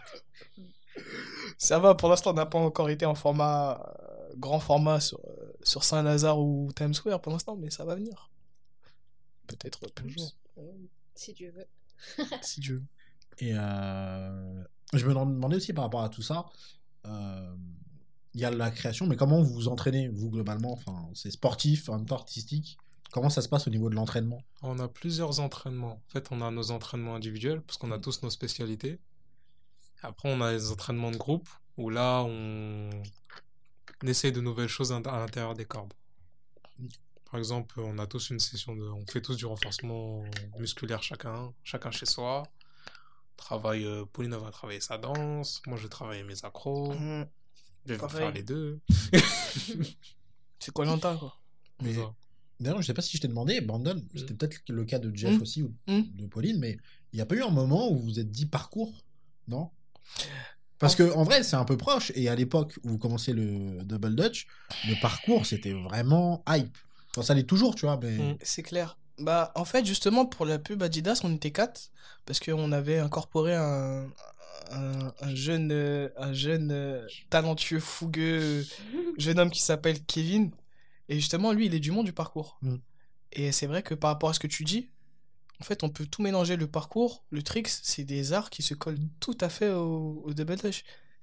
[1.59, 3.83] Ça va, pour l'instant, on n'a pas encore été en format.
[3.99, 7.97] euh, grand format sur, euh, sur Saint-Lazare ou Times Square pour l'instant, mais ça va
[7.97, 8.31] venir.
[9.49, 10.35] Peut-être plus.
[11.15, 11.67] si tu veux.
[12.43, 12.77] Si Dieu.
[12.77, 13.47] veut.
[13.47, 14.63] Et euh,
[14.95, 16.47] je me demandais aussi par rapport à tout ça,
[17.07, 17.55] euh,
[18.35, 20.73] il y a la création, mais comment vous vous entraînez, vous, globalement?
[20.73, 22.79] Enfin, c'est sportif, en même temps artistique.
[23.11, 24.43] Comment ça se passe au niveau de l'entraînement?
[24.63, 26.01] On a plusieurs entraînements.
[26.07, 28.01] En fait, on a nos entraînements individuels, parce qu'on a Mm.
[28.01, 29.01] tous nos spécialités.
[30.03, 32.91] Après, on a les entraînements de groupe, où là, on,
[34.03, 35.93] on essaie de nouvelles choses à l'intérieur des cordes.
[37.31, 38.85] Par exemple, on a tous une session de...
[38.85, 40.23] On fait tous du renforcement
[40.59, 42.43] musculaire chacun, chacun chez soi.
[42.87, 43.85] On travaille...
[43.85, 46.95] euh, Pauline va travailler sa danse, moi je vais travailler mes accros.
[47.87, 48.81] Je vais faire les deux.
[50.59, 51.37] C'est quoi l'anta, quoi?
[51.83, 51.95] Mais-.
[52.61, 55.37] D'ailleurs, je sais pas si je t'ai demandé, Brandon, c'était peut-être le cas de Jeff
[55.39, 55.43] Mm.
[55.43, 56.03] aussi ou Mm.
[56.15, 56.77] de Pauline, mais
[57.13, 58.93] il n'y a pas eu un moment où vous vous êtes dit parcours,
[59.49, 59.71] non?
[60.79, 63.83] Parce que en vrai, c'est un peu proche, et à l'époque où vous commencez le
[63.85, 64.47] Double Dutch,
[64.89, 66.77] le parcours c'était vraiment hype.
[67.11, 68.17] Enfin, ça l'est toujours, tu vois, mais.
[68.35, 68.37] Mm.
[68.43, 68.97] C'est clair.
[69.19, 71.91] Bah, en fait, justement, pour la pub Adidas, on était quatre,
[72.27, 74.09] parce qu'on avait incorporé un,
[74.71, 78.65] un, un jeune, euh, un jeune euh, talentueux, fougueux,
[79.19, 80.51] jeune homme qui s'appelle Kevin.
[81.09, 82.59] Et justement, lui, il est du monde du parcours.
[82.63, 82.77] Mm.
[83.33, 84.89] Et c'est vrai que par rapport à ce que tu dis,
[85.61, 86.57] en fait, on peut tout mélanger.
[86.57, 90.35] Le parcours, le tricks, c'est des arts qui se collent tout à fait au, au
[90.35, 90.57] double.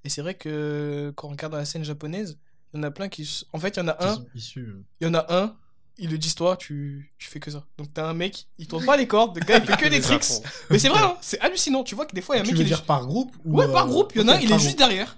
[0.04, 2.40] Et c'est vrai que quand on regarde la scène japonaise,
[2.74, 3.46] il y en a plein qui...
[3.52, 5.58] En fait, il y en a un, issus, euh, il y en a un,
[6.00, 7.66] ils le disent toi, tu, tu fais que ça.
[7.78, 10.02] Donc t'as un mec, il tourne pas les cordes, le gars il fait que des
[10.02, 10.24] tricks.
[10.70, 11.84] Mais c'est vrai, hein, c'est hallucinant.
[11.84, 12.86] Tu vois que des fois il y a un Tu mec veux qui est dire
[12.86, 14.78] par groupe ou, Ouais, par euh, groupe, il y en a un, il est juste
[14.78, 14.78] groupe.
[14.90, 15.18] derrière.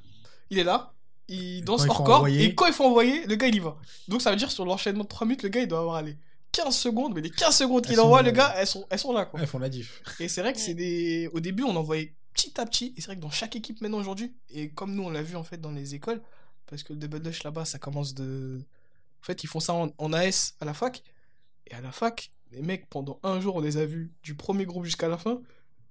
[0.49, 0.93] Il est là,
[1.27, 3.77] il danse hors corps, envoyer- et quand il faut envoyer, le gars il y va.
[4.09, 6.17] Donc ça veut dire sur l'enchaînement de 3 minutes, le gars il doit avoir allez,
[6.51, 8.99] 15 secondes, mais les 15 secondes qu'il Elles sont- envoie, le gars, elles sont, elles
[8.99, 9.39] sont là quoi.
[9.39, 10.01] Ouais, ils font la diff.
[10.19, 11.29] Et c'est vrai que c'est des.
[11.33, 12.93] Au début, on envoyait petit à petit.
[12.97, 15.35] Et c'est vrai que dans chaque équipe maintenant aujourd'hui, et comme nous on l'a vu
[15.37, 16.21] en fait dans les écoles,
[16.67, 18.59] parce que le double dash là-bas, ça commence de
[19.21, 21.03] En fait, ils font ça en, en AS à la fac.
[21.67, 24.65] Et à la fac, les mecs, pendant un jour, on les a vus du premier
[24.65, 25.41] groupe jusqu'à la fin.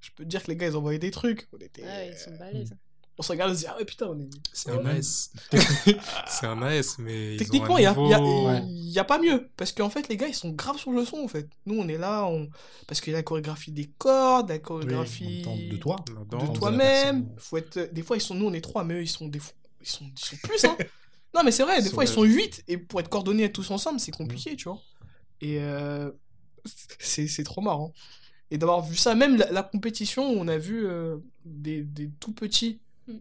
[0.01, 1.47] Je peux te dire que les gars, ils envoyaient des trucs.
[1.53, 2.75] On, était, Ah, ils sont balèzes.
[3.19, 4.29] on se regarde et on se dit, ah ouais, putain, on est.
[4.53, 5.31] C'est un AS.
[6.27, 7.37] c'est un AS, mais.
[7.39, 8.63] Techniquement, il n'y a, niveau- y a- Ouais.
[8.67, 9.49] y a pas mieux.
[9.57, 11.49] Parce qu'en fait, les gars, ils sont graves sur le son, en fait.
[11.67, 12.49] Nous, on est là, on...
[12.89, 15.97] parce qu'il y a la chorégraphie des cordes, la chorégraphie de toi.
[16.07, 17.25] De toi-même.
[17.27, 17.35] personne.
[17.39, 17.79] Faut être...
[17.93, 18.35] Des fois, ils sont...
[18.35, 19.39] nous, on est trois, mais eux, ils sont, des...
[19.39, 20.05] fois- ils sont...
[20.05, 20.65] Ils sont plus.
[20.65, 20.77] Hein.
[21.35, 22.63] non, mais c'est vrai, des C'est fois, ils sont huit.
[22.69, 24.81] Et pour être coordonnés tous ensemble, c'est compliqué, tu vois.
[25.41, 26.11] Et euh,
[26.99, 27.93] c'est c'est trop marrant.
[28.51, 32.33] Et d'avoir vu ça, même la, la compétition, on a vu euh, des, des tout
[32.33, 33.15] petits Mm.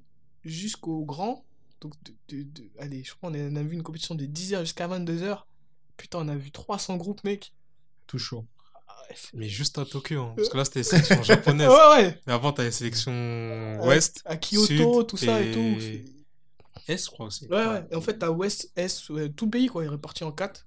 [0.43, 1.45] jusqu'aux grands.
[1.82, 4.26] Donc, de, de- de- allez, je crois qu'on a, on a vu une compétition de
[4.26, 5.43] 10h jusqu'à 22h.
[5.97, 7.53] Putain, on a vu 300 groupes, mec.
[8.07, 8.45] Tout chaud.
[8.88, 8.95] Ah
[9.34, 11.70] Mais juste à Tokyo, hein, parce que là c'était sélection japonaise.
[11.70, 12.20] ouais, ouais.
[12.28, 16.18] Mais avant, t'avais sélection ouest, À Kyoto, Sud tout ça et, et- tout.
[16.89, 17.47] Est, je crois aussi.
[17.47, 17.85] Ouais, ouais.
[17.91, 20.65] Et en fait, t'as ouest, est, ouais, tout le pays, quoi, est réparti en 4.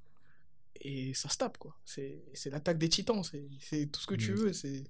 [0.84, 1.76] Et ça se tape, quoi.
[1.84, 3.22] C'est c'est l'attaque des titans.
[3.22, 4.36] c'est- C'est tout ce que tu Mm.
[4.36, 4.52] veux.
[4.52, 4.84] c'est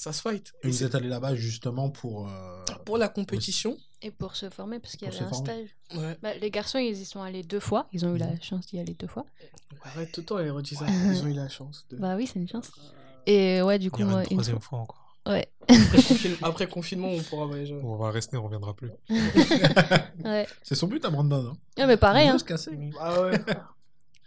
[0.00, 0.52] Ça se fight.
[0.62, 2.28] Et Et vous êtes allé là-bas justement pour.
[2.28, 5.66] euh, Pour la compétition, Et pour se former, parce qu'il y avait un former.
[5.90, 5.98] stage.
[6.00, 6.16] ouais.
[6.22, 7.88] Bah, les garçons, ils y sont allés deux fois.
[7.92, 8.40] Ils ont eu la Mhm.
[8.40, 9.26] chance d'y aller deux fois.
[9.82, 10.86] Arrête tout le temps, les redis ça.
[10.86, 10.88] Ils
[11.24, 11.84] ont eu la chance.
[11.90, 11.96] De...
[11.96, 12.70] Bah oui, c'est une chance.
[13.26, 15.07] Et ouais, du Il coup, y aura moi, une troisième fois encore.
[15.70, 15.76] Ouais.
[15.76, 17.78] Après, confine- Après confinement, on pourra voyager.
[17.82, 18.90] On va rester, on reviendra plus.
[20.24, 20.46] ouais.
[20.62, 21.50] C'est son but à Brandon.
[21.52, 21.56] Hein.
[21.78, 22.38] Ah, mais pareil, hein.
[22.38, 22.78] se casser.
[23.00, 23.40] Ah ouais.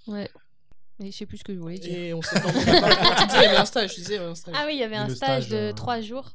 [0.07, 0.29] Ouais.
[0.99, 1.95] Mais je sais plus ce que je voulais dire.
[1.97, 2.89] Et on s'est formé là-bas.
[3.21, 3.93] Tu disais, il y avait un stage.
[3.95, 4.55] Tu disais, il y avait un stage.
[4.57, 6.29] Ah oui, il y avait Et un stage, stage, de euh, trois jours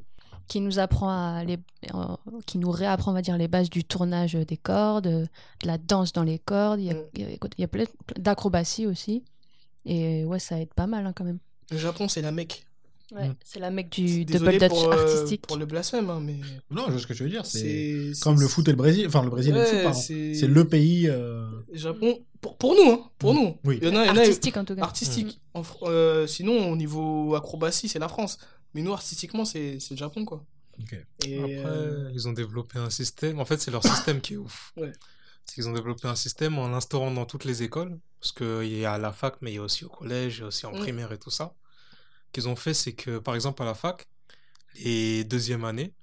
[0.48, 1.58] qui nous apprend à les,
[1.94, 5.28] euh, qui nous réapprend, on va dire, les bases du tournage des cordes, de
[5.64, 6.80] la danse dans les cordes.
[6.80, 7.02] Il y a, Mm.
[7.14, 7.84] il y a- il y a plein
[8.16, 9.24] d'acrobatie aussi.
[9.84, 11.38] Et ouais, ça aide pas mal hein, quand même.
[11.70, 12.64] Le Japon, c'est la mec.
[13.14, 13.34] Ouais, Mm.
[13.44, 15.46] C'est la mec du double dutch pour, euh, artistique.
[15.46, 16.40] pour le blasphème, hein, mais.
[16.70, 17.46] Non, je vois ce que tu veux dire.
[17.46, 19.06] C'est comme le foot et le Brésil.
[19.06, 19.74] Enfin, le Brésil et le foot,
[20.08, 21.08] Ouais, c'est le pays.
[21.08, 22.18] euh, Japon.
[22.40, 23.10] Pour, pour nous, hein.
[23.18, 23.36] Pour Mm.
[23.38, 23.56] nous.
[23.64, 23.78] Oui.
[23.80, 24.82] Il y en a, il y en a- Artistique en tout cas.
[24.82, 25.40] artistique.
[25.54, 28.38] En Fr- euh, sinon, au niveau acrobatie, c'est la France.
[28.74, 30.44] Mais nous, artistiquement, c'est c'est le Japon, quoi.
[31.24, 33.38] Et Après, euh, ils ont développé un système.
[33.40, 34.72] En fait, c'est leur système qui est ouf.
[34.76, 34.92] Ouais.
[35.44, 37.98] C'est qu'ils ont développé un système en l'instaurant dans toutes les écoles.
[38.20, 40.40] Parce qu'il y a à la fac, mais il y a aussi au collège, il
[40.40, 40.78] y a aussi en Mm.
[40.80, 41.54] primaire et tout ça.
[42.36, 44.06] Qu'ils ont fait, c'est que, par exemple, à la fac,
[44.84, 45.94] les deuxièmes années,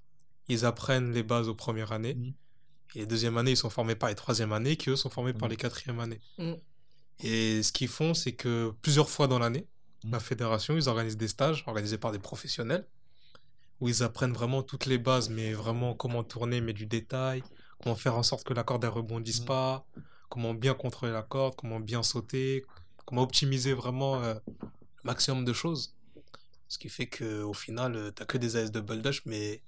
[0.48, 2.16] ils apprennent les bases aux premières années.
[2.16, 2.34] Mm.
[2.96, 5.34] Et les deuxièmes années, ils sont formés par les troisièmes années, qui eux sont formés
[5.34, 5.52] par Mm.
[5.52, 6.22] les quatrièmes années.
[6.40, 6.54] Mm.
[7.20, 9.68] Et ce qu'ils font, c'est que plusieurs fois dans l'année,
[10.06, 10.12] Mm.
[10.12, 12.88] la fédération, ils organisent des stages organisés par des professionnels
[13.80, 17.44] où ils apprennent vraiment toutes les bases, mais vraiment comment tourner, mais du détail,
[17.84, 19.46] comment faire en sorte que la corde ne rebondisse Mm.
[19.46, 19.86] pas,
[20.30, 22.66] comment bien contrôler la corde, comment bien sauter,
[23.06, 24.70] comment optimiser vraiment euh, le
[25.04, 25.94] maximum de choses.
[26.74, 29.62] Ce qui fait que au final, euh, t'as que des AS double dash, mais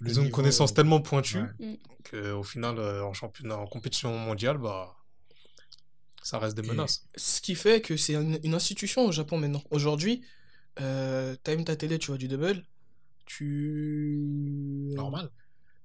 [0.00, 1.78] Le ils ont une niveau, connaissance euh, tellement pointue ouais.
[2.10, 4.92] qu'au final, euh, en championnat, en compétition mondiale, bah,
[6.24, 7.06] ça reste des Et- menaces.
[7.14, 9.62] ce qui fait que c'est une, une institution au Japon maintenant.
[9.70, 10.22] Aujourd'hui,
[10.80, 12.64] euh, t'allumes ta télé, tu vois du double.
[13.24, 14.18] Tu.
[14.96, 15.30] Normal.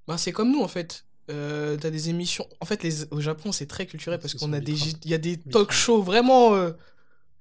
[0.08, 1.06] Bah, c'est comme nous en fait.
[1.30, 2.48] Euh, t'as des émissions.
[2.62, 3.04] En fait, les...
[3.14, 6.02] au Japon, c'est très culturel parce qu'on a des, il y a des talk shows
[6.02, 6.72] vraiment euh,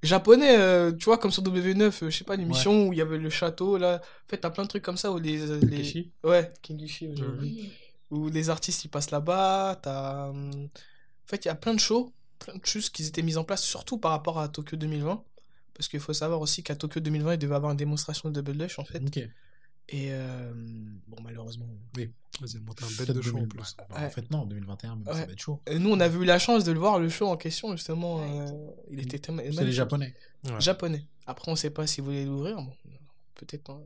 [0.02, 0.56] japonais.
[0.58, 3.18] euh, tu vois, comme sur W9, euh, je sais pas, l'émission où il y avait
[3.18, 4.00] le château là.
[4.26, 5.50] En fait, t'as plein de trucs comme ça où les.
[5.50, 5.78] euh, les...
[5.82, 7.72] Kishi Ouais, Kingishi, oublié.
[8.10, 9.78] Où les artistes ils passent là-bas.
[9.82, 10.28] T'as.
[10.28, 13.38] hum, En fait, il y a plein de shows, plein de choses qui étaient mises
[13.38, 15.24] en place, surtout par rapport à Tokyo 2020.
[15.74, 18.56] Parce qu'il faut savoir aussi qu'à Tokyo 2020, il devait avoir une démonstration de double
[18.58, 18.98] dash en fait.
[19.04, 19.20] Ok.
[19.88, 20.52] Et euh,
[21.06, 21.66] bon, malheureusement.
[21.96, 23.76] Ils ont monté un bête Peut-être de show en 2000, plus.
[23.78, 24.06] bah, Ouais.
[24.06, 25.14] En fait, non, 2021, même, Ouais.
[25.14, 25.62] ça va être chaud.
[25.66, 28.16] Et nous, on a eu la chance de le voir, le show en question, justement.
[28.16, 28.50] Ouais.
[28.50, 29.42] euh, il était tellement.
[29.52, 29.72] C'est les.
[29.72, 30.14] Japonais.
[30.44, 30.60] Ouais.
[30.60, 31.06] Japonais.
[31.26, 32.56] Après, on sait pas s'ils voulaient l'ouvrir.
[32.56, 32.72] Bon,
[33.36, 33.70] peut-être.
[33.70, 33.80] hein.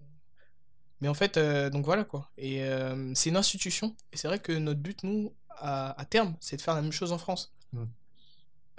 [1.03, 2.31] Mais en fait, euh, donc voilà quoi.
[2.37, 3.95] Et euh, c'est une institution.
[4.13, 6.93] Et c'est vrai que notre but, nous, à, à terme, c'est de faire la même
[6.93, 7.55] chose en France.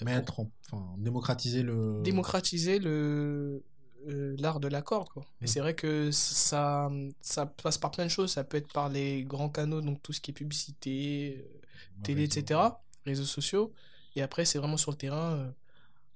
[0.03, 2.01] Mettre, en- enfin, démocratiser le.
[2.03, 3.63] démocratiser le
[4.07, 5.25] euh, l'art de la corde quoi.
[5.41, 5.47] Et Mm.
[5.47, 6.89] c'est vrai que ça
[7.21, 10.13] ça passe par plein de choses, ça peut être par les grands canaux donc tout
[10.13, 11.59] ce qui est publicité, euh,
[12.03, 12.25] télé réseau.
[12.25, 12.59] etc,
[13.05, 13.73] réseaux sociaux
[14.15, 15.51] et après c'est vraiment sur le terrain euh,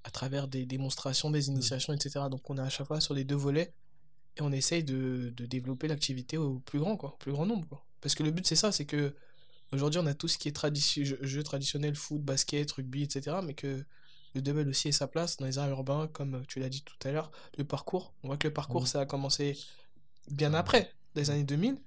[0.03, 2.25] à travers des démonstrations, des initiations etc.
[2.29, 3.73] Donc on est à chaque fois sur les deux volets
[4.37, 7.67] et on essaye de, de développer l'activité au plus grand quoi, au plus grand nombre
[7.67, 7.85] quoi.
[8.01, 9.15] Parce que le but c'est ça, c'est que
[9.71, 13.37] aujourd'hui on a tout ce qui est tradition jeux, jeux traditionnels, foot, basket, rugby etc.
[13.43, 13.83] Mais que
[14.35, 16.95] le double aussi ait sa place dans les arts urbains, comme tu l'as dit tout
[17.07, 18.13] à l'heure, le parcours.
[18.23, 18.87] On voit que le parcours, Mhm.
[18.87, 19.57] ça a commencé
[20.29, 21.77] bien après, des années 2000.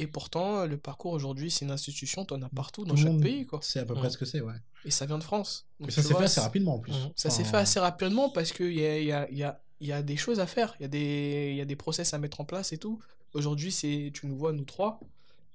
[0.00, 3.46] Et pourtant, le parcours aujourd'hui, c'est une institution, t'en as partout dans Tout chaque pays,
[3.46, 3.58] quoi.
[3.62, 3.98] C'est à peu Ouais.
[3.98, 4.54] près ce que c'est, ouais.
[4.84, 5.66] Et ça vient de France.
[5.80, 6.92] Mais Donc, ça s'est fait assez rapidement en plus.
[6.92, 7.10] Mhm.
[7.16, 9.88] Ça s'est fait assez rapidement parce qu'il y a, y, a, il y, a, il
[9.88, 12.18] y a des choses à faire, il y a des, y a des process à
[12.18, 13.00] mettre en place et tout.
[13.34, 15.00] Aujourd'hui, c'est, tu nous vois, nous trois,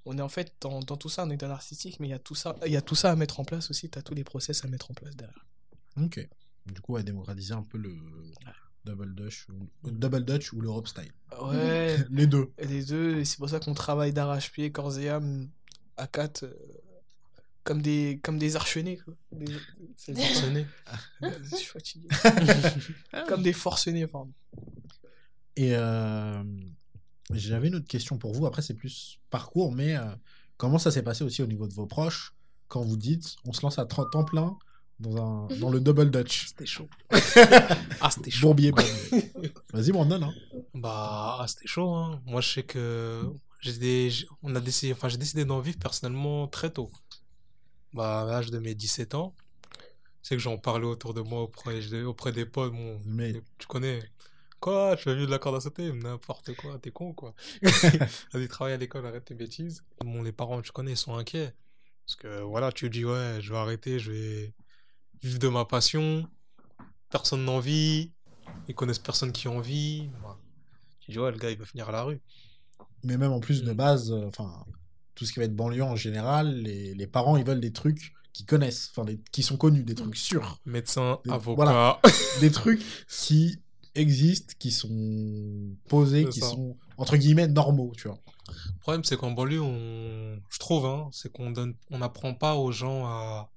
[0.05, 2.13] on est en fait dans, dans tout ça, on est dans l'artistique, mais il y,
[2.13, 4.01] a tout ça, il y a tout ça à mettre en place aussi, tu as
[4.01, 5.45] tous les process à mettre en place derrière.
[6.01, 6.27] Ok.
[6.65, 7.95] Du coup, à démocratiser un peu le
[8.85, 11.11] double dutch ou, le double dutch ou l'Europe style.
[11.41, 12.51] Ouais, Les deux.
[12.59, 15.49] les deux, et c'est pour ça qu'on travaille d'arrache-pied, corps et âme,
[15.97, 16.53] à quatre, euh,
[17.63, 19.13] comme des, comme des archenés, quoi.
[19.31, 19.53] Des-
[19.95, 20.65] c'est- Forcené.
[21.21, 22.07] Je suis fatigué.
[23.27, 24.33] comme des forcenés, pardon.
[25.55, 26.43] Et euh,
[27.31, 28.45] j'avais une autre question pour vous.
[28.45, 30.03] Après, c'est plus parcours, mais euh,
[30.57, 32.33] comment ça s'est passé aussi au niveau de vos proches?
[32.69, 34.57] Quand vous dites on se lance à 30 temps plein
[35.03, 36.87] dans, un, dans le double dutch C'était chaud.
[38.01, 38.47] ah, c'était chaud.
[38.47, 39.31] Bourbier, bourbier.
[39.73, 40.23] Vas-y, Brandon.
[40.23, 40.33] Hein.
[40.73, 42.21] Bah, ah, c'était chaud, hein.
[42.25, 43.29] Moi, je sais que
[43.61, 44.09] j'ai des...
[44.09, 44.93] j'ai- on a décidé...
[44.93, 46.89] enfin, j'ai décidé d'en vivre personnellement très tôt.
[47.93, 49.35] Bah, à l'âge de mes 17 ans.
[50.21, 52.71] C'est que j'en parlais autour de moi auprès, auprès des potes.
[52.71, 53.99] Bon, Mais tu connais.
[54.61, 54.95] Quoi?
[54.95, 55.91] Tu as vu de la corde à sauter?
[55.91, 57.35] N'importe quoi, t'es con, quoi.
[58.31, 59.83] Vas-y, travaille à l'école, arrête tes bêtises.
[59.99, 61.53] Bon, les parents, tu connais, ils sont inquiets.
[62.05, 64.53] Parce que voilà, tu dis, ouais, je vais arrêter, je vais
[65.23, 66.27] vivre de ma passion.
[67.09, 68.11] Personne n'en vit.
[68.67, 70.09] Ils connaissent personne qui en vit.
[70.21, 70.37] Voilà.
[70.99, 72.21] Tu dis, ouais, le gars, il va finir à la rue.
[73.03, 74.65] Mais même en plus de base, euh, enfin,
[75.15, 78.13] tout ce qui va être banlieue en général, les, les parents, ils veulent des trucs
[78.31, 80.59] qu'ils connaissent, enfin, qui sont connus, des trucs sûrs.
[80.65, 81.55] Médecin, Des- avocat.
[81.55, 82.01] voilà.
[82.39, 83.59] des trucs qui
[83.95, 86.49] existent, qui sont posés, qui ça.
[86.49, 88.17] sont, entre guillemets, normaux, tu vois.
[88.47, 90.39] Le problème, c'est qu'en banlieue, on...
[90.49, 93.49] je trouve, hein, c'est qu'on donne, on n'apprend pas aux gens à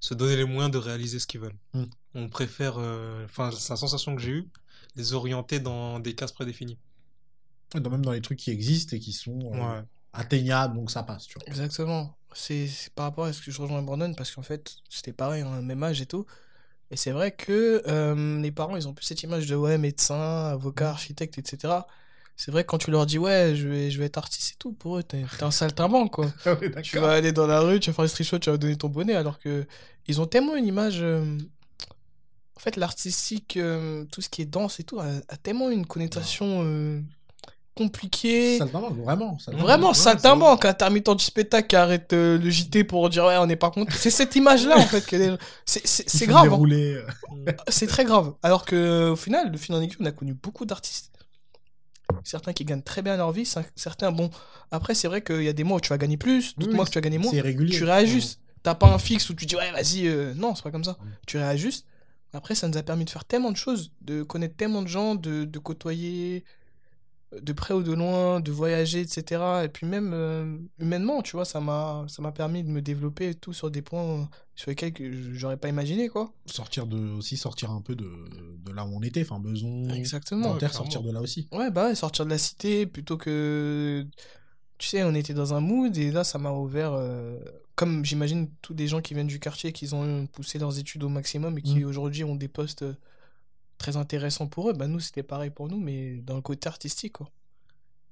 [0.00, 1.56] se donner les moyens de réaliser ce qu'ils veulent.
[1.74, 1.84] Mm.
[2.14, 4.48] On préfère, euh, enfin, c'est la sensation que j'ai eue,
[4.96, 6.78] les orienter dans des cases prédéfinies.
[7.74, 9.84] Dans- Même dans les trucs qui existent et qui sont euh, Ouais.
[10.12, 11.46] atteignables, donc ça passe, tu vois.
[11.48, 12.14] Exactement.
[12.34, 15.42] C'est c'est par rapport à ce que je rejoins Brandon, parce qu'en fait, c'était pareil,
[15.42, 16.24] on a le même âge et tout.
[16.90, 20.46] Et c'est vrai que euh, les parents, ils ont plus cette image de ouais, médecin,
[20.46, 21.74] avocat, architecte, etc.
[22.40, 24.56] C'est vrai que quand tu leur dis ouais, je vais, je vais être artiste et
[24.60, 26.32] tout, pour eux, t'es un saltimbanque, quoi.
[26.82, 28.76] Tu vas aller dans la rue, tu vas faire des street shows, tu vas donner
[28.76, 29.66] ton bonnet, alors que
[30.06, 30.98] ils ont tellement une image.
[31.02, 31.36] euh,
[32.56, 35.84] En fait, l'artistique, euh, tout ce qui est danse et tout, a, a tellement une
[35.84, 37.00] connotation euh,
[37.74, 38.58] compliquée.
[38.58, 39.38] Saltimbanque, vraiment.
[39.38, 39.66] saltimbanque.
[39.68, 43.56] Vraiment, saltimbanque, intermittent du spectacle qui arrête euh, le JT pour dire ouais, on n'est
[43.56, 43.92] pas content.
[43.96, 45.86] C'est cette image-là, en fait, que c'est-
[46.26, 46.46] grave.
[46.46, 46.48] hein.
[47.68, 48.34] C'est très grave.
[48.42, 51.10] Alors que au final, de fil en on a connu beaucoup d'artistes.
[52.24, 54.30] Certains qui gagnent très bien leur vie, cer- certains, bon.
[54.70, 56.76] Après, c'est vrai qu'il y a des mois où tu vas gagner plus, d'autres oui,
[56.76, 57.30] mois que tu vas gagner moins.
[57.30, 57.76] C'est régulier.
[57.76, 58.40] Tu réajustes.
[58.62, 60.06] T'as pas un fixe où tu dis ouais, vas-y.
[60.08, 60.98] euh, Non, c'est pas comme ça.
[61.26, 61.86] Tu réajustes.
[62.32, 65.14] Après, ça nous a permis de faire tellement de choses, de connaître tellement de gens,
[65.14, 66.44] de, de côtoyer
[67.32, 69.62] de près ou de loin, de voyager, etc.
[69.64, 73.28] Et puis même euh, humainement, tu vois, ça m'a ça m'a permis de me développer
[73.30, 76.32] et tout sur des points sur lesquels que j'aurais pas imaginé, quoi.
[76.46, 78.10] Sortir de, aussi sortir un peu de,
[78.64, 79.88] de là où on était, enfin, besoin.
[79.94, 80.58] Exactement.
[80.70, 81.48] Sortir de là aussi.
[81.52, 84.06] Ouais, bah ouais, sortir de la cité plutôt que.
[84.78, 86.92] Tu sais, on était dans un mood et là, ça m'a ouvert.
[86.92, 87.38] euh,
[87.74, 91.08] Comme j'imagine tous des gens qui viennent du quartier, qui ont poussé leurs études au
[91.08, 91.88] maximum et qui Mm.
[91.88, 92.94] aujourd'hui ont des postes euh,
[93.78, 97.14] très intéressants pour eux, bah nous, c'était pareil pour nous, mais dans le côté artistique,
[97.14, 97.28] quoi.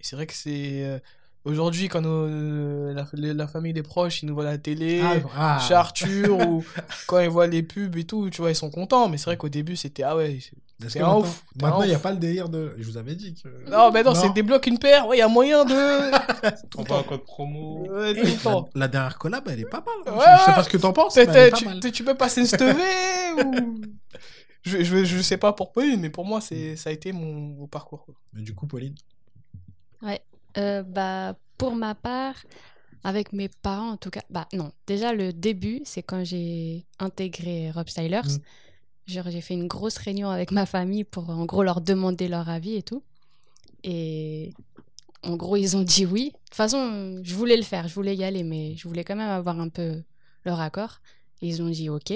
[0.01, 0.85] Et c'est vrai que c'est.
[0.85, 0.99] euh,
[1.45, 5.01] Aujourd'hui, quand nos- la, la famille, les proches, ils nous voient à la télé,
[5.37, 6.65] ah, chez Arthur, ou
[7.07, 9.37] quand ils voient les pubs et tout, tu vois, ils sont contents, mais c'est vrai
[9.37, 10.41] qu'au début, c'était ah ouais.
[10.41, 12.75] c'est- un maintenant- ouf, Maintenant, il n'y a pas le délire de.
[12.79, 13.49] Je vous avais dit que.
[13.71, 14.21] Non, mais non, Non.
[14.21, 15.73] c'est débloque une paire, ouais, il y a moyen de.
[16.79, 17.87] On va un code promo.
[17.93, 18.69] Ouais, tout le temps.
[18.75, 20.15] la, la dernière collab, elle est pas mal.
[20.15, 20.19] hein.
[20.19, 21.15] Ouais, je, je sais pas ce que t'en penses.
[21.15, 21.79] T'es- mais elle est t'es- pas tu, mal.
[21.81, 23.81] t'es- tu peux passer une stevée ou.
[24.67, 27.33] Je, je, je sais pas pour Pauline, mais pour moi, c'est, ça a été mon,
[27.33, 28.05] mon parcours.
[28.05, 28.15] quoi.
[28.33, 28.97] Mais du coup, Pauline.
[30.59, 32.35] Euh, bah, pour ma part,
[33.05, 37.71] avec mes parents en tout cas, bah non, déjà le début, c'est quand j'ai intégré
[37.71, 38.27] Rob Stylers.
[38.27, 38.39] Mm.
[39.07, 42.49] Genre, j'ai fait une grosse réunion avec ma famille pour en gros leur demander leur
[42.49, 43.05] avis et tout.
[43.85, 44.53] Et
[45.23, 46.31] en gros, ils ont dit oui.
[46.31, 49.15] De toute façon, je voulais le faire, je voulais y aller, mais je voulais quand
[49.15, 50.03] même avoir un peu
[50.45, 50.99] leur accord.
[51.43, 52.13] Et ils ont dit ok.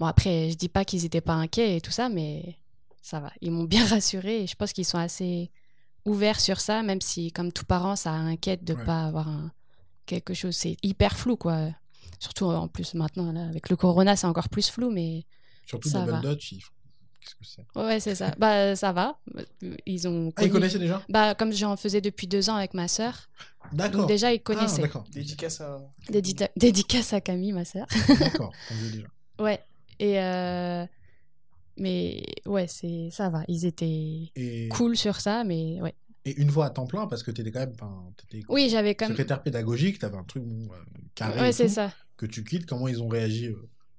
[0.00, 2.56] Bon, après, je dis pas qu'ils étaient pas inquiets et tout ça, mais
[3.02, 3.32] ça va.
[3.40, 5.50] Ils m'ont bien rassuré et je pense qu'ils sont assez
[6.04, 8.84] ouverts sur ça, même si, comme tout parent, ça inquiète de Ouais.
[8.84, 9.52] pas avoir un-
[10.06, 10.54] quelque chose.
[10.56, 11.68] C'est hyper flou, quoi.
[12.18, 15.24] Surtout en plus maintenant, là, avec le corona, c'est encore plus flou, mais
[15.66, 16.20] Surtout Ça Double va.
[16.20, 16.52] Dutch.
[16.52, 16.70] ils font-
[17.20, 17.80] Qu'est-ce que c'est?
[17.80, 18.34] Ouais, c'est ça.
[18.36, 19.18] bah, ça va.
[19.86, 20.30] Ils ont.
[20.36, 21.02] Ah, ils connaissaient déjà?
[21.08, 23.30] Bah, comme j'en faisais depuis deux ans avec ma sœur,
[23.72, 24.00] D'accord.
[24.02, 24.82] donc déjà ils Ah, connaissaient.
[24.82, 25.04] d'accord.
[25.10, 25.80] Dédicace à.
[26.10, 27.86] Dédita- Dédicace à Camille, ma sœur.
[28.18, 28.52] D'accord.
[28.92, 29.06] déjà.
[29.38, 29.58] Ouais.
[29.98, 30.84] Et euh,
[31.76, 33.42] mais ouais, c'est ça va.
[33.48, 35.94] Ils étaient Et, cool sur ça, mais ouais.
[36.24, 37.74] et une fois à temps plein, parce que t'étais quand même.
[38.48, 39.08] Oui, j'avais comme.
[39.08, 40.76] secrétaire pédagogique, t'avais un truc bon, euh,
[41.14, 41.40] carré.
[41.40, 41.92] Ouais, et c'est tout, ça.
[42.16, 43.50] Que tu quittes, comment ils ont réagi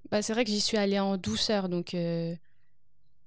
[0.09, 2.33] Bah, c'est vrai que j'y suis allée en douceur, donc euh,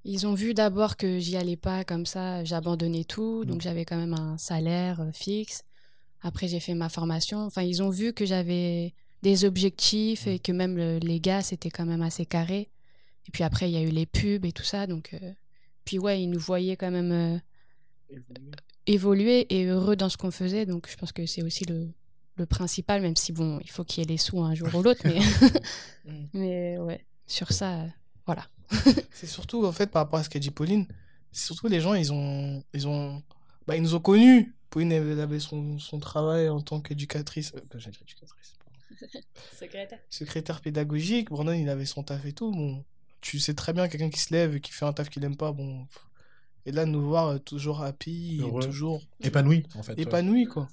[0.04, 3.62] ils ont vu d'abord que j'y allais pas comme ça, j'abandonnais tout, donc Mm.
[3.62, 5.62] j'avais quand même un salaire fixe.
[6.22, 7.38] Après, j'ai fait ma formation.
[7.44, 10.30] Enfin, ils ont vu que j'avais des objectifs Mm.
[10.30, 12.70] et que même le- les gars, c'était quand même assez carré.
[13.26, 14.86] Et puis après, il y a eu les pubs et tout ça.
[14.86, 15.32] Donc, euh,
[15.84, 17.38] puis ouais, ils nous voyaient quand même euh,
[18.86, 20.66] évoluer et heureux dans ce qu'on faisait.
[20.66, 21.88] Donc, je pense que c'est aussi le,
[22.36, 24.82] le principal, même si bon, il faut qu'il y ait les sous un jour ou
[24.82, 25.02] l'autre.
[25.04, 25.18] Mais,
[26.04, 26.24] Mm.
[26.32, 27.86] mais ouais, sur ça, euh,
[28.24, 28.46] voilà.
[29.12, 30.86] C'est surtout, en fait, par rapport à ce qu'a dit Pauline,
[31.32, 33.22] c'est surtout les gens, ils ont, ils ont,
[33.66, 34.54] bah, ils nous ont connus.
[34.70, 37.60] Pauline, elle avait son, son travail en tant qu'éducatrice, euh,
[39.58, 39.98] Secrétaire.
[40.10, 41.30] secrétaire pédagogique.
[41.30, 42.50] Brandon, il avait son taf et tout.
[42.52, 42.84] Bon,
[43.20, 45.36] tu sais très bien quelqu'un qui se lève et qui fait un taf qu'il aime
[45.36, 45.52] pas.
[45.52, 45.86] Bon,
[46.66, 48.62] et là, nous voir euh, toujours happy, et Heureux.
[48.62, 49.94] toujours Épanoui, en fait.
[49.94, 50.02] ouais.
[50.02, 50.68] épanoui, quoi.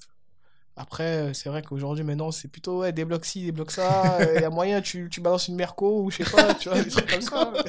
[0.78, 4.18] Après, euh, c'est vrai qu'aujourd'hui, maintenant, c'est plutôt, ouais, débloque ci, débloque ça.
[4.34, 6.82] Il y a moyen, tu, tu balances une Merco ou je sais pas, tu vois,
[6.82, 7.52] des trucs comme ça.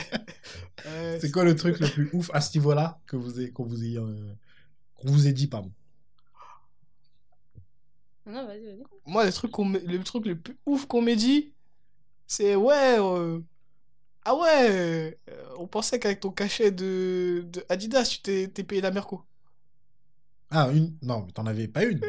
[0.86, 3.65] Ouais, C'est quoi le truc le plus ouf à ce niveau-là que vous ait- qu'on
[3.65, 4.34] vous euh,
[5.03, 5.72] vous ait dit, pardon?
[8.27, 8.83] Non, vas-y, vas-y.
[9.05, 11.53] Moi, le truc, le truc le plus ouf qu'on m'ait dit,
[12.27, 13.39] c'est ouais, euh,
[14.25, 18.81] ah ouais, euh, on pensait qu'avec ton cachet de, de Adidas, tu t'es t'es payé
[18.81, 19.23] la Merco.
[20.51, 22.01] Ah, une Non, mais t'en avais pas une.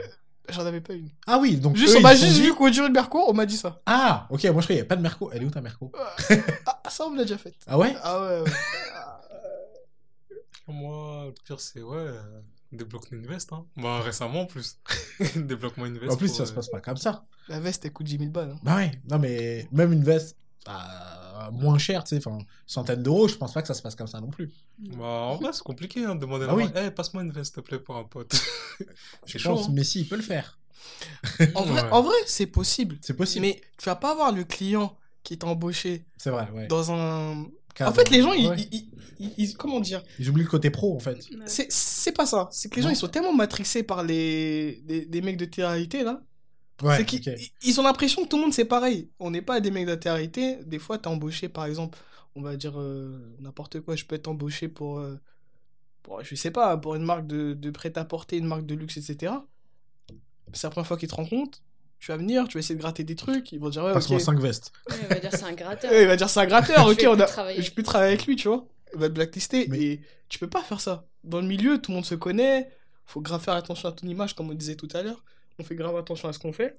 [0.49, 1.11] J'en avais pas une.
[1.27, 1.77] Ah oui, donc.
[1.77, 3.81] Juste, eux, on m'a juste dit- vu qu'on dirait une Merco, on m'a dit ça.
[3.87, 5.31] Ah, ok, moi je croyais, pas de Merco.
[5.33, 5.93] Elle est où ta Merco
[6.67, 7.55] Ah, ça, on me l'a déjà fait.
[7.67, 8.51] Ah ouais Ah ouais, ouais.
[10.69, 12.11] Moi, le pire, c'est ouais,
[12.73, 13.53] débloque-moi une veste.
[13.53, 13.65] Hein.
[13.77, 14.79] Bah, récemment en plus.
[15.37, 16.13] Débloque-moi une veste.
[16.13, 17.25] En plus, pour, ça se euh, passe pas comme ça.
[17.49, 18.51] La veste, elle coûte 10 000 balles.
[18.51, 18.59] hein.
[18.63, 20.37] Bah ouais, non mais même une veste
[20.69, 23.95] euh, moins chère, tu sais, enfin, centaines d'euros, je pense pas que ça se passe
[23.95, 24.53] comme ça non plus.
[24.79, 26.05] Bah, en vrai, c'est compliqué.
[26.05, 26.65] Hein, de demander Bah à oui.
[26.67, 26.81] oui.
[26.87, 28.35] Eh, passe-moi une veste, s'il te plaît, pour un pote.
[28.81, 28.85] Je
[29.33, 29.55] c'est chaud.
[29.55, 29.73] pense, hein.
[29.73, 30.59] mais si, il peut le faire.
[31.55, 31.91] En vrai, Ouais.
[31.91, 32.99] en vrai c'est possible.
[33.01, 33.47] C'est possible.
[33.47, 36.67] Mais tu vas pas avoir le client qui t'a embauché C'est vrai, ouais.
[36.67, 37.47] dans un.
[37.79, 37.91] Cadre.
[37.91, 38.57] En fait, les gens, ils, Ouais.
[38.73, 38.91] ils-
[39.21, 41.19] ils- ils- Comment dire Ils oublient le côté pro, en fait.
[41.47, 42.49] C'est c'est pas ça.
[42.53, 46.03] C'est que les gens, ils sont tellement matrixés par les, les, les mecs de télé-réalité,
[46.05, 46.23] là.
[46.83, 47.23] Ouais, c'est qu'ils
[47.65, 49.11] ils- ont l'impression que tout le monde c'est pareil.
[49.19, 50.59] On n'est pas des mecs de télé-réalité.
[50.65, 51.99] Des fois, t'es embauché, par exemple,
[52.37, 53.97] on va dire euh, n'importe quoi.
[53.97, 55.17] Je peux être embauché pour, euh,
[56.05, 59.33] pour, je sais pas, pour une marque de, de prêt-à-porter, une marque de luxe, etc.
[60.53, 61.59] C'est la première fois qu'ils te rencontrent.
[62.01, 63.51] Tu vas venir, tu vas essayer de gratter des trucs.
[63.53, 64.25] Ils vont dire, ouais, Passe-moi ok.
[64.25, 64.73] 5 vestes.
[64.89, 65.91] Ouais, on va dire c'est un gratteur.
[65.93, 67.27] Ouais, il va dire c'est un gratteur, Je ok, on plus a...
[67.27, 67.63] travailler.
[67.63, 68.67] je peux travailler avec lui, tu vois.
[68.95, 71.07] Il va te blacklister Mais- et tu peux pas faire ça.
[71.25, 72.71] Dans le milieu, tout le monde se connaît,
[73.05, 75.25] faut grave faire attention à ton image, comme on disait tout à l'heure.
[75.59, 76.79] On fait grave attention à ce qu'on fait.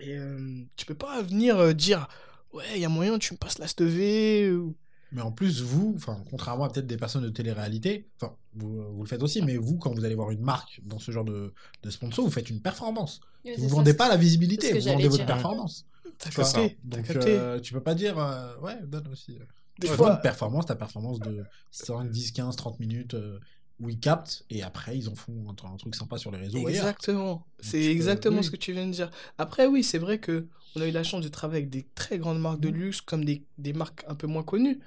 [0.00, 2.08] Et euh, tu peux pas venir euh, dire
[2.52, 4.50] ouais, il y a moyen, tu me passes la STV.
[4.52, 4.74] Ou...
[5.14, 9.02] Mais en plus, vous, enfin, contrairement à peut-être des personnes de télé-réalité, enfin, vous, vous
[9.02, 11.54] le faites aussi, mais vous, quand vous allez voir une marque dans ce genre de,
[11.82, 13.20] de sponsor, vous faites une performance.
[13.56, 15.26] Vous ça, vendez pas la visibilité, vous vendez votre dire.
[15.26, 15.86] performance.
[16.18, 17.30] T'as capté, Donc, capté.
[17.30, 19.38] euh, tu peux pas dire, euh, ouais, donne aussi.
[19.40, 19.44] euh.
[19.78, 23.38] Des Ouais, fois, donne performance, ta performance de 5, 10, 15, 30 minutes euh,
[23.80, 26.68] où ils captent et après ils en font un, un truc sympa sur les réseaux.
[26.68, 27.46] Exactement.
[27.60, 29.10] C'est peux- exactement ce que tu viens de dire.
[29.38, 32.18] Après, oui, c'est vrai que on a eu la chance de travailler avec des très
[32.18, 32.74] grandes marques de Mhm.
[32.74, 34.80] luxe, comme des, des marques un peu moins connues.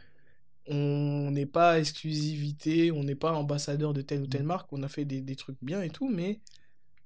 [0.69, 4.48] On n'est pas exclusivité, on n'est pas ambassadeur de telle ou telle Mhm.
[4.48, 4.73] marque.
[4.73, 6.41] On a fait des, des trucs bien et tout, mais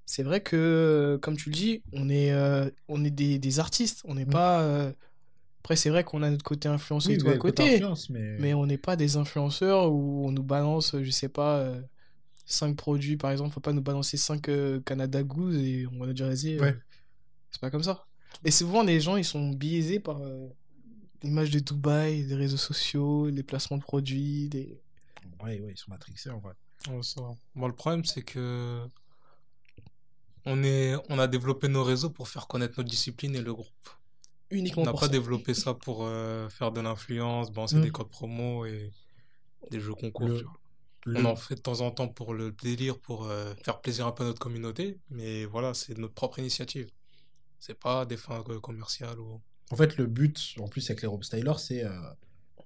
[0.05, 4.01] c'est vrai que, comme tu le dis, on est, euh, on est des, des artistes.
[4.05, 4.31] On n'est Mhm.
[4.31, 4.61] pas.
[4.61, 4.91] euh,
[5.63, 7.63] Après, c'est vrai qu'on a notre côté influenceur Oui, et tout à côté
[8.09, 8.37] mais...
[8.39, 11.71] Mais on n'est pas des influenceurs où on nous balance, je sais pas,
[12.47, 13.53] 5 produits par exemple.
[13.53, 14.49] Faut pas nous balancer 5
[14.83, 16.75] Canada Goose et on va dire, vas-y, euh, Ouais.
[17.51, 18.07] c'est pas comme ça.
[18.43, 20.47] Et souvent, les gens, ils sont biaisés par euh,
[21.23, 24.49] l'image de Dubaï, les réseaux sociaux, les placements de produits.
[24.49, 24.81] Les...
[25.43, 26.53] Ouais, ouais, ils sont matrixés en vrai.
[26.89, 27.33] Ouais, ça va.
[27.55, 28.87] Moi, le problème, c'est que
[30.45, 33.89] on est, on a développé nos réseaux pour faire connaître notre discipline et le groupe.
[34.49, 35.07] Uniquement On n'a pas ça.
[35.07, 37.81] développé ça pour euh, faire de l'influence, balancer Mm.
[37.81, 38.91] des codes promo et
[39.69, 40.27] des jeux concours.
[40.27, 40.45] Le-.
[41.05, 44.05] Le- On en fait de temps en temps pour le délire, pour euh, faire plaisir
[44.07, 46.89] un peu à notre communauté, mais voilà, c'est notre propre initiative.
[47.59, 49.41] C'est pas des fins euh, commerciales ou.
[49.71, 51.89] En fait, le but, en plus avec les robe stylers, c'est euh,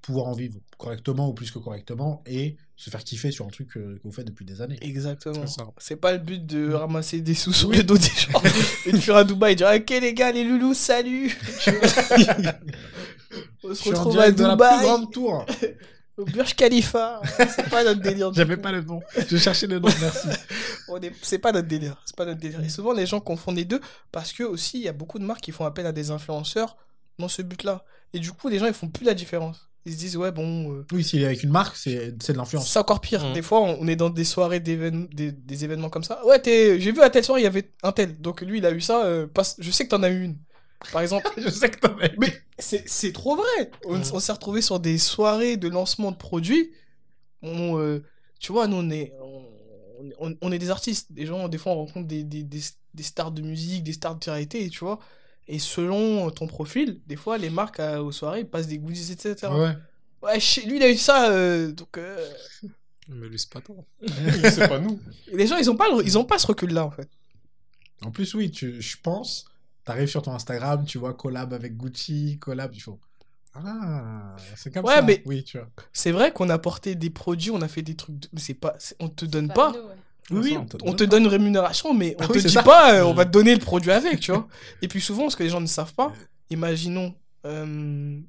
[0.01, 3.77] pouvoir en vivre correctement ou plus que correctement et se faire kiffer sur un truc
[3.77, 4.77] euh, que vous faites depuis des années.
[4.81, 5.45] Exactement.
[5.77, 8.41] C'est pas le but de ramasser des sous sur le dos des gens
[8.85, 11.35] et de faire à Dubaï et dire Ok, les gars, les loulous, salut
[13.63, 15.45] On Je se suis en retrouve à la plus Dubaï, grande tour.
[16.17, 17.21] au Burj Khalifa.
[17.37, 18.33] C'est pas notre délire.
[18.33, 19.01] J'avais pas le nom.
[19.27, 20.27] Je cherchais le nom, merci.
[21.21, 22.01] C'est pas notre délire.
[22.05, 22.63] C'est pas notre délire.
[22.63, 25.25] Et souvent, les gens confondent les deux parce que aussi, il y a beaucoup de
[25.25, 26.77] marques qui font appel à des influenceurs
[27.19, 27.83] dans ce but-là.
[28.13, 29.69] Et du coup, les gens, ils font plus la différence.
[29.85, 32.37] Ils se disent, ouais, bon, euh, Oui, s'il est avec une marque, c'est c'est de
[32.37, 32.71] l'influence.
[32.71, 33.23] c'est encore pire.
[33.23, 33.33] Mm.
[33.33, 36.25] Des fois, on est dans des soirées, d'événements- des, des événements comme ça.
[36.25, 38.19] Ouais, t'es- j'ai vu à telle soirée, il y avait un tel.
[38.19, 39.05] Donc lui, il a eu ça.
[39.05, 39.27] euh,
[39.59, 40.37] Je sais que t'en as eu une.
[40.91, 41.29] Par exemple.
[41.37, 43.71] Je sais que t'en as Mais c'est c'est trop vrai.
[43.85, 44.03] On, Mm.
[44.13, 46.71] on s'est retrouvé sur des soirées de lancement de produits.
[47.43, 48.03] On, euh,
[48.39, 49.45] tu vois, nous, on est, on,
[50.19, 51.11] on- on est des artistes.
[51.11, 52.61] Des gens, des fois, on rencontre des, des, des,
[52.95, 54.99] des stars de musique, des stars de télé tu vois.
[55.47, 59.11] Et selon ton profil, des fois, les marques à- aux soirées ils passent des goodies,
[59.11, 59.47] etc.
[59.51, 59.75] Ouais.
[60.23, 61.29] Ouais, chez lui, il a eu ça.
[61.31, 62.29] euh, donc, euh,
[63.09, 63.75] Mais lui, c'est pas toi.
[64.43, 64.99] c'est pas nous.
[65.31, 67.07] les gens, ils ont pas, ils ont pas ce recul-là, en fait.
[68.03, 69.45] En plus, oui, tu, je pense,
[69.83, 72.99] t'arrives sur ton Instagram, tu vois collab avec Gucci, collab, il faut.
[73.53, 75.01] Ah, c'est comme Ouais, ça.
[75.03, 75.69] mais- Oui, tu vois.
[75.93, 78.19] C'est vrai qu'on a porté des produits, on a fait des trucs.
[78.19, 78.75] de- Mais c'est pas.
[78.99, 79.71] On te donne pas.
[79.71, 79.95] nous, ouais.
[80.31, 82.63] Oui, Ça, on te donne une rémunération, mais on Ah te oui, dit ça.
[82.63, 83.17] pas, euh, on Mm.
[83.17, 84.47] va te donner le produit avec, tu vois.
[84.81, 86.13] Et puis souvent, ce que les gens ne savent pas,
[86.49, 87.13] imaginons,
[87.45, 88.19] euh,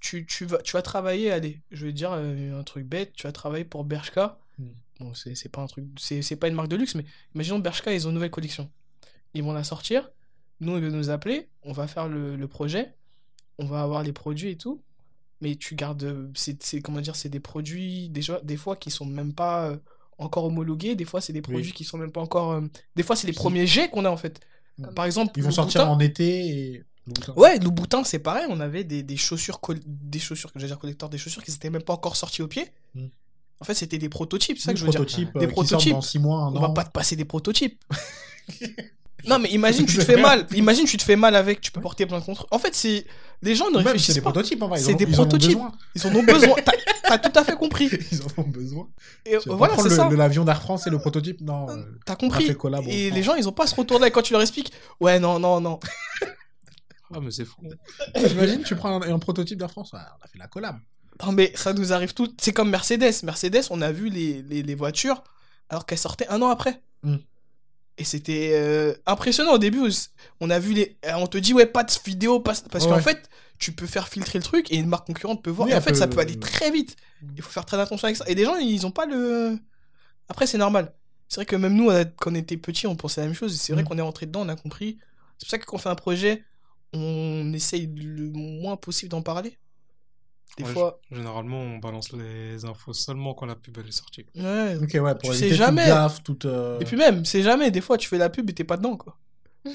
[0.00, 3.26] tu, tu, vas, tu vas travailler, allez, je vais dire euh, un truc bête, tu
[3.26, 4.38] vas travailler pour Bershka.
[4.58, 4.64] Mm.
[5.00, 7.04] Bon, c'est c'est pas un truc, c'est c'est pas une marque de luxe, mais
[7.34, 8.70] imaginons Bershka, ils ont une nouvelle collection.
[9.34, 10.08] Ils vont la sortir,
[10.60, 12.94] nous, ils vont nous appeler, on va faire le, le projet,
[13.58, 14.80] on va avoir les produits et tout.
[15.42, 18.90] Mais tu gardes, euh, c'est c'est- comment dire, c'est des produits déjà des fois qui
[18.90, 19.76] sont même pas euh,
[20.18, 22.60] encore homologués, des fois c'est des produits qui sont même pas encore, euh,
[22.94, 24.40] des fois c'est les premiers jets qu'on a en fait.
[24.94, 26.84] Par exemple, Ils vont sortir en été et.
[27.06, 27.32] Louboutin.
[27.36, 31.08] Ouais, le boutin c'est pareil, on avait des, des chaussures, des chaussures, que dire collecteurs,
[31.08, 32.66] des chaussures qui n'étaient même pas encore sorties au pied.
[32.96, 33.06] Mm.
[33.60, 35.30] En fait, c'était des prototypes, c'est ça Des que je veux dire.
[35.34, 35.92] Des euh, prototypes.
[35.92, 36.60] dans 6 mois, un On an.
[36.60, 37.82] va pas te passer des prototypes.
[39.26, 40.46] non, mais imagine, tu te fais mal.
[40.54, 42.46] Imagine, tu te fais mal avec, tu peux porter plein de contre.
[42.50, 43.06] En fait, c'est.
[43.42, 44.30] Les gens ne Même, c'est réfléchissent des pas.
[44.32, 44.80] prototypes en vrai.
[44.80, 45.50] ils C'est en- des ils en ont prototypes.
[45.52, 45.72] besoin.
[45.94, 46.54] Ils en ont besoin.
[46.64, 46.72] T'as-
[47.04, 47.90] T'as tout à fait compris.
[48.12, 48.88] Ils en ont besoin.
[49.24, 50.08] Et Tu vas voilà, c'est ça.
[50.08, 51.68] le- L'avion d'Air France et le prototype Non.
[51.70, 52.46] euh, T'as on a compris.
[52.46, 54.08] fait collab, on Et les gens, ils ont pas ce retour-là.
[54.08, 55.78] Et quand tu leur expliques, ouais, non, non, non.
[57.14, 57.62] Ah, mais c'est fou.
[58.14, 60.76] T'imagines, tu prends un, un prototype d'Air France On a fait la collab.
[61.24, 62.28] Non, mais ça nous arrive tout.
[62.40, 63.22] C'est comme Mercedes.
[63.22, 65.22] Mercedes, on a vu les, les, les voitures
[65.68, 66.80] alors qu'elles sortaient un an après.
[67.04, 67.16] Mm.
[67.98, 69.80] Et c'était euh, impressionnant au début.
[70.40, 70.98] On a vu les.
[71.06, 72.52] euh, On te dit, ouais, pas de vidéo, pas...
[72.70, 72.90] parce Ouais.
[72.92, 73.28] qu'en fait,
[73.58, 75.66] tu peux faire filtrer le truc et une marque concurrente peut voir.
[75.68, 76.96] Oui, et en fait, ça peut- aller très vite.
[77.36, 78.24] Il faut faire très attention avec ça.
[78.28, 79.58] Et les gens, ils ont pas le.
[80.28, 80.92] Après, c'est normal.
[81.28, 83.58] C'est vrai que même nous, quand on était petits, on pensait la même chose.
[83.58, 83.86] C'est vrai Mm.
[83.86, 84.98] qu'on est rentré dedans, on a compris.
[85.38, 86.44] C'est pour ça que quand on fait un projet,
[86.92, 89.56] on essaye le moins possible d'en parler.
[90.56, 91.00] Des Ouais, fois.
[91.10, 94.24] g- Généralement, on balance les infos seulement quand la pub elle est sortie.
[94.34, 94.76] Ouais.
[94.82, 95.82] Ok, ouais, pour Tu sais jamais.
[95.84, 96.44] toute gaffe, toute.
[96.46, 97.70] euh, Et puis même, c'est jamais.
[97.70, 99.18] Des fois, tu fais la pub et t'es pas dedans, quoi.
[99.66, 99.70] Ah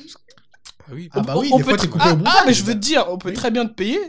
[0.93, 2.53] oui, Ah bah oui, on des peut fois, te- t'es coupé ah, au ah, mais
[2.53, 3.35] je veux te dire, on peut Oui.
[3.35, 3.99] très bien te payer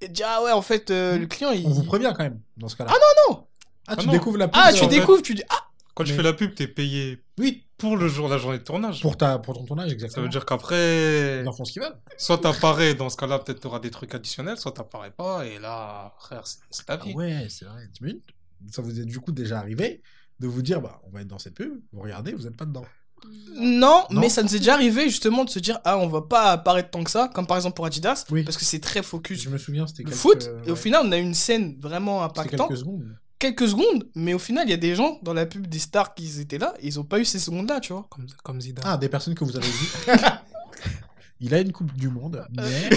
[0.00, 1.66] et te dire, ah ouais, en fait, euh, le client, il.
[1.66, 2.90] On vous prévient quand même, dans ce cas-là.
[2.94, 2.96] Ah
[3.28, 3.46] non, non
[3.86, 4.12] Ah, tu Ah non.
[4.12, 4.60] découvres la pub.
[4.64, 5.64] Ah, tu fait- découvres, tu dis, ah
[5.94, 9.00] Quand tu fais la pub, t'es payé Oui, pour le jour, la journée de tournage.
[9.00, 10.24] pour, ta, pour ton tournage, Ça exactement.
[10.24, 11.96] veut dire qu'après, Ils en font ce qu'ils veulent.
[12.16, 16.14] soit t'apparais, dans ce cas-là, peut-être t'auras des trucs additionnels, soit t'apparais pas, et là,
[16.18, 17.14] frère, c'est ta Ah vie.
[17.14, 17.88] ouais, c'est vrai.
[17.94, 18.20] T'imagines
[18.70, 20.02] Ça vous est du coup déjà arrivé
[20.40, 22.64] de vous dire, bah, on va être dans cette pub, vous regardez, vous êtes pas
[22.66, 22.84] dedans.
[23.56, 24.20] Non, Non.
[24.20, 26.90] mais ça nous est déjà arrivé justement de se dire, ah, on va pas apparaître
[26.90, 28.44] tant que ça, comme par exemple pour Adidas, Oui.
[28.44, 30.20] parce que c'est très focus Je me souviens, c'était le quelques...
[30.20, 32.68] foot, et au final, on a une scène vraiment impactante.
[32.68, 33.16] quelques secondes.
[33.38, 36.14] Quelques secondes, mais au final, il y a des gens dans la pub des stars
[36.14, 38.06] qui étaient là, ils ont pas eu ces secondes-là, tu vois.
[38.10, 38.84] Comme, comme Zidane.
[38.86, 39.88] Ah, des personnes que vous avez vues.
[41.40, 42.90] Il a une Coupe du Monde, mais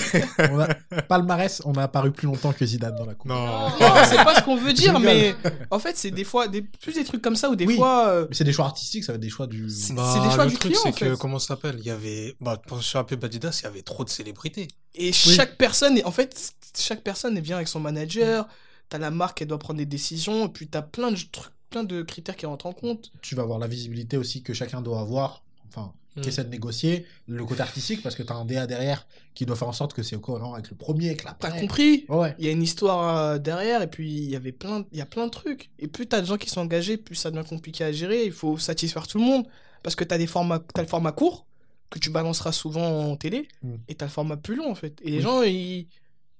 [0.50, 0.74] on a...
[1.04, 3.30] palmarès, on a apparu plus longtemps que Zidane dans la Coupe.
[3.30, 3.70] Non.
[3.70, 3.70] Non,
[4.10, 5.36] c'est pas ce qu'on veut dire, mais
[5.70, 6.64] en fait, c'est des fois, des...
[6.64, 7.76] plus des trucs comme ça, ou des Oui.
[7.76, 8.08] fois.
[8.08, 9.70] euh, Mais c'est des choix artistiques, ça va être des choix du.
[9.70, 11.18] C'est- Bah, des choix le du truc, c'est en que, fait.
[11.20, 11.76] comment ça s'appelle?
[11.78, 14.70] Il y avait, bah, pour- sur la pub Adidas, il y avait trop de célébrités.
[14.96, 18.48] Et chaque personne, est- en fait, chaque personne vient avec son manager.
[18.92, 20.46] T'as la marque, elle doit prendre des décisions.
[20.46, 23.12] Et puis t'as plein de trucs, plein de critères qui rentrent en compte.
[23.24, 26.22] Tu vas avoir la visibilité aussi que chacun doit avoir, enfin, Mm.
[26.22, 29.56] qui essaie de négocier, le côté artistique, parce que t'as un DA derrière qui doit
[29.56, 32.04] faire en sorte que c'est cohérent avec le premier, avec la T'as compris?
[32.10, 32.36] Ouais.
[32.38, 35.02] Il y a une histoire euh, derrière, et puis il y avait plein, il y
[35.02, 35.70] a plein de trucs.
[35.80, 38.26] Et plus t'as de gens qui sont engagés, plus ça devient compliqué à gérer.
[38.26, 39.46] Il faut satisfaire tout le monde.
[39.84, 41.46] Parce que t'as des formats, t'as le format court,
[41.90, 43.76] que tu balanceras souvent en télé, Mm.
[43.88, 45.00] et t'as le format plus long, en fait.
[45.06, 45.88] Et les gens, ils,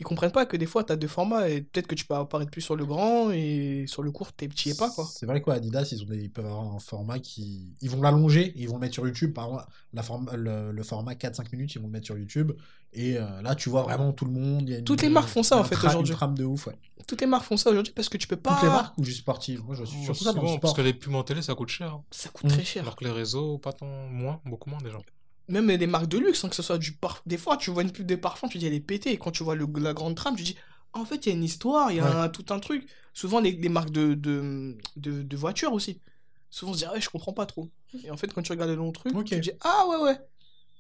[0.02, 2.50] ils comprennent pas que des fois, t'as deux formats, et peut-être que tu peux apparaître
[2.52, 5.06] plus sur le grand, et sur le court, t'es petit et pas, quoi.
[5.06, 7.74] C'est vrai quoi, Adidas, ils, ont des- ils peuvent avoir un format qui.
[7.82, 9.34] Ils vont l'allonger, ils vont le mettre sur YouTube.
[9.34, 12.52] Par exemple, la forme- le, le format 4-5 minutes, ils vont le mettre sur YouTube.
[12.94, 14.64] Et euh, là, tu vois vraiment tout le monde.
[14.68, 16.12] il y a une- Toutes les marques font ça, en fait, aujourd'hui.
[16.12, 16.78] Une trame de ouf, ouais.
[17.08, 18.54] Toutes les marques font ça aujourd'hui parce que tu peux pas.
[18.56, 20.74] Toutes les marques ou juste sportives Moi, je suis surtout ça dans le Souvent, parce
[20.74, 22.00] que les pubs en télé, ça coûte cher.
[22.12, 22.82] Ça coûte très cher.
[22.84, 24.98] Alors que les réseaux, pas tant, moins, beaucoup moins déjà.
[25.48, 27.22] Même les marques de luxe, hein, que ce soit du parfum.
[27.26, 29.12] Des fois, tu vois une pub de parfum, tu dis elle est pétée.
[29.12, 30.56] Et quand tu vois le, la grande trame, tu dis
[30.94, 32.12] en fait, il y a une histoire, il y a Ouais.
[32.26, 32.88] un- tout un truc.
[33.14, 36.00] Souvent, les, les marques de, de, de, de voitures aussi.
[36.50, 37.70] Souvent, on se dit ah ouais, je comprends pas trop.
[38.04, 39.26] Et en fait, quand tu regardes le long truc, Ok.
[39.26, 40.18] tu dis ah ouais, ouais.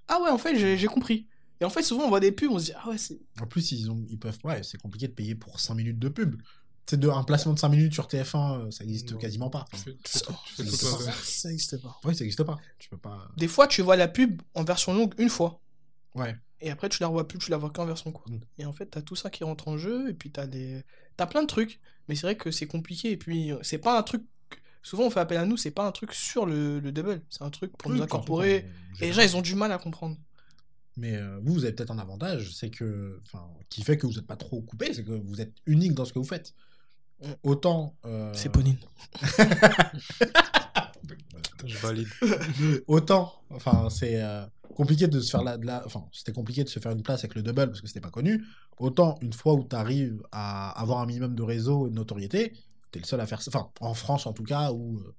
[0.07, 1.27] Ah ouais, en fait, j'ai j'ai compris.
[1.59, 3.19] Et en fait, souvent, on voit des pubs, on se dit ah ouais, c'est.
[3.41, 4.37] En plus, ils, ont, ils peuvent.
[4.43, 6.41] Ouais, c'est compliqué de payer pour 5 minutes de pub.
[6.91, 9.17] C'est de, un placement de 5 minutes sur TF1, euh, ça existe Non.
[9.17, 9.65] quasiment pas.
[9.71, 10.83] Tu fais, tu fais Ça- tu fais n'existe
[11.81, 11.97] pas.
[12.03, 12.59] Ouais, ça existe pas.
[12.79, 13.29] Tu peux pas.
[13.37, 15.61] Des fois, tu vois la pub en version longue une fois.
[16.15, 16.35] Ouais.
[16.59, 18.29] Et après, tu la revois plus, tu la vois qu'en version courte.
[18.29, 18.39] Mm.
[18.57, 20.83] Et en fait, t'as tout ça qui rentre en jeu, et puis t'as des...
[21.15, 21.79] T'as plein de trucs.
[22.09, 24.23] Mais c'est vrai que c'est compliqué, et puis euh, c'est pas un truc...
[24.83, 27.21] Souvent, on fait appel à nous, c'est pas un truc sur le, le double.
[27.29, 28.67] C'est un truc pour Oui, nous incorporer.
[28.99, 30.17] Et les gens, ils ont du mal à comprendre.
[30.97, 34.13] Mais euh, vous, vous avez peut-être un avantage, c'est que, enfin, qui fait que vous
[34.15, 36.53] n'êtes pas trop coupé, c'est que vous êtes unique dans ce que vous faites.
[37.43, 37.95] Autant.
[38.05, 38.77] euh, C'est Pauline.
[41.65, 42.07] Je valide.
[42.87, 44.43] Autant, enfin, c'est euh,
[44.75, 47.19] compliqué de se faire la, de la- enfin, c'était compliqué de se faire une place
[47.19, 48.43] avec le double parce que c'était pas connu.
[48.79, 52.53] Autant une fois où tu arrives à avoir un minimum de réseau et de notoriété,
[52.91, 53.51] tu es le seul à faire ça.
[53.53, 55.15] Enfin, en France en tout cas, ou euh,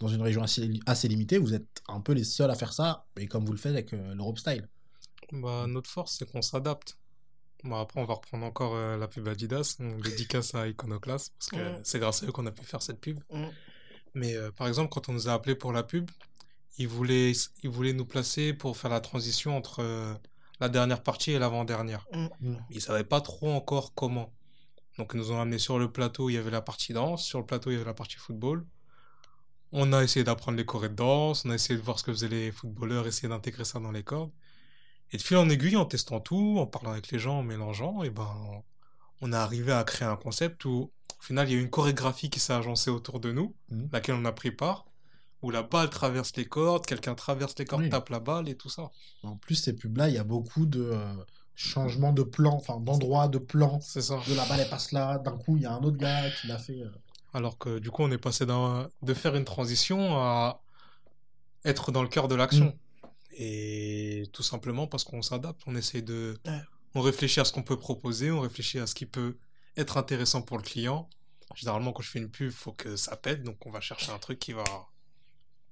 [0.00, 3.06] dans une région assez, assez limitée, vous êtes un peu les seuls à faire ça,
[3.18, 4.68] et comme vous le faites avec euh, l'Europe Style.
[5.32, 6.98] Bah, notre force, c'est qu'on s'adapte.
[7.64, 9.76] Bon, après, on va reprendre encore euh, la pub Adidas.
[9.80, 11.80] On dédicace à Iconoclast, parce que Mm.
[11.84, 13.20] c'est grâce à eux qu'on a pu faire cette pub.
[13.30, 13.44] Mm.
[14.14, 16.10] Mais euh, par exemple, quand on nous a appelé pour la pub,
[16.78, 17.32] ils voulaient,
[17.62, 20.14] ils voulaient nous placer pour faire la transition entre euh,
[20.60, 22.06] la dernière partie et l'avant-dernière.
[22.12, 22.56] Mm.
[22.70, 24.32] Ils savaient pas trop encore comment.
[24.98, 27.24] Donc, ils nous ont amené sur le plateau, il y avait la partie danse.
[27.24, 28.66] Sur le plateau, il y avait la partie football.
[29.72, 32.12] On a essayé d'apprendre les chorés de danse, on a essayé de voir ce que
[32.12, 34.32] faisaient les footballeurs, essayer d'intégrer ça dans les cordes.
[35.12, 38.02] Et de fil en aiguille, en testant tout, en parlant avec les gens, en mélangeant,
[38.02, 38.28] et ben,
[39.20, 42.30] on est arrivé à créer un concept où, au final, il y a une chorégraphie
[42.30, 43.88] qui s'est agencée autour de nous, Mhm.
[43.92, 44.86] laquelle on a pris part,
[45.42, 47.88] où la balle traverse les cordes, quelqu'un traverse les cordes, Oui.
[47.90, 48.90] tape la balle et tout ça.
[49.22, 51.14] En plus, ces pubs-là, il y a beaucoup de euh,
[51.54, 53.80] changements de plan, enfin d'endroits, de plan.
[53.80, 54.20] C'est ça.
[54.28, 56.46] De la balle, elle passe là, d'un coup, il y a un autre gars qui
[56.46, 56.80] l'a fait.
[56.80, 56.90] euh,
[57.32, 60.60] Alors que du coup, on est passé de faire une transition à
[61.64, 62.78] être dans le cœur de l'action.
[63.32, 66.36] Et tout simplement parce qu'on s'adapte, on essaie de...
[66.46, 66.60] Ouais.
[66.94, 69.36] On réfléchit à ce qu'on peut proposer, on réfléchit à ce qui peut
[69.76, 71.08] être intéressant pour le client.
[71.54, 74.10] Généralement, quand je fais une pub, il faut que ça pète, donc on va chercher
[74.12, 74.64] un truc qui va...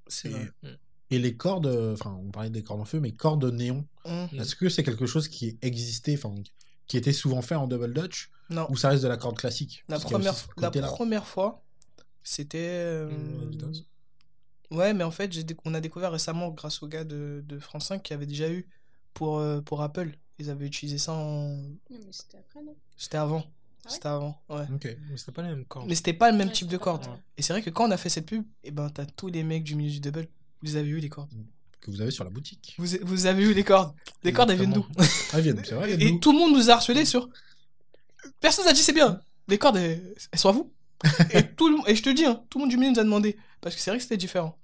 [0.07, 0.69] C'est Et-.
[1.11, 4.39] Et les cordes, enfin, on parlait des cordes en feu, mais cordes néon, Mm.
[4.41, 6.35] est-ce que c'est quelque chose qui existait, enfin,
[6.87, 8.67] qui était souvent fait en double dutch, Non.
[8.71, 9.85] ou ça reste de la corde classique?
[9.89, 11.63] La première, la première fois,
[12.23, 12.59] c'était.
[12.61, 13.73] euh, Mmh.
[14.71, 17.59] Ouais, mais en fait, j'ai déc- on a découvert récemment, grâce au gars de, de
[17.59, 18.67] France 5 qui avait déjà eu
[19.15, 20.11] pour, euh, pour Apple.
[20.39, 21.57] Ils avaient utilisé ça en.
[21.57, 22.77] Non, mais c'était après, non?
[22.97, 23.45] C'était avant.
[23.85, 23.95] Ah ouais?
[23.95, 24.65] C'était avant, ouais.
[24.75, 24.97] Ok.
[25.11, 25.89] Mais c'était pas les mêmes cordes.
[25.89, 27.05] Mais c'était pas le même Ouais, type c'était de pas corde.
[27.07, 27.21] pareil.
[27.39, 29.43] Et c'est vrai que quand on a fait cette pub, et ben t'as tous les
[29.43, 30.29] mecs du milieu du double.
[30.63, 31.31] Vous avez eu les cordes.
[31.81, 32.75] Que vous avez sur la boutique.
[32.79, 33.95] Vous, vous avez eu les cordes.
[34.25, 34.85] Les cordes, elles viennent d'où?
[35.33, 36.19] Ah, viennent, c'est vrai, elles Et d'où?
[36.19, 37.29] tout le monde nous a harcelé sur.
[38.41, 39.21] Personne n'a dit c'est bien.
[39.49, 40.73] Les cordes, elles, elles sont à vous.
[41.33, 41.77] et, tout le...
[41.91, 43.37] et je te dis, hein, tout le monde du milieu nous a demandé.
[43.61, 44.59] Parce que c'est vrai que c'était différent.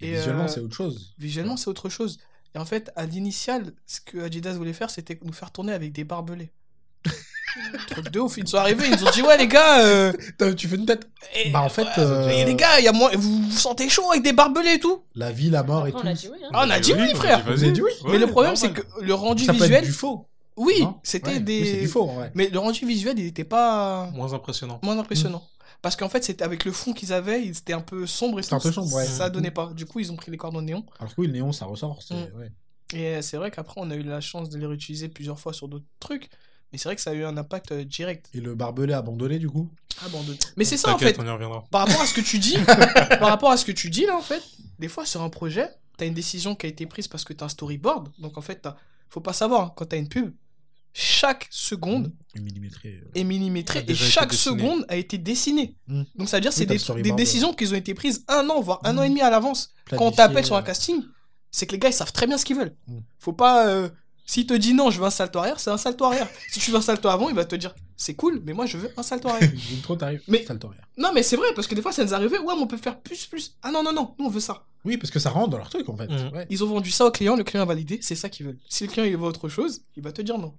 [0.00, 1.14] Et Et, Visuellement, euh, c'est autre chose.
[1.18, 2.18] Visuellement, c'est autre chose.
[2.54, 5.92] Et en fait, à l'initial, ce que Adidas voulait faire, c'était nous faire tourner avec
[5.92, 6.52] des barbelés.
[7.88, 8.36] Truc de ouf.
[8.36, 9.80] Ils sont arrivés, ils nous ont dit Ouais, les gars.
[9.84, 10.12] euh,
[10.56, 11.08] Tu fais une tête.
[11.34, 13.10] et- Bah, en fait, ouais, euh, et les gars, il y a moins...
[13.14, 15.98] vous vous sentez chaud avec des barbelés et tout La vie, la mort et tout.
[16.02, 16.38] on a dit oui.
[16.44, 16.48] Hein.
[16.52, 17.44] Ah, on a dit oui, frère.
[17.44, 17.92] Vous avez dit oui.
[18.06, 19.78] Mais le problème, c'est que le rendu Ça peut visuel.
[19.78, 20.26] être du faux.
[20.56, 21.62] Oui, c'était Ouais, des.
[21.62, 22.30] oui, du faux, en vrai.
[22.34, 24.78] Mais le rendu visuel, il n'était pas Moins impressionnant.
[24.84, 25.42] moins impressionnant.
[25.84, 28.56] Parce qu'en fait, c'était avec le fond qu'ils avaient, c'était un peu sombre et un
[28.56, 29.04] tout, peu sombre, ouais.
[29.04, 29.70] ça donnait pas.
[29.74, 30.82] Du coup, ils ont pris les cordes en néon.
[30.98, 32.00] Alors que oui, le néon, ça ressort.
[32.08, 32.14] Mm.
[32.38, 32.52] ouais.
[32.94, 35.52] Et euh, c'est vrai qu'après, on a eu la chance de les réutiliser plusieurs fois
[35.52, 36.30] sur d'autres trucs.
[36.72, 38.30] Mais c'est vrai que ça a eu un impact euh, direct.
[38.32, 39.68] Et le barbelé abandonné, du coup?
[40.06, 40.38] Abandonné.
[40.56, 41.18] Mais c'est ça, en fait.
[41.18, 41.64] on y reviendra.
[41.70, 44.16] Par rapport à ce que tu dis, par rapport à ce que tu dis là,
[44.16, 44.42] en fait,
[44.78, 47.44] des fois sur un projet, t'as une décision qui a été prise parce que t'as
[47.44, 48.08] un storyboard.
[48.20, 48.78] Donc en fait, t'as-
[49.10, 50.32] faut pas savoir, hein, quand t'as une pub,
[50.96, 53.00] chaque seconde millimétrée.
[53.04, 53.10] euh.
[53.20, 55.76] est millimétrée A et chaque seconde a été dessinée.
[55.88, 56.02] Mm.
[56.14, 57.16] Donc ça veut dire que Oui, c'est des, ouais.
[57.16, 58.98] décisions qui ont été prises un an, voire un Mm.
[58.98, 59.72] an et demi à l'avance.
[59.90, 61.02] Quand on t'appelle sur un euh, casting,
[61.50, 62.74] c'est que les gars ils savent très bien ce qu'ils veulent.
[62.86, 62.98] Mm.
[63.18, 63.66] Faut pas.
[63.66, 63.88] euh,
[64.26, 66.28] S'il te dit non, je veux un salto arrière, c'est un salto arrière.
[66.50, 68.78] si tu veux un salto avant, il va te dire c'est cool, mais moi je
[68.78, 69.50] veux un salto arrière.
[69.82, 70.22] Trop t'arrives.
[70.28, 70.80] Mais- Ça le t'arrive.
[70.96, 72.76] non, mais c'est vrai, parce que des fois ça nous arrivait, ouais, mais on peut
[72.78, 73.56] faire plus, plus.
[73.62, 74.64] Ah non, non, non, nous on veut ça.
[74.84, 76.06] Oui, parce que ça rentre dans leur truc, en fait.
[76.08, 76.30] Mm.
[76.34, 76.46] Ouais.
[76.50, 78.58] Ils ont vendu ça au client, le client a validé, c'est ça qu'ils veulent.
[78.68, 80.54] Si le client il veut autre chose, il va te dire non.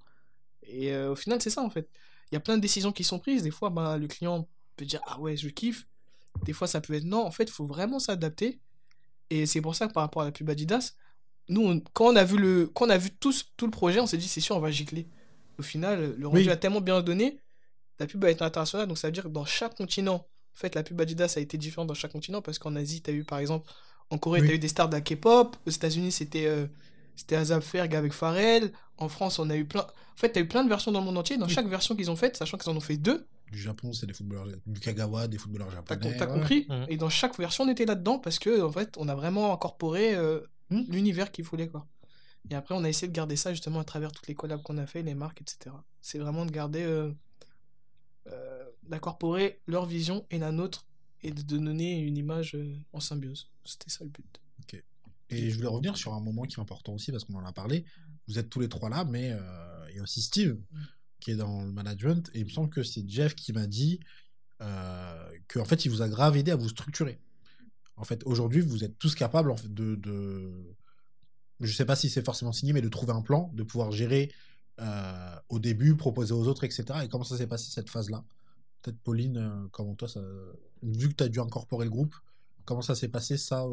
[0.67, 1.89] Et euh, au final, c'est ça en fait.
[2.31, 3.43] Il y a plein de décisions qui sont prises.
[3.43, 4.47] Des fois, ben, le client
[4.77, 5.87] peut dire ah ouais, je kiffe.
[6.43, 7.25] Des fois, ça peut être non.
[7.25, 8.59] En fait, il faut vraiment s'adapter.
[9.29, 10.93] Et c'est pour ça que par rapport à la pub Adidas,
[11.49, 13.99] nous, on- quand on a vu, le, quand on a vu tout, tout le projet,
[13.99, 15.07] on s'est dit c'est sûr, on va gicler.
[15.57, 16.49] Au final, le rendu Oui.
[16.49, 17.39] a tellement bien donné,
[17.99, 20.75] la pub a été internationale, donc ça veut dire que dans chaque continent, en fait,
[20.75, 23.23] la pub Adidas a été différente dans chaque continent parce qu'en Asie, tu as eu
[23.23, 23.69] par exemple,
[24.09, 24.47] en Corée, Oui.
[24.47, 26.67] tu as eu des stars de la K-pop, aux États-Unis, c'était euh,
[27.15, 29.81] c'était Azab Ferg avec Pharrell, en France, on a eu plein.
[29.81, 31.51] En fait, tu as eu plein de versions dans le monde entier, dans Oui.
[31.53, 34.13] chaque version qu'ils ont faite, sachant qu'ils en ont fait deux, Du Japon, c'est des
[34.13, 34.47] footballeurs.
[34.65, 36.17] Du Kagawa, des footballeurs t'as japonais.
[36.17, 36.33] t'as ouais.
[36.33, 36.85] compris Mhm.
[36.89, 40.15] Et dans chaque version, on était là-dedans parce que, en fait, on a vraiment incorporé
[40.15, 40.39] euh,
[40.71, 40.81] Hmm.
[40.89, 41.85] l'univers qu'il voulait, quoi.
[42.49, 44.77] Et après, on a essayé de garder ça justement à travers toutes les collabs qu'on
[44.79, 45.75] a fait, les marques, etc.
[46.01, 47.11] C'est vraiment de garder, euh,
[48.31, 50.85] euh, d'incorporer leur vision et la nôtre
[51.21, 53.47] et de de donner une image euh, en symbiose.
[53.63, 54.41] C'était ça le but.
[55.30, 57.53] Et je voulais revenir sur un moment qui est important aussi, parce qu'on en a
[57.53, 57.85] parlé.
[58.27, 60.57] Vous êtes tous les trois là, mais euh, il y a aussi Steve,
[61.19, 62.30] qui est dans le management.
[62.34, 63.99] Et il me semble que c'est Jeff qui m'a dit
[64.61, 67.19] euh, qu'en fait, il vous a grave aidé à vous structurer.
[67.97, 70.76] En fait, aujourd'hui, vous êtes tous capables en fait, de, de,
[71.61, 74.31] je sais pas si c'est forcément signé, mais de trouver un plan, de pouvoir gérer
[74.81, 76.85] euh, au début, proposer aux autres, etc.
[77.03, 78.23] Et comment ça s'est passé cette phase-là?
[78.81, 80.22] Peut-être Pauline, euh, comment toi, ça...
[80.84, 82.15] vu que tu as dû incorporer le groupe,
[82.65, 83.65] comment ça s'est passé ça,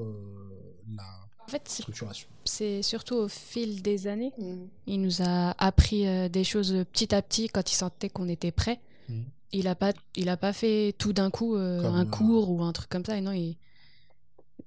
[0.89, 4.33] la En fait, c'est- structuration c'est surtout au fil des années.
[4.39, 4.69] Mhm.
[4.87, 8.51] Il nous a appris euh, des choses petit à petit quand il sentait qu'on était
[8.53, 8.81] prêt.
[9.09, 9.25] Mhm.
[9.53, 12.63] Il a pas, il a pas fait tout d'un coup euh, un euh, cours ou
[12.63, 13.17] un truc comme ça.
[13.17, 13.57] Et non, il-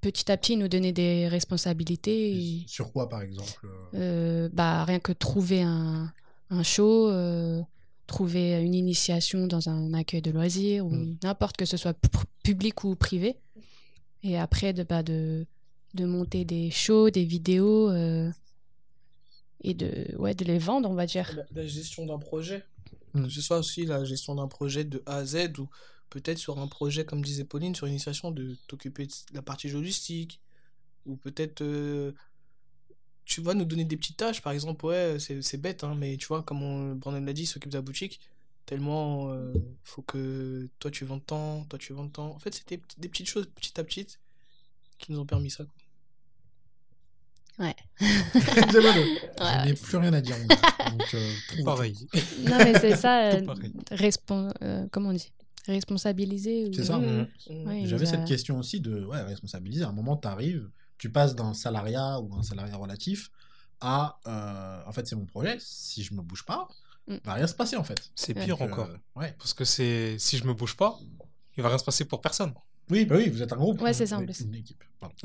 [0.02, 2.32] petit à petit, il nous donnait des responsabilités.
[2.38, 6.14] et, Sur quoi, par exemple euh, euh, bah, rien que trouver un,
[6.52, 7.62] un show, euh,
[8.08, 11.18] trouver une initiation dans un accueil de loisirs ou Mhm.
[11.24, 12.10] n'importe que ce soit pu-
[12.44, 13.38] public ou privé.
[14.24, 15.46] Et après, de, bah, de,
[15.96, 18.32] de monter des shows, des vidéos euh,
[19.62, 21.34] et de, ouais, de les vendre, on va dire.
[21.36, 22.64] La, la gestion d'un projet.
[23.14, 23.24] Mm.
[23.24, 25.70] Que ce soit aussi la gestion d'un projet de A à Z ou
[26.10, 29.70] peut-être sur un projet, comme disait Pauline, sur une initiation de t'occuper de la partie
[29.70, 30.40] logistique
[31.06, 32.12] ou peut-être euh,
[33.26, 34.42] tu vas nous donner des petites tâches.
[34.42, 37.44] Par exemple, ouais, c'est c'est bête, hein, mais tu vois, comme on, Brandon l'a dit,
[37.44, 38.20] il s'occupe de la boutique.
[38.66, 39.54] Tellement, euh,
[39.84, 42.28] faut que toi tu vends tant, toi tu vends tant.
[42.28, 44.08] En fait, c'était des petites choses petit à petit
[44.98, 45.66] qui nous ont permis ça.
[45.66, 45.74] quoi.
[47.58, 50.36] Bon, Je Ouais, n'ai plus rien à dire.
[50.92, 51.32] Donc, euh,
[51.64, 52.08] Pareil.
[52.40, 53.42] Non, mais c'est ça, euh,
[53.92, 55.32] respon- euh, comment on dit?
[55.68, 56.66] Responsabiliser.
[56.68, 57.00] ou- C'est ça.
[57.00, 59.84] Ouais, il J'avais cette question aussi de ouais, responsabiliser.
[59.84, 63.30] À un moment, tu arrives, tu passes d'un salariat ou un salariat relatif
[63.82, 65.58] à euh, en fait, c'est mon projet.
[65.60, 66.68] Si je me bouge pas,
[67.08, 67.18] Mm.
[67.24, 68.10] va rien se passer en fait.
[68.16, 68.46] C'est Ouais.
[68.46, 68.88] pire Donc, encore.
[68.90, 69.36] euh, ouais.
[69.38, 70.98] Parce que c'est si je me bouge pas,
[71.56, 72.52] il va rien se passer pour personne.
[72.90, 73.80] Oui, bah oui, vous êtes un groupe.
[73.82, 74.42] Ouais, c'est ça, en Oui, plus.
[74.42, 74.84] Une équipe.
[75.00, 75.16] pardon.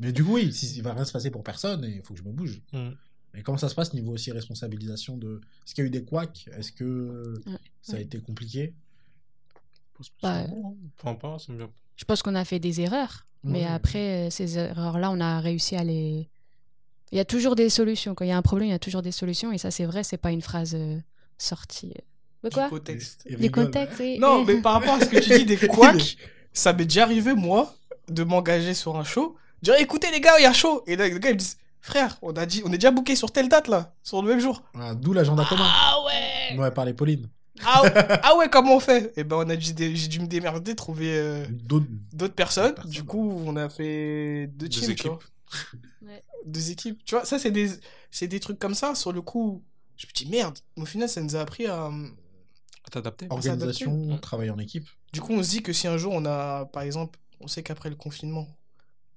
[0.00, 2.14] Mais du coup, oui, si, il va rien se passer pour personne et il faut
[2.14, 2.60] que je me bouge.
[2.72, 2.88] Mm.
[3.34, 5.40] Et comment ça se passe niveau aussi responsabilisation de.
[5.64, 6.48] Est-ce qu'il y a eu des couacs?
[6.56, 7.52] Est-ce que Ouais.
[7.82, 8.02] ça a Ouais.
[8.02, 8.72] été compliqué?
[10.22, 10.44] Bah,
[10.98, 14.30] Enfin, pas, ça me vient- Je pense qu'on a fait des erreurs, mais après, euh,
[14.30, 16.28] ces erreurs-là, on a réussi à les.
[17.12, 18.14] Il y a toujours des solutions.
[18.14, 19.52] Quand il y a un problème, il y a toujours des solutions.
[19.52, 20.98] Et ça, c'est vrai, c'est pas une phrase euh,
[21.38, 21.92] sortie.
[22.42, 23.26] De Du quoi contexte.
[23.52, 24.18] Contextes, oui.
[24.18, 26.16] Non, mais par rapport à ce que tu dis des couacs,
[26.54, 27.74] ça m'est déjà arrivé, moi,
[28.08, 29.36] de m'engager sur un show.
[29.62, 30.82] Dire, écoutez, les gars, il y a chaud.
[30.86, 33.14] Et là, les gars, ils me disent, frère, on, a dit, on est déjà booké
[33.16, 34.62] sur telle date, là, sur le même jour.
[34.74, 35.66] Ah, D'où l'agenda commun.
[35.68, 37.28] Ah ouais Ouais, par les Pauline.
[37.64, 37.92] ah, ouais
[38.22, 39.12] ah ouais, comment on fait?
[39.18, 41.86] Et ben, on a j'ai dû me démerder, trouver euh, D'autres.
[42.12, 42.74] d'autres personnes.
[42.74, 42.90] personnes.
[42.90, 45.06] Du coup, on a fait deux, Deux teams, tu équipes.
[45.06, 45.18] vois.
[46.10, 46.24] Ouais.
[46.46, 47.04] Deux équipes.
[47.04, 47.70] Tu vois, ça, c'est des,
[48.10, 48.94] c'est des trucs comme ça.
[48.94, 49.62] Sur le coup,
[49.96, 50.58] je me dis, merde.
[50.76, 51.84] Au final, ça nous a appris à.
[51.86, 53.26] à t'adapter.
[53.30, 54.88] Organisation, travail en équipe.
[55.12, 57.62] Du coup, on se dit que si un jour on a, par exemple, on sait
[57.62, 58.46] qu'après le confinement,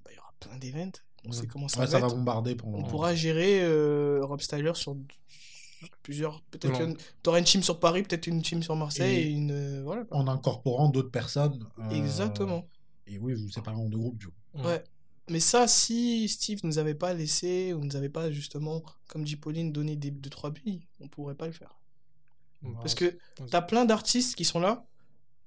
[0.04, 2.80] bah, il y aura plein on sait comment ça Ouais, va ça va bombarder pendant.
[2.80, 4.96] on pourra gérer euh, Rob Styler sur
[6.02, 6.42] plusieurs.
[6.44, 9.52] Peut-être que t'auras une team sur Paris, peut-être une team sur Marseille, Et- et, une.
[9.52, 10.04] euh, voilà.
[10.12, 11.66] En incorporant d'autres personnes.
[11.80, 12.68] euh, Exactement.
[13.08, 14.34] Et oui, vous séparez en deux groupes du coup.
[14.56, 14.66] Ouais.
[14.66, 14.84] Ouais.
[15.30, 19.38] Mais ça, si Steve nous avait pas laissé, ou nous avait pas justement, comme dit
[19.38, 21.80] Pauline, donné des deux trois billes, on pourrait pas le faire.
[22.82, 23.18] Parce que
[23.52, 24.86] t'as plein d'artistes qui sont là.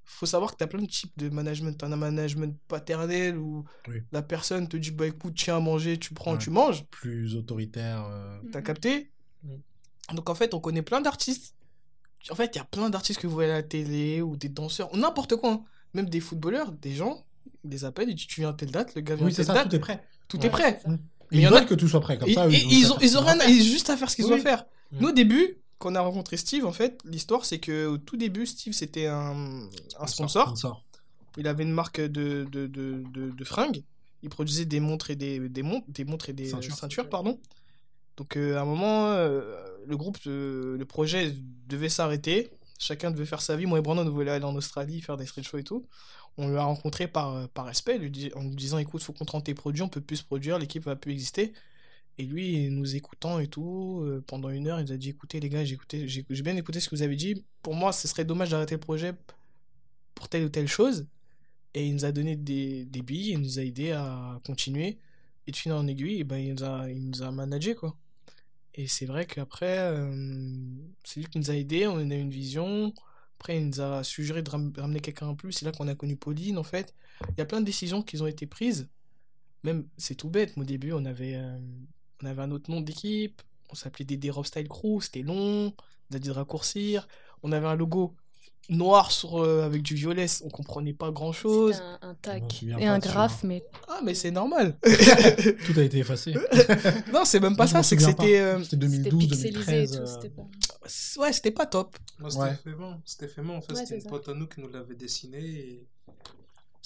[0.09, 1.77] Faut savoir que t'as plein de types de management.
[1.77, 3.97] T'as un management paternel où Oui.
[4.12, 6.39] la personne te dit bah écoute, tiens à manger, tu prends, Ouais.
[6.39, 6.85] tu manges.
[6.87, 8.07] Plus autoritaire.
[8.09, 9.11] euh, T'as capté?
[9.43, 9.57] Mm.
[10.15, 11.55] Donc en fait, on connaît plein d'artistes.
[12.31, 14.49] En fait, il y a plein d'artistes que vous voyez à la télé ou des
[14.49, 15.51] danseurs, ou n'importe quoi.
[15.53, 15.65] hein.
[15.95, 17.24] Même des footballeurs, des gens,
[17.65, 19.35] ils les appellent, ils disent tu viens à telle date, le gars vient Oui, à
[19.35, 20.05] c'est telle ça, date, tout est prêt.
[20.28, 20.81] tout Ouais, est prêt.
[20.85, 20.99] Et Mais
[21.33, 22.16] il ils y en a- veulent que tout soit prêt.
[22.19, 23.51] Comme Et, ça, et- ils, ont, ils ont ont rien, à à- faire.
[23.51, 24.39] ils ont juste à faire ce qu'ils ont Oui.
[24.41, 24.65] à faire.
[24.93, 24.99] Mm.
[25.01, 28.16] Nous, au début, quand on a rencontré Steve, en fait, l'histoire, c'est que au tout
[28.16, 30.55] début, Steve, c'était un, un sponsor.
[31.39, 33.82] Il avait une marque de, de, de, de, de fringues.
[34.23, 36.74] Il produisait des montres et des, des, montres, des, montres et des Ceintures.
[36.74, 37.09] ceintures.
[37.09, 37.39] pardon.
[38.16, 39.55] Donc, euh, à un moment, euh,
[39.86, 41.35] le groupe, euh, le projet
[41.69, 42.51] devait s'arrêter.
[42.78, 43.66] Chacun devait faire sa vie.
[43.66, 45.86] Moi et Brandon, on voulait aller en Australie, faire des street shows et tout.
[46.39, 49.55] On lui a rencontré par, par respect, lui en lui disant écoute, faut qu'on tes
[49.55, 51.53] produits, on peut plus se produire, l'équipe va plus exister.
[52.18, 55.38] Et lui, nous écoutant et tout, euh, pendant une heure, il nous a dit écoutez,
[55.40, 55.78] les gars, j'ai
[56.09, 57.44] j'ai bien écouté ce que vous avez dit.
[57.62, 59.12] Pour moi, ce serait dommage d'arrêter le projet
[60.14, 61.06] pour telle ou telle chose.
[61.74, 64.98] Et il nous a donné des, des billes, il nous a aidé à continuer.
[65.47, 67.97] Et de fil en aiguille, eh ben, il, nous a, il nous a managé, quoi.
[68.74, 70.10] Et c'est vrai qu'après, euh,
[71.05, 72.94] c'est lui qui nous a aidés, on a eu une vision.
[73.38, 75.52] Après, il nous a suggéré de ram- ramener quelqu'un en plus.
[75.52, 76.94] C'est là qu'on a connu Pauline, en fait.
[77.30, 78.88] Il y a plein de décisions qui ont été prises.
[79.64, 81.59] Même, c'est tout bête, mais au début, on avait, euh,
[82.22, 83.43] on avait un autre nom d'équipe.
[83.70, 85.72] On s'appelait DD Rob Style Crew, c'était long.
[86.10, 87.09] On a dit de raccourcir.
[87.43, 88.14] On avait un logo
[88.68, 91.80] noir sur, euh, avec du violet, on comprenait pas grand chose.
[92.02, 92.16] Un,
[92.51, 94.76] souviens et un graphe, mais Ah, mais c'est normal.
[95.66, 96.34] Tout a été effacé.
[97.12, 98.38] non, c'est même pas ça, c'est que c'était.
[98.40, 99.90] euh, C'était c'était 2012, pixelisé et 2013.
[99.93, 99.98] tout.
[99.98, 101.97] euh, c'était pas- Ouais, c'était pas top.
[102.18, 102.55] Moi, c'était Ouais.
[102.62, 103.01] fait main.
[103.05, 103.72] C'était fait main, en fait.
[103.72, 104.09] Ouais, c'était une ça.
[104.09, 105.38] pote à nous qui nous l'avait dessiné.
[105.38, 105.86] Et...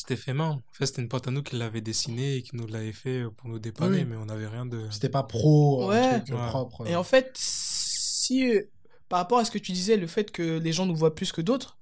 [0.01, 0.51] C'était fait main.
[0.53, 3.23] En fait, c'était une pote à nous qui l'avait dessiné et qui nous l'avait fait
[3.37, 4.05] pour nous dépanner, Oui.
[4.07, 4.89] mais on n'avait rien de.
[4.91, 5.99] C'était pas pro, Ouais.
[5.99, 6.49] un truc euh, Ouais.
[6.49, 6.87] propre.
[6.87, 8.63] Et en fait, si euh,
[9.11, 11.33] par rapport à ce que tu disais, le fait que les gens nous voient plus
[11.33, 11.77] que d'autres,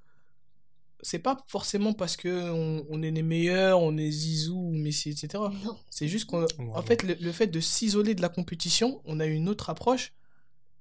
[1.00, 5.10] c'est pas forcément parce que on, on est les meilleurs, on est Zizou ou Messi,
[5.10, 5.44] etc.
[5.88, 6.82] C'est juste qu'en Voilà.
[6.82, 10.12] fait, le, le fait de s'isoler de la compétition, on a eu une autre approche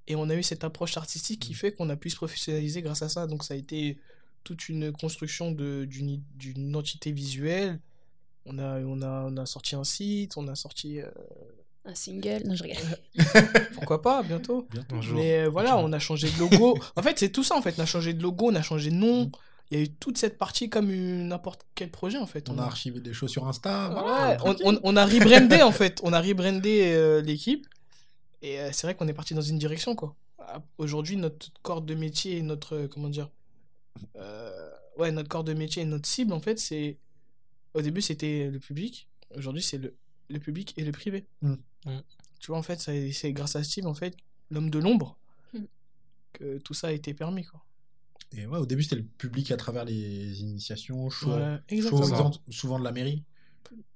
[0.08, 3.04] et on a eu cette approche artistique qui fait qu'on a pu se professionnaliser grâce
[3.04, 3.28] à ça.
[3.28, 4.00] Donc ça a été
[4.48, 7.80] toute une construction d'une entité visuelle.
[8.46, 11.02] On a, on, a, on a sorti un site, on a sorti...
[11.02, 11.10] euh,
[11.84, 12.44] Un single.
[12.46, 13.00] Non, je regarde.
[13.74, 14.66] pourquoi pas, bientôt.
[15.14, 16.78] Mais euh, voilà, on a changé de logo.
[16.96, 17.76] en fait, c'est tout ça, en fait.
[17.78, 19.30] On a changé de logo, on a changé de nom.
[19.70, 20.90] Il y a eu toute cette partie comme
[21.28, 22.48] n'importe quel projet, en fait.
[22.50, 23.90] On a archivé des choses sur Insta.
[23.90, 24.66] voilà, Ouais, on, tranquille.
[24.66, 26.00] on- on a rebrandé, en fait.
[26.04, 27.68] On a rebrandé euh, l'équipe.
[28.42, 30.16] Et euh, c'est vrai qu'on est parti dans une direction, quoi.
[30.40, 32.76] Ah, Aujourd'hui, notre corps de métier et notre...
[32.76, 33.28] euh, comment dire
[34.16, 36.98] euh, Ouais, notre corps de métier et notre cible, en fait, c'est...
[37.74, 39.08] Au début, c'était le public.
[39.36, 39.96] Aujourd'hui, c'est le,
[40.30, 41.28] le public et le privé.
[41.42, 41.54] Mm.
[41.86, 42.02] Mm.
[42.40, 44.16] Tu vois, en fait, c'est grâce à Steve, en fait,
[44.50, 45.18] l'homme de l'ombre,
[45.54, 45.60] Mm.
[46.34, 47.64] que tout ça a été permis, quoi.
[48.36, 52.80] Et ouais, au début, c'était le public à travers les initiations, shows, Ouais, exemple, souvent
[52.80, 53.24] de la mairie.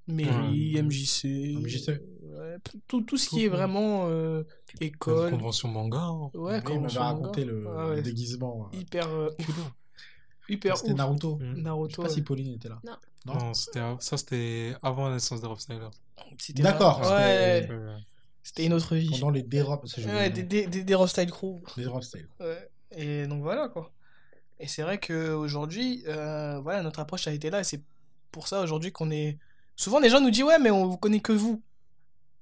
[0.08, 0.82] Mairie, Ouais.
[0.82, 1.88] MJC, MJC.
[2.24, 2.58] ouais,
[2.88, 4.44] tout, tout ce Tout, qui est vraiment euh,
[4.82, 5.32] école.
[5.32, 6.00] convention manga.
[6.00, 6.30] hein.
[6.34, 7.52] Ouais, Oui, quand il on m'avait se raconté manga.
[7.54, 8.70] le, Ah le déguisement.
[8.74, 8.78] euh.
[8.78, 9.30] hyper euh.
[10.52, 10.94] Hyper C'était.
[10.94, 11.36] Naruto.
[11.38, 11.40] Mm.
[11.52, 12.02] Je sais Naruto.
[12.04, 12.22] pas si.
[12.22, 12.80] Pauline était là.
[12.84, 12.94] Non.
[13.26, 13.34] Non.
[13.36, 15.88] Non, c'était av- ça c'était avant la naissance des Rob Styler.
[16.38, 17.68] C'était D'accord, Ouais,
[18.44, 19.10] c'était- une autre vie.
[19.12, 19.86] Pendant les dérobes.
[20.08, 21.62] Ouais, des, des, des, des Style Crew.
[21.78, 22.70] dérobes, c'était- Ouais.
[22.96, 23.92] Et donc voilà quoi.
[24.60, 27.60] Et c'est vrai qu'aujourd'hui, euh, voilà, notre approche a été là.
[27.62, 27.82] Et c'est
[28.32, 29.38] pour ça aujourd'hui qu'on est.
[29.76, 31.62] Souvent les gens nous disent ouais, mais on vous connaît que vous.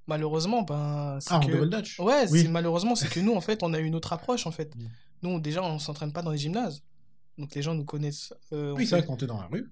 [0.08, 1.20] Malheureusement, ben.
[1.22, 2.42] c'est Ah, en que- double Dutch Ouais, Oui.
[2.42, 4.74] c'est malheureusement, c'est que nous, en fait, on a une autre approche, en fait.
[4.76, 4.88] Mm.
[5.22, 6.82] Nous, déjà, on s'entraîne pas dans les gymnases.
[7.40, 8.34] Donc les gens nous connaissent.
[8.54, 9.72] euh, Oui, c'est vrai, quand t'es dans la rue.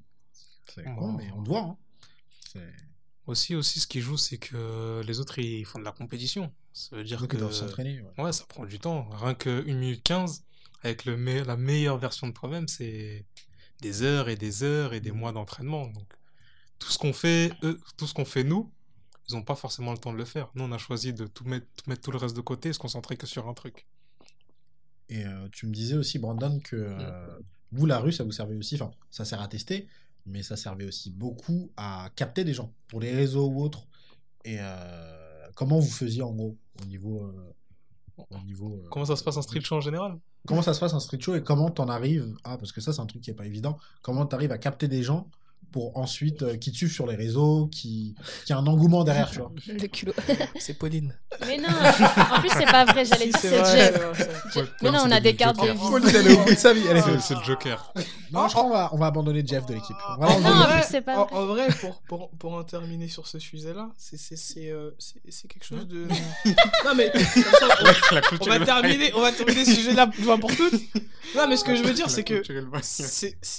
[0.73, 1.61] C'est con, mais on te voit.
[1.61, 1.77] Hein.
[2.51, 2.73] C'est-
[3.27, 6.53] Aussi, aussi, ce qui joue, c'est que les autres, ils font de la compétition.
[6.71, 7.35] Ça veut dire Donc, que.
[7.35, 8.01] ils doivent s'entraîner.
[8.01, 8.23] ouais.
[8.23, 9.09] Ouais, ça prend du temps.
[9.09, 10.45] Rien que 1 minute 15,
[10.81, 13.25] avec le me- la meilleure version de toi-même, c'est
[13.81, 15.87] des heures et des heures et des mois d'entraînement.
[15.87, 16.07] Donc,
[16.79, 18.71] tout ce qu'on fait, eux, tout ce qu'on fait nous,
[19.29, 20.49] ils n'ont pas forcément le temps de le faire.
[20.55, 22.73] Nous, on a choisi de tout mettre, tout mettre tout le reste de côté et
[22.73, 23.87] se concentrer que sur un truc.
[25.09, 27.39] Et euh, tu me disais aussi, Brandon, que euh,
[27.71, 29.87] vous, la rue, ça vous servait aussi, enfin, ça sert à tester,
[30.25, 33.87] mais ça servait aussi beaucoup à capter des gens, pour les réseaux ou autres.
[34.45, 37.23] Et euh, comment vous faisiez en gros, au niveau.
[37.23, 37.53] euh,
[38.31, 40.17] au niveau euh, Comment ça se passe en street show en général?
[40.47, 42.93] Comment ça se passe en street show et comment t'en arrives Ah, parce que ça,
[42.93, 43.77] c'est un truc qui est pas évident.
[44.01, 45.29] Comment t'arrives à capter des gens
[45.71, 48.15] pour ensuite euh, qui te suivent sur les réseaux, qui,
[48.45, 49.51] qui a un engouement derrière, tu vois.
[49.67, 50.13] Le culot.
[50.59, 51.13] C'est Pauline.
[51.45, 54.73] Mais non, en plus, c'est pas vrai, j'allais Si, dire c'est Jeff.
[54.81, 55.89] Mais non, on a des cartes de visite.
[55.89, 56.81] Pauline, elle est au bout de sa vie.
[56.89, 57.93] Elle est C'est le Joker.
[58.31, 59.95] Non, je crois qu'on va, on va abandonner Jeff de l'équipe.
[60.07, 60.73] En Non, en l'abandonner.
[60.81, 61.35] plus, c'est pas en, vrai.
[61.37, 65.19] en vrai, pour, pour, pour en terminer sur ce sujet-là, c'est c'est- c'est, euh, c'est-
[65.29, 66.07] c'est quelque chose de.
[66.85, 67.83] non, mais comme ça, on,
[68.15, 70.73] La on clôture va terminer, on va terminer ce sujet-là une fois pour toutes.
[71.35, 72.41] Non, mais ce que je veux dire, c'est que.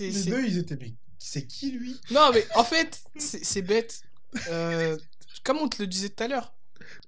[0.01, 0.77] Les deux, ils étaient.
[0.81, 2.01] Mais c'est qui lui?
[2.11, 4.03] Non, mais en fait, c'est bête.
[4.49, 4.97] Euh,
[5.45, 6.55] comme on te le disait tout à l'heure.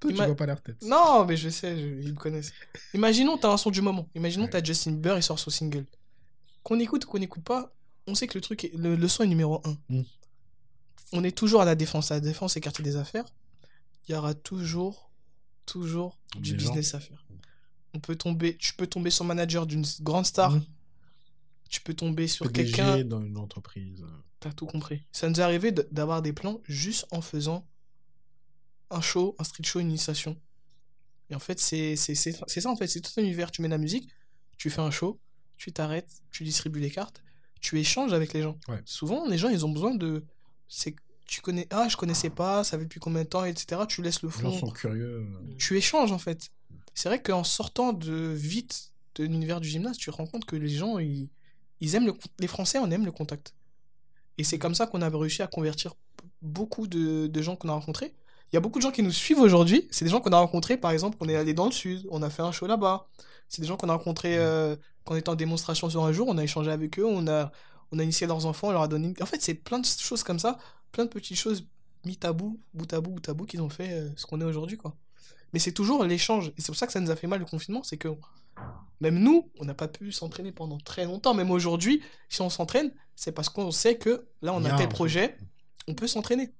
[0.00, 0.82] Toi, tu Ima- vois pas leur tête.
[0.82, 2.52] Non, mais je sais, je- ils me connaissent.
[2.94, 4.08] Imaginons, t'as un son du moment.
[4.14, 5.86] Imaginons, t'as Justin Bieber, il sort son single.
[6.62, 7.72] Qu'on écoute ou qu'on n'écoute pas,
[8.06, 9.76] on sait que le truc, est- le, le son est numéro 1.
[9.88, 10.02] Mm.
[11.12, 12.10] On est toujours à la défense.
[12.10, 13.24] La défense, c'est quartier des affaires.
[14.08, 15.10] Il y aura toujours,
[15.66, 17.24] toujours du business à faire.
[17.94, 20.52] On peut tomber, tu peux tomber sur manager d'une grande star.
[20.52, 20.64] Mm.
[21.70, 23.02] Tu peux tomber sur quelqu'un.
[23.04, 24.04] dans une entreprise.
[24.40, 25.02] T'as tout compris.
[25.12, 27.66] Ça nous est arrivé d'avoir des plans juste en faisant
[28.90, 30.36] un show, un street show, une initiation.
[31.30, 32.88] Et en fait, c'est ça, en fait.
[32.88, 33.50] C'est tout un univers.
[33.50, 34.08] Tu mets la musique,
[34.58, 35.20] tu fais un show,
[35.56, 37.22] tu t'arrêtes, tu distribues les cartes,
[37.60, 38.58] tu échanges avec les gens.
[38.68, 38.82] Ouais.
[38.84, 40.24] Souvent, les gens, ils ont besoin de.
[40.68, 41.68] C'est tu connais.
[41.70, 43.82] Ah, je connaissais pas, ça fait depuis combien de temps, etc.
[43.88, 44.58] Tu laisses le Les gens fond.
[44.66, 45.24] sont curieux.
[45.58, 46.50] Tu échanges, en fait.
[46.94, 50.56] C'est vrai qu'en sortant de vite de l'univers du gymnase, tu te rends compte que
[50.56, 51.30] les gens, ils,
[51.80, 52.14] ils aiment le.
[52.38, 53.54] Les Français, on aime le contact.
[54.38, 55.94] Et c'est comme ça qu'on a réussi à convertir
[56.42, 58.14] beaucoup de, de gens qu'on a rencontrés.
[58.52, 59.86] Il y a beaucoup de gens qui nous suivent aujourd'hui.
[59.90, 62.22] C'est des gens qu'on a rencontrés, par exemple, on est allé dans le sud, on
[62.22, 63.06] a fait un show là-bas.
[63.48, 66.28] C'est des gens qu'on a rencontrés euh, quand on était en démonstration sur un jour,
[66.28, 67.52] on a échangé avec eux, on a,
[67.92, 69.14] on a initié leurs enfants, on leur a donné.
[69.20, 70.58] En fait, c'est plein de choses comme ça,
[70.92, 71.66] plein de petites choses
[72.04, 74.44] mis tabou, bout à bout, bout à bout, qui ont fait euh, ce qu'on est
[74.44, 74.96] aujourd'hui, quoi.
[75.52, 76.48] Mais c'est toujours l'échange.
[76.56, 78.08] Et c'est pour ça que ça nous a fait mal le confinement, c'est que
[79.00, 81.34] même nous, on n'a pas pu s'entraîner pendant très longtemps.
[81.34, 85.36] Même aujourd'hui, si on s'entraîne, c'est parce qu'on sait que là, on a tel projet,
[85.88, 86.52] on peut s'entraîner.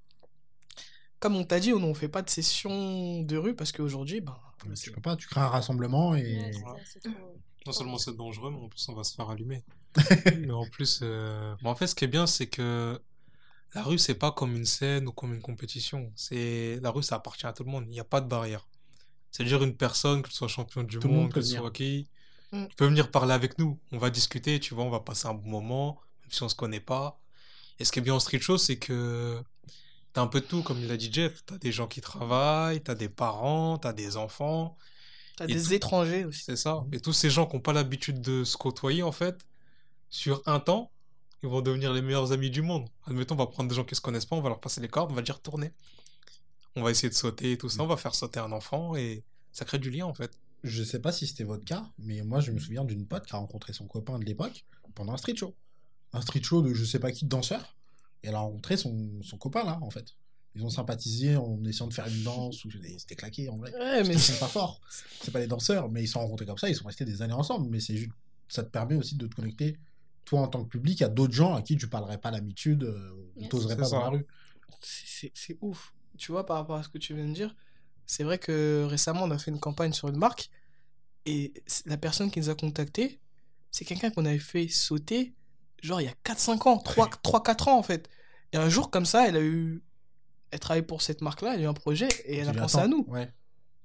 [1.18, 4.36] Comme on t'a dit, on ne fait pas de session de rue parce qu'aujourd'hui, ben,
[4.66, 6.38] Mais tu peux pas, tu crées un rassemblement et.
[6.38, 6.52] Ouais,
[6.86, 7.10] ça,
[7.66, 9.62] Non seulement c'est dangereux, mais en plus on va se faire allumer.
[10.38, 12.98] mais en plus, euh, mais en fait, ce qui est bien, c'est que
[13.74, 16.10] la rue, c'est pas comme une scène ou comme une compétition.
[16.16, 17.84] C'est la rue, ça appartient à tout le monde.
[17.86, 18.66] Il n'y a pas de barrière.
[19.30, 22.08] C'est-à-dire une personne, que ce soit champion du Tout monde que ce soit qui,
[22.52, 22.64] Mm.
[22.76, 23.78] peut venir parler avec nous.
[23.92, 26.56] On va discuter, tu vois, on va passer un bon moment, même si on se
[26.56, 27.20] connaît pas.
[27.78, 29.40] Et ce qui est bien en street show, c'est que
[30.12, 31.44] t'as un peu de tout, comme il a dit Jeff.
[31.46, 34.76] T'as des gens qui travaillent, t'as des parents, t'as des enfants.
[35.36, 36.42] T'as des tout- étrangers aussi.
[36.42, 36.84] C'est ça.
[36.90, 39.46] Et tous ces gens qui n'ont pas l'habitude de se côtoyer, en fait,
[40.10, 40.90] sur un temps,
[41.44, 42.88] ils vont devenir les meilleurs amis du monde.
[43.06, 44.88] Admettons, on va prendre des gens qui se connaissent pas, on va leur passer les
[44.88, 45.72] cordes, on va dire tourner.
[46.76, 49.24] On va essayer de sauter et tout ça, on va faire sauter un enfant et
[49.52, 50.30] ça crée du lien, en fait.
[50.62, 53.34] Je sais pas si c'était votre cas, mais moi je me souviens d'une pote qui
[53.34, 55.54] a rencontré son copain de l'époque pendant un street show.
[56.12, 57.76] Un street show de je sais pas qui de danseur.
[58.22, 60.14] Et elle a rencontré son, son copain là, en fait.
[60.54, 63.72] Ils ont sympathisé en essayant de faire une danse, ou c'était claqué en vrai.
[63.74, 64.80] Ouais, mais Ils sont pas forts.
[65.22, 67.22] C'est pas des danseurs, mais ils se sont rencontrés comme ça, ils sont restés des
[67.22, 67.70] années ensemble.
[67.70, 68.10] Mais c'est juste,
[68.48, 69.78] ça te permet aussi de te connecter,
[70.26, 73.12] toi en tant que public, à d'autres gens à qui tu parlerais pas d'habitude, euh,
[73.36, 73.48] ou Yes.
[73.48, 73.98] t'oserais pas dans ça.
[74.00, 74.26] la rue.
[74.82, 75.94] c'est ouf.
[76.20, 77.56] Tu vois, par rapport à ce que tu viens de dire,
[78.04, 80.50] c'est vrai que récemment, on a fait une campagne sur une marque
[81.24, 81.54] et
[81.86, 83.20] la personne qui nous a contactés,
[83.70, 85.34] c'est quelqu'un qu'on avait fait sauter,
[85.82, 88.10] genre il y a 4-5 ans, 3-4 ans en fait.
[88.52, 89.82] Et un jour, comme ça, elle a eu.
[90.50, 92.86] Elle travaille pour cette marque-là, elle a eu un projet et elle a pensé à
[92.86, 93.06] nous.
[93.08, 93.32] Ouais.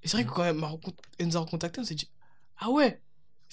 [0.04, 2.10] Et c'est vrai que quand elle, nous a recontactés, on s'est dit
[2.58, 3.02] Ah ouais,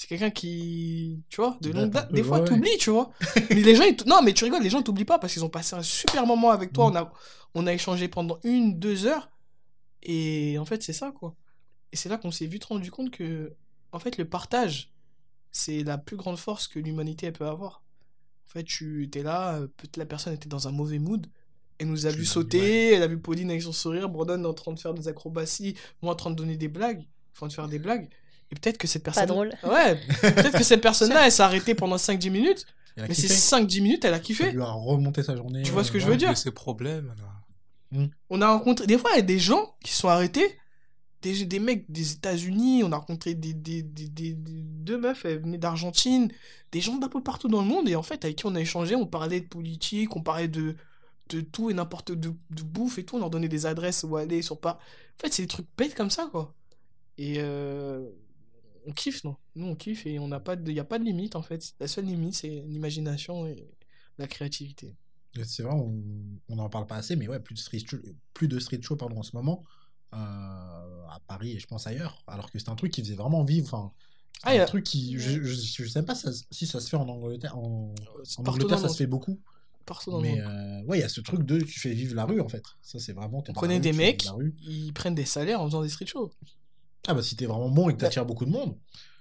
[0.03, 1.23] c'est quelqu'un qui.
[1.29, 3.13] Tu vois, de longue date Des fois, t'oublies, tu vois.
[3.51, 5.45] mais les gens, ils t- non, mais tu rigoles, les gens t'oublient pas parce qu'ils
[5.45, 6.91] ont passé un super moment avec toi.
[6.91, 6.93] Mm.
[6.93, 7.13] On, a,
[7.55, 9.31] on a échangé pendant une, deux heures.
[10.03, 11.37] Et en fait, c'est ça, quoi.
[11.93, 13.53] Et c'est là qu'on s'est vite rendu compte que,
[13.93, 14.91] en fait, le partage,
[15.53, 17.85] c'est la plus grande force que l'humanité peut avoir.
[18.49, 21.29] En fait, tu étais là, euh, peut-être la personne était dans un mauvais mood.
[21.79, 24.53] Elle nous a Tu vu sauter, elle a vu Pauline avec son sourire, Brandon en
[24.53, 27.07] train de faire des acrobaties, moi en train de donner des blagues,
[27.37, 28.09] enfin de faire des blagues.
[28.53, 29.23] Et peut-être que cette personne.
[29.23, 29.53] Pas drôle.
[29.65, 32.67] Ouais, peut-être que cette personne-là, elle s'est arrêtée pendant 5-10 minutes,
[32.97, 33.35] Elle mais ces kiffé.
[33.35, 34.53] 5-10 minutes, elle a kiffé.
[34.53, 35.63] lui a remonté sa journée.
[35.63, 36.11] Tu vois ce que je ouais.
[36.13, 38.09] veux dire ses problèmes, là.
[38.31, 40.59] On a rencontré, des fois, il y a des gens qui sont arrêtés,
[41.21, 45.25] des, des mecs des États-Unis, on a rencontré des, des, des, des- des- deux meufs,
[45.27, 46.31] elles venaient d'Argentine,
[46.73, 48.61] des gens d'un peu partout dans le monde, et en fait, avec qui on a
[48.61, 50.75] échangé, on parlait de politique, on parlait de,
[51.29, 54.17] de tout et n'importe de, de bouffe et tout, on leur donnait des adresses où
[54.17, 54.79] aller, sur pas.
[55.19, 56.55] En fait, c'est des trucs bêtes comme ça, quoi.
[57.19, 58.09] Et euh,
[58.87, 59.37] on kiffe, non?
[59.55, 61.75] Nous, on kiffe et on n'a pas de, y a pas de limite, en fait.
[61.81, 63.69] La seule limite, c'est l'imagination et
[64.19, 64.97] la créativité.
[65.45, 67.97] C'est vrai, on n'en parle pas assez, mais ouais, plus de street show,
[68.35, 69.63] plus de street show pardon, en ce moment,
[70.13, 72.23] euh, à Paris et je pense ailleurs.
[72.27, 73.67] Alors que c'est un truc qui faisait vraiment vivre.
[73.73, 73.93] Enfin,
[74.43, 75.19] Ah, un a- truc qui.
[75.19, 75.55] Je, je,
[75.85, 77.57] je sais pas ça- si ça se fait en Angleterre.
[77.57, 77.95] En,
[78.39, 79.41] Angleterre, ça se fait beaucoup.
[79.87, 80.53] Partout dans le Mais monde.
[80.53, 82.63] euh, ouais, il y a ce truc de tu fais vivre la rue en fait.
[82.83, 83.43] Ça, c'est vraiment.
[83.49, 84.27] On connaît des mecs,
[84.61, 86.31] ils prennent des salaires en faisant des street shows.
[87.09, 88.77] Ah bah si t'es vraiment bon et que t'attires beaucoup de monde,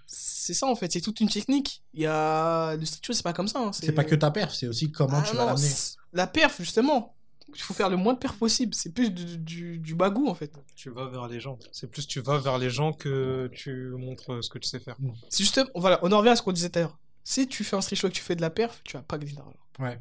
[0.05, 1.83] C'est ça en fait, c'est toute une technique.
[1.93, 3.59] Il y a le street show, c'est pas comme ça.
[3.59, 5.67] hein, c'est pas que ta perf, c'est aussi comment Ah tu non, vas l'amener.
[5.67, 7.15] c'est- La perf justement,
[7.53, 8.73] il faut faire le moins de perf possible.
[8.75, 10.51] C'est plus du, du, du bagou en fait.
[10.75, 11.57] Tu vas vers les gens.
[11.71, 14.97] C'est plus tu vas vers les gens que tu montres ce que tu sais faire.
[15.29, 16.97] C'est juste, voilà, on en revient à ce qu'on disait tout à l'heure.
[17.23, 19.03] Si tu fais un street show et que tu fais de la perf, tu vas
[19.03, 19.53] pas gagner d'argent.
[19.79, 19.99] Ouais.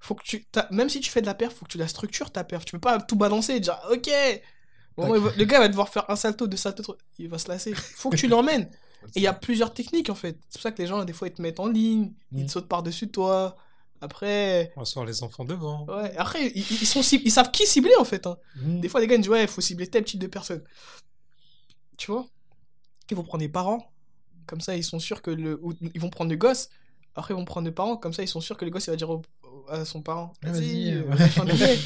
[0.00, 1.86] Faut que tu, t'as- même si tu fais de la perf, faut que tu la
[1.88, 2.64] structures ta perf.
[2.64, 4.10] Tu peux pas tout balancer et dire ok.
[4.96, 7.72] Va- le gars va devoir faire un salto, deux saltos, il va se lasser.
[7.74, 8.70] Faut que tu l'emmènes.
[9.14, 10.38] Et il y a plusieurs techniques en fait.
[10.48, 12.46] C'est pour ça que les gens, des fois, ils te mettent en ligne, ils Mm.
[12.46, 13.56] te sautent par-dessus toi.
[14.00, 15.86] Après, On va sur les enfants devant.
[15.86, 16.12] ouais.
[16.16, 18.26] Après ils, ils sont, cib- ils savent qui cibler en fait.
[18.26, 18.36] hein.
[18.56, 18.80] Mmh.
[18.80, 20.62] Des fois, les gars ils disent ouais, il faut cibler tel type de personne.
[21.98, 22.26] Tu vois?
[23.10, 23.92] Ils vont prendre des parents.
[24.46, 25.60] Comme ça, ils sont sûrs que le.
[25.94, 26.68] ils vont prendre le gosse.
[27.14, 27.96] Après, ils vont prendre les parents.
[27.96, 29.22] Comme ça, ils sont sûrs que le gosse, il va dire au-
[29.68, 31.78] à son parent Ah, Vas-y, vas-y, euh, ouais.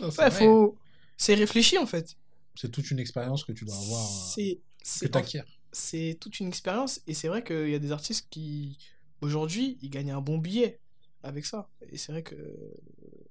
[0.00, 0.30] Ouais, vrai.
[0.30, 0.78] faut.
[1.16, 2.16] C'est réfléchi en fait.
[2.60, 4.56] C'est toute une expérience que tu dois avoir, euh, C'est.
[4.56, 5.42] que C'est t'acquiers.
[5.72, 8.76] c'est toute une expérience et c'est vrai qu'il y a des artistes qui
[9.20, 10.80] aujourd'hui ils gagnent un bon billet
[11.22, 12.36] avec ça et c'est vrai que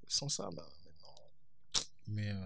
[0.08, 0.66] sans ça bah,
[2.06, 2.36] Mais euh,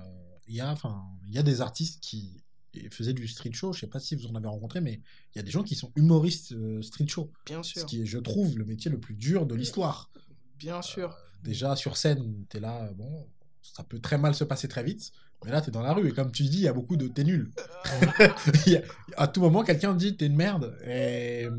[0.49, 2.43] il y a, enfin, il y a des artistes qui
[2.91, 3.73] faisaient du street show.
[3.73, 5.01] Je sais pas si vous en avez rencontré, mais
[5.35, 7.33] il y a des gens qui sont humoristes euh, street show.
[7.47, 10.11] bien Ce sûr qui est, je trouve, le métier le plus dur de l'histoire.
[10.59, 13.29] bien sûr Euh, Déjà sur scène, t'es là, bon,
[13.63, 15.13] ça peut très mal se passer très vite.
[15.45, 17.07] Mais là, t'es dans la rue et comme tu dis, il y a beaucoup de
[17.09, 17.51] t'es nul.
[18.67, 18.83] Il
[19.17, 20.75] à tout moment, quelqu'un te dit t'es une merde.
[20.87, 21.51] Et euh,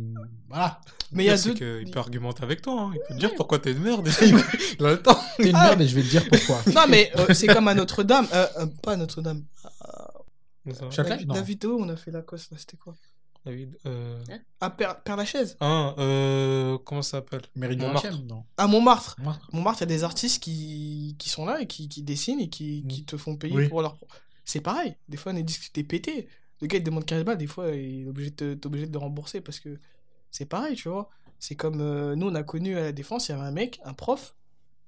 [0.49, 0.81] voilà,
[1.11, 2.81] mais il y a deux qu'il peut argumenter avec toi.
[2.81, 2.91] hein.
[2.95, 4.07] Il peut te dire pourquoi t'es une merde.
[4.21, 4.35] Il
[4.85, 5.19] a le temps.
[5.37, 5.67] t'es une Ah.
[5.69, 6.61] merde et je vais te dire pourquoi.
[6.73, 9.43] non mais euh, c'est comme à Notre-Dame euh, euh, pas à Notre-Dame
[10.89, 11.25] Châtelet?
[11.27, 12.95] la, vidéo où on a fait la cosse là c'était quoi?
[13.45, 14.23] David, euh...
[14.59, 16.77] à Père, Père Lachaise Ah, euh...
[16.79, 17.41] comment ça s'appelle?
[17.55, 18.21] Méridien Montmartre.
[18.23, 19.49] Non à Montmartre Montmartre.
[19.53, 22.49] Montmartre, il y a des artistes qui, qui sont là et qui, qui dessinent et
[22.49, 22.87] qui, Mm.
[22.87, 23.69] qui te font payer Oui.
[23.69, 23.97] pour leur.
[24.45, 24.95] C'est pareil.
[25.09, 26.27] Des fois, on est discuté pété.
[26.61, 27.37] Le gars, il te demande 15 balles.
[27.37, 29.79] Des fois, il est obligé de, te- t'es obligé de le rembourser parce que
[30.31, 31.09] c'est pareil, tu vois.
[31.39, 33.79] C'est comme euh, nous, on a connu à la Défense, il y avait un mec,
[33.83, 34.35] un prof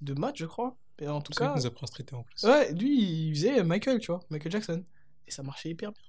[0.01, 0.77] de maths, je crois.
[0.99, 2.43] Mais en tout cas, qui nous a pris un street en plus.
[2.43, 4.83] ouais, lui, il faisait Michael, tu vois, Michael Jackson.
[5.27, 6.01] Et ça marchait hyper bien.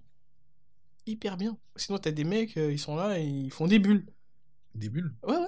[1.09, 1.57] Hyper bien.
[1.77, 4.05] Sinon, t'as des mecs, euh, ils sont là et ils font des bulles.
[4.75, 5.15] Des bulles?
[5.23, 5.47] Ouais, ouais.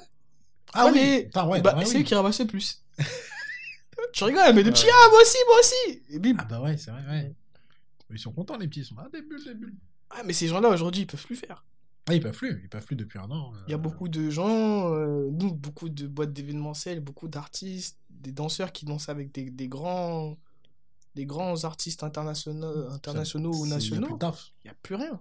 [0.72, 2.00] Ah Ouais, oui, mais- putain, ouais, bah, ouais, c'est oui.
[2.00, 2.82] eux qui ramassaient le plus.
[4.14, 6.36] tu rigoles, mais des petits, ah, moi aussi, moi aussi Et bim.
[6.38, 7.34] Ah bah ouais, c'est vrai, ouais.
[8.10, 8.80] Ils sont contents, les petits.
[8.80, 9.76] Ils sont là, ah, des bulles, des bulles.
[10.08, 11.64] Ah, mais ces gens-là, aujourd'hui, ils peuvent plus faire.
[12.08, 12.60] Ah, ils peuvent plus.
[12.62, 13.52] Ils peuvent plus depuis un an.
[13.66, 17.98] Il y a euh, beaucoup de gens, euh, nous, beaucoup de boîtes d'événementiel, beaucoup d'artistes,
[18.08, 20.38] des danseurs qui dansent avec des, des grands
[21.14, 24.18] des grands artistes internationaux, internationaux ou nationaux.
[24.64, 25.20] Il n'y a plus rien.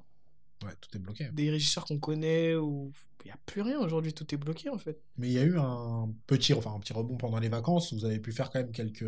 [0.66, 1.30] Ouais, tout est bloqué.
[1.32, 2.92] Des régisseurs qu'on connaît, ou
[3.24, 5.02] il n'y a plus rien aujourd'hui, tout est bloqué en fait.
[5.18, 7.94] Mais il y a eu un petit, enfin, un petit rebond pendant les vacances.
[7.94, 9.06] Vous avez pu faire quand même quelques.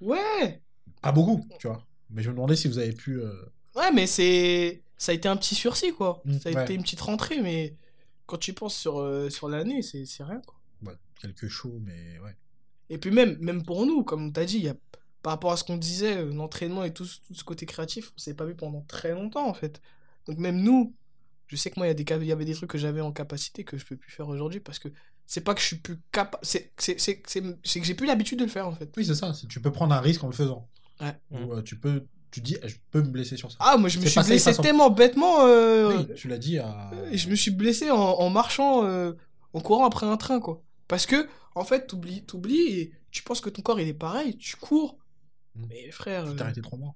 [0.00, 0.62] Ouais
[1.02, 1.84] Pas beaucoup, tu vois.
[2.10, 3.20] Mais je me demandais si vous avez pu.
[3.20, 3.34] euh,
[3.74, 4.82] Ouais, mais c'est.
[4.96, 6.20] Ça a été un petit sursis quoi.
[6.24, 6.62] Mm, ça a ouais.
[6.64, 7.76] été une petite rentrée, mais
[8.26, 10.56] quand tu penses sur, euh, sur l'année, c'est rien quoi.
[10.84, 12.36] ouais, quelques shows, mais ouais.
[12.90, 14.74] Et puis même, même pour nous, comme tu as dit, il y a,
[15.22, 18.12] par rapport à ce qu'on disait, euh, l'entraînement et tout, ce- tout ce côté créatif,
[18.16, 19.80] on s'est pas vu pendant très longtemps en fait.
[20.28, 20.94] Donc même nous,
[21.48, 23.10] je sais que moi, il y, a des, y avait des trucs que j'avais en
[23.12, 24.88] capacité que je peux plus faire aujourd'hui parce que
[25.26, 28.06] c'est pas que je suis plus capable, c'est c'est- c'est- c'est- c'est que j'ai plus
[28.06, 28.92] l'habitude de le faire en fait.
[28.96, 29.32] Oui, c'est ça.
[29.48, 30.68] Tu peux prendre un risque en le faisant.
[31.00, 31.14] Ouais.
[31.32, 32.06] Ou euh, tu peux.
[32.30, 33.56] Tu dis, je peux me blesser sur ça.
[33.60, 34.62] Ah, moi je me suis blessé 100%.
[34.62, 35.46] tellement bêtement.
[35.46, 36.90] euh, oui, tu l'as dit à.
[37.10, 39.12] Et je me suis blessé en, en marchant, euh,
[39.54, 40.62] en courant après un train, quoi.
[40.88, 44.36] Parce que, en fait, t'oublies, t'oublies et tu penses que ton corps, il est pareil,
[44.36, 44.98] tu cours.
[45.54, 45.64] Mm.
[45.70, 46.94] Mais frère, Tu euh, t'es arrêté trois mois.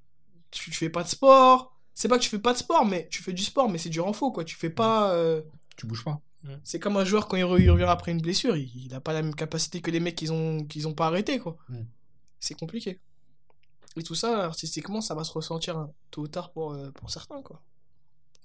[0.51, 1.79] tu, tu fais pas de sport.
[1.95, 3.91] C'est pas que tu fais pas de sport, mais tu fais du sport, mais c'est
[3.91, 4.45] du renfort, quoi.
[4.45, 5.13] Tu fais pas...
[5.13, 5.43] euh,
[5.77, 6.21] Tu bouges pas.
[6.65, 9.01] C'est comme un joueur quand il, re- il revient après une blessure, il, il a
[9.01, 11.57] pas la même capacité que les mecs qui ont, qu'ils ont pas arrêté, quoi.
[11.69, 11.83] Mm.
[12.41, 12.99] C'est compliqué.
[13.97, 17.11] Et tout ça, artistiquement, ça va se ressentir hein, tôt ou tard pour, euh, pour
[17.11, 17.63] certains, quoi.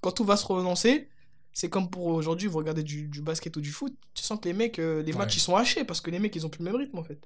[0.00, 1.08] Quand tout va se relancer,
[1.52, 4.44] c'est comme pour aujourd'hui, vous regardez du, du basket ou du foot, tu sens que
[4.44, 5.18] les mecs, euh, les Ouais.
[5.18, 7.02] matchs, ils sont hachés parce que les mecs, ils ont plus le même rythme, en
[7.04, 7.18] fait.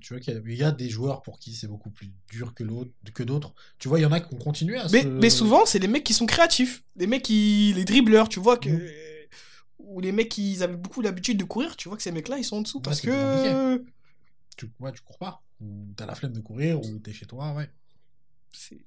[0.00, 2.10] Tu vois qu'il y, a- il y a des joueurs pour qui c'est beaucoup plus
[2.30, 3.52] dur que l'autre, que d'autres.
[3.78, 5.06] Tu vois, il y en a qui ont continué à Mais, se.
[5.08, 6.84] mais souvent, c'est les mecs qui sont créatifs.
[6.96, 7.72] Les mecs qui.
[7.74, 8.70] Les dribbleurs, tu vois que.
[8.70, 8.88] Mhm.
[9.80, 12.44] Ou les mecs qui avaient beaucoup l'habitude de courir, tu vois que ces mecs-là, ils
[12.44, 13.84] sont en dessous Ouais, parce que.
[14.56, 15.42] Tu, ouais, tu cours pas.
[15.60, 17.70] Ou t'as la flemme de courir, ou t'es chez toi, ouais.
[18.52, 18.84] c'est-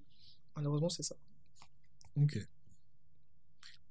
[0.56, 1.16] Malheureusement, c'est ça.
[2.16, 2.38] Ok.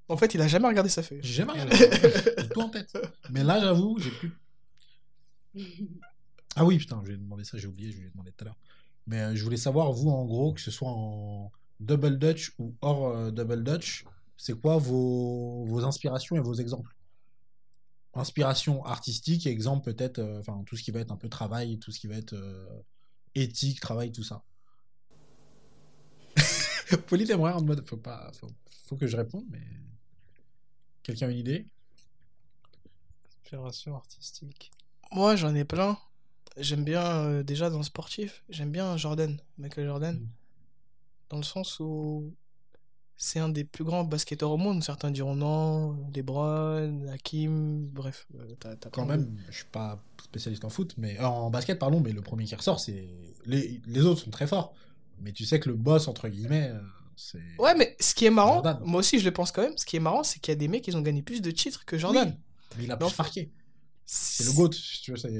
[0.09, 1.21] En fait, il a jamais regardé sa feuille.
[1.23, 2.49] J'ai jamais regardé.
[2.53, 2.97] Tout en tête.
[3.31, 4.33] Mais là, j'avoue, j'ai plus.
[6.57, 8.45] Ah oui, putain, je lui ai demandé ça, j'ai oublié, je lui ai demandé tout
[8.45, 8.59] à l'heure.
[9.07, 11.51] Mais euh, je voulais savoir, vous, en gros, que ce soit en
[11.81, 14.05] double dutch ou hors euh, double dutch,
[14.37, 16.95] c'est quoi vos, vos inspirations et vos exemples?
[18.15, 21.79] Inspiration artistique et exemple peut-être, euh, enfin, tout ce qui va être un peu travail,
[21.79, 22.83] tout ce qui va être euh,
[23.35, 24.43] éthique, travail, tout ça.
[27.09, 28.51] Pauline aimerait en mode, faut pas, faut,
[28.87, 29.63] faut que je réponde, mais
[31.03, 31.67] quelqu'un a une idée?
[33.27, 34.71] Inspiration artistique.
[35.13, 35.99] Moi, j'en ai plein.
[36.57, 40.17] J'aime bien, euh, déjà dans le sportif, j'aime bien Jordan, Michael Jordan.
[40.17, 40.29] Mm.
[41.31, 42.33] Dans le sens où
[43.17, 44.83] c'est un des plus grands basketteurs au monde.
[44.85, 48.27] Certains diront non, LeBron, Hakim, bref.
[48.39, 48.55] euh,
[48.93, 52.01] Quand plein de- même, je suis pas spécialiste en foot, mais euh, en basket, pardon,
[52.01, 53.09] mais le premier qui ressort, c'est
[53.47, 54.75] les, les autres sont très forts,
[55.21, 56.81] mais tu sais que le boss entre guillemets, euh,
[57.17, 58.79] c'est Ouais, mais ce qui est marrant, Jordan.
[58.85, 60.59] moi aussi je le pense quand même, ce qui est marrant, c'est qu'il y a
[60.59, 62.29] des mecs qui ont gagné plus de titres que Jordan.
[62.37, 63.07] Oui, mais il a plus.
[64.07, 65.31] C'est le goat, tu vois,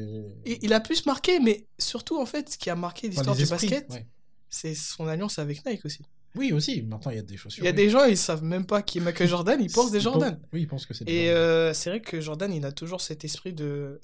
[0.47, 3.37] Il, il a plus marqué, mais surtout en fait, ce qui a marqué Enfin, l'histoire
[3.37, 4.07] les du basket, ouais.
[4.49, 6.03] c'est son alliance avec Nike aussi.
[6.35, 6.83] Oui, aussi.
[6.83, 7.63] Maintenant, il y a des chaussures.
[7.63, 7.77] Il y a oui.
[7.77, 10.41] des gens, ils savent même pas qui est Michael Jordan, ils pensent des Jordan.
[10.53, 13.01] Oui, ils pensent que c'est des Et euh, c'est vrai que Jordan, il a toujours
[13.01, 14.01] cet esprit de.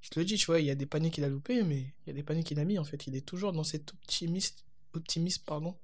[0.00, 1.80] Je te le dis, tu vois, il y a des paniers qu'il a loupés, mais
[1.80, 3.06] il y a des paniers qu'il a mis, en fait.
[3.06, 4.64] Il est toujours dans cet optimiste,
[4.94, 5.76] optimisme pardon,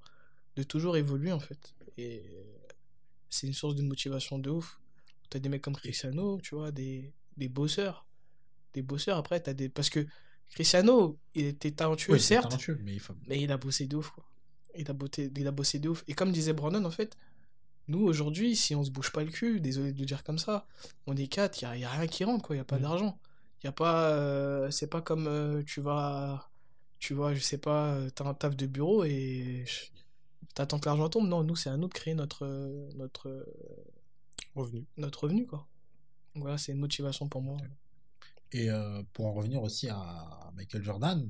[0.57, 1.75] de toujours évoluer, en fait.
[1.99, 2.23] Et
[3.29, 4.81] c'est une source de motivation de ouf.
[5.31, 8.07] T'as des mecs comme Cristiano, tu vois, des, des bosseurs.
[8.75, 9.69] Des bosseurs, après, t'as des.
[9.69, 10.07] Parce que
[10.51, 13.15] Cristiano, il était talentueux, Oui, certes, talentueux, mais il faut.
[13.27, 14.25] mais il a bossé de ouf, quoi.
[14.77, 16.05] Il a, bossé, il a bossé de ouf.
[16.09, 17.17] Et comme disait Brandon, en fait,
[17.89, 20.67] nous, aujourd'hui, si on se bouge pas le cul, désolé de le dire comme ça,
[21.07, 22.57] on est quatre, il n'y a, rien qui rentre, quoi.
[22.57, 22.83] Il n'y a pas Mm.
[22.83, 23.19] d'argent.
[23.63, 24.11] Il y a pas...
[24.11, 26.51] euh, c'est pas comme euh, tu vas...
[26.99, 29.65] Tu vois, je sais pas, euh, t'as un taf de bureau et
[30.55, 31.29] t'attends que l'argent tombe.
[31.29, 32.47] Non, nous, c'est à nous de créer notre,
[32.97, 33.47] notre,
[34.55, 34.85] Revenu.
[34.97, 35.67] notre revenu, quoi.
[36.35, 37.57] Voilà, c'est une motivation pour moi.
[38.55, 41.29] Et euh, pour en revenir aussi à Michael Jordan,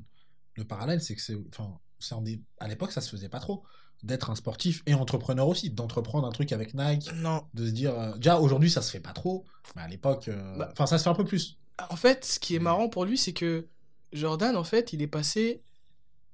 [0.56, 3.40] le parallèle, c'est que c'est, enfin, c'est un des, à l'époque, ça se faisait pas
[3.40, 3.64] trop
[4.02, 7.98] d'être un sportif et entrepreneur aussi, d'entreprendre un truc avec Nike, Non, de se dire,
[7.98, 10.68] euh, déjà aujourd'hui, ça se fait pas trop, mais à l'époque, euh, Bah.
[10.72, 11.56] enfin, ça se fait un peu plus.
[11.88, 13.66] En fait, ce qui est marrant pour lui, c'est que
[14.12, 15.62] Jordan, en fait, il est passé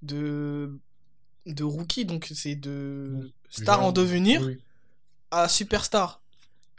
[0.03, 0.81] de,
[1.47, 4.59] de rookie, donc c'est de star en devenir, oui.
[5.31, 6.21] à superstar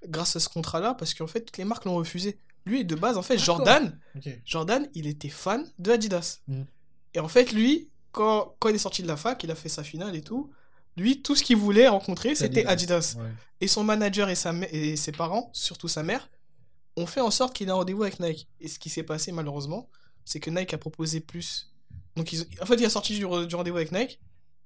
[0.06, 2.38] grâce à ce contrat-là, parce qu'en fait, toutes les marques l'ont refusé.
[2.66, 3.38] Lui, de base, en fait.
[3.38, 3.98] Jordan.
[4.46, 6.40] Jordan, il était fan de Adidas.
[6.48, 6.66] Mhm.
[7.14, 9.70] Et en fait, lui, quand, quand il est sorti de la fac, il a fait
[9.70, 10.52] sa finale et tout.
[10.98, 13.16] Lui, tout ce qu'il voulait rencontrer, c'était Adidas.
[13.18, 13.30] Ouais.
[13.62, 16.30] Et son manager et, sa et ses parents, surtout sa mère,
[16.98, 18.48] ont fait en sorte qu'il ait un rendez-vous avec Nike.
[18.60, 19.90] Et ce qui s'est passé, malheureusement,
[20.26, 21.72] c'est que Nike a proposé plus.
[22.16, 22.46] Donc, ils...
[22.62, 24.20] en fait, il a sorti du, du rendez-vous avec Nike.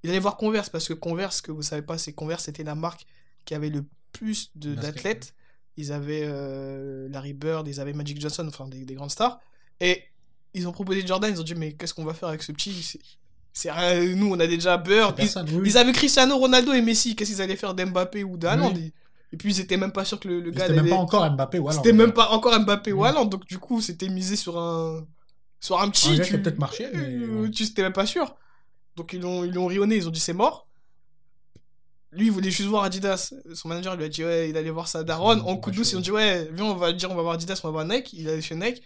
[0.04, 2.76] Il allait voir Converse, parce que Converse, que vous savez pas, c'est Converse, c'était la
[2.76, 3.06] marque
[3.46, 5.34] qui avait le plus d'athlètes.
[5.78, 9.40] Ils avaient euh, Larry Bird, ils avaient Magic Johnson, enfin des, des grandes stars.
[9.80, 10.04] Et
[10.54, 12.98] ils ont proposé Jordan, ils ont dit, mais qu'est-ce qu'on va faire avec ce petit?
[13.54, 15.20] C'est- rien, nous, on a déjà Bird.
[15.20, 17.16] Ils, oui, avaient Cristiano Ronaldo et Messi.
[17.16, 18.74] Qu'est-ce qu'ils allaient faire d'Mbappé ou d'Haaland?
[18.74, 18.94] Oui.
[19.32, 20.96] et, et puis ils étaient même pas sûrs que le, le gars C'était même pas
[20.96, 21.72] encore Mbappé ou.
[21.72, 23.04] C'était même pas encore Mbappé ou.
[23.04, 23.26] Haaland.
[23.26, 25.06] Donc du coup, c'était misé sur un
[25.60, 26.10] sur un petit.
[26.10, 26.42] Un gars tu...
[26.42, 27.50] peut-être marché, mais.
[27.52, 28.36] Tu c'était même pas sûr.
[28.96, 29.96] Donc ils l'ont ils l'ont rionné.
[29.98, 30.65] Ils ont dit c'est mort.
[32.16, 33.34] Lui, il voulait juste voir Adidas.
[33.54, 35.42] Son manager lui a dit ouais, il allait voir sa daronne.
[35.42, 37.34] En coup de douce, ils ont dit ouais, viens, on va dire on va voir
[37.36, 38.14] Adidas, on va voir Nike.
[38.14, 38.82] Il allé chez Nike.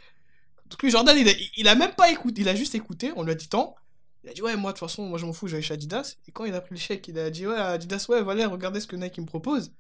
[0.70, 2.42] Donc lui, Jordan, il a, il a même pas écouté.
[2.42, 3.12] Il a juste écouté.
[3.16, 3.76] On lui a dit tant.
[4.24, 6.18] Il a dit ouais, moi de toute façon, moi je m'en fous, aller chez Adidas.
[6.28, 8.80] Et quand il a pris le chèque, il a dit ouais, Adidas, ouais, voilà, regardez
[8.80, 9.72] ce que Nike me propose.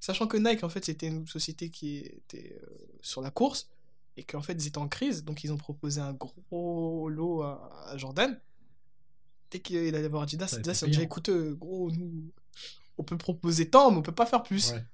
[0.00, 2.66] Sachant que Nike, en fait, c'était une société qui était euh,
[3.02, 3.68] sur la course
[4.16, 5.24] et qu'en fait, ils étaient en crise.
[5.24, 8.40] Donc, ils ont proposé un gros lot à, à Jordan.
[9.50, 12.32] Dès qu'il allait voir Adidas, a Adidas ont dit écoute, gros, nous,
[12.98, 14.72] on peut proposer tant, mais on peut pas faire plus.
[14.72, 14.84] Ouais.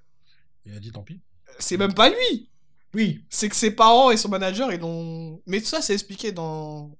[0.64, 1.20] Il a dit tant pis.
[1.58, 2.50] C'est même pas lui
[2.94, 3.24] Oui.
[3.30, 5.42] C'est que ses parents et son manager, ils l'ont.
[5.46, 6.96] Mais tout ça, c'est expliqué dans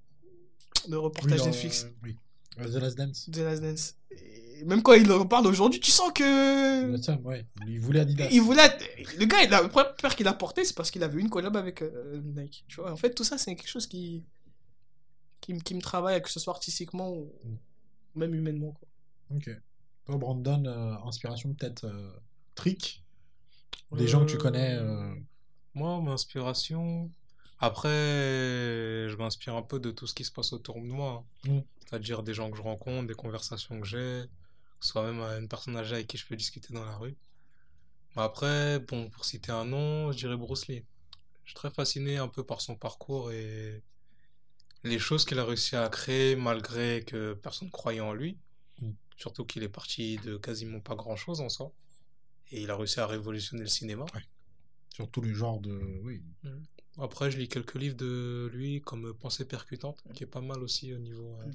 [0.89, 2.17] le reportage oui, Netflix Oui.
[2.59, 3.29] Euh, The Last Dance.
[3.31, 3.95] de Last Dance.
[4.11, 7.23] Et même quand il en parle aujourd'hui, tu sens que.
[7.25, 7.47] Ouais.
[7.67, 8.29] Il voulait Adidas.
[8.31, 8.69] Il voulait.
[9.19, 9.63] Le gars, il a...
[9.63, 12.65] le premier père qu'il a porté, c'est parce qu'il avait une collab avec euh, Nike.
[12.69, 14.25] Tu vois, en fait, tout ça, c'est quelque chose qui.
[15.47, 17.57] Qui, me- qui me travaille, que ce soit artistiquement ou Mm.
[18.17, 18.73] même humainement.
[18.73, 18.89] Quoi.
[19.37, 19.49] Ok.
[20.07, 22.11] Toi, Brandon, euh, inspiration peut-être euh,
[22.57, 23.05] trick?
[23.93, 24.75] Des gens que tu connais.
[24.75, 25.15] euh,
[25.75, 27.11] Moi, mon inspiration.
[27.61, 27.89] Après,
[29.09, 31.25] je m'inspire un peu de tout ce qui se passe autour de moi.
[31.49, 31.51] hein.
[31.53, 31.61] Mm.
[31.81, 34.25] C'est-à-dire des gens que je rencontre, des conversations que j'ai,
[34.81, 37.17] soit même une personne âgée avec qui je peux discuter dans la rue.
[38.17, 40.85] Mais après, bon, pour citer un nom, je dirais Bruce Lee.
[41.45, 43.83] Je suis très fasciné un peu par son parcours et
[44.87, 48.39] les choses qu'il a réussi à créer malgré que personne croyait en lui.
[48.81, 48.91] Mm.
[49.17, 51.73] Surtout qu'il est parti de quasiment pas grand-chose en soi.
[52.53, 54.05] Et il a réussi à révolutionner le cinéma.
[54.95, 56.01] sur tout le genre de.
[56.05, 56.23] Oui.
[56.99, 60.95] Après, je lis quelques livres de lui, comme Pensée percutante, qui est pas mal aussi
[60.95, 61.37] au niveau.
[61.41, 61.51] euh,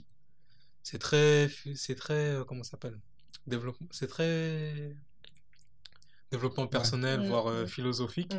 [0.83, 1.49] C'est très.
[1.75, 2.35] C'est très.
[2.35, 2.99] euh, Comment ça s'appelle?
[3.47, 3.87] Développement.
[3.91, 4.95] C'est très.
[6.31, 7.67] Développement personnel, Mm, voire euh, mm.
[7.67, 8.33] philosophique.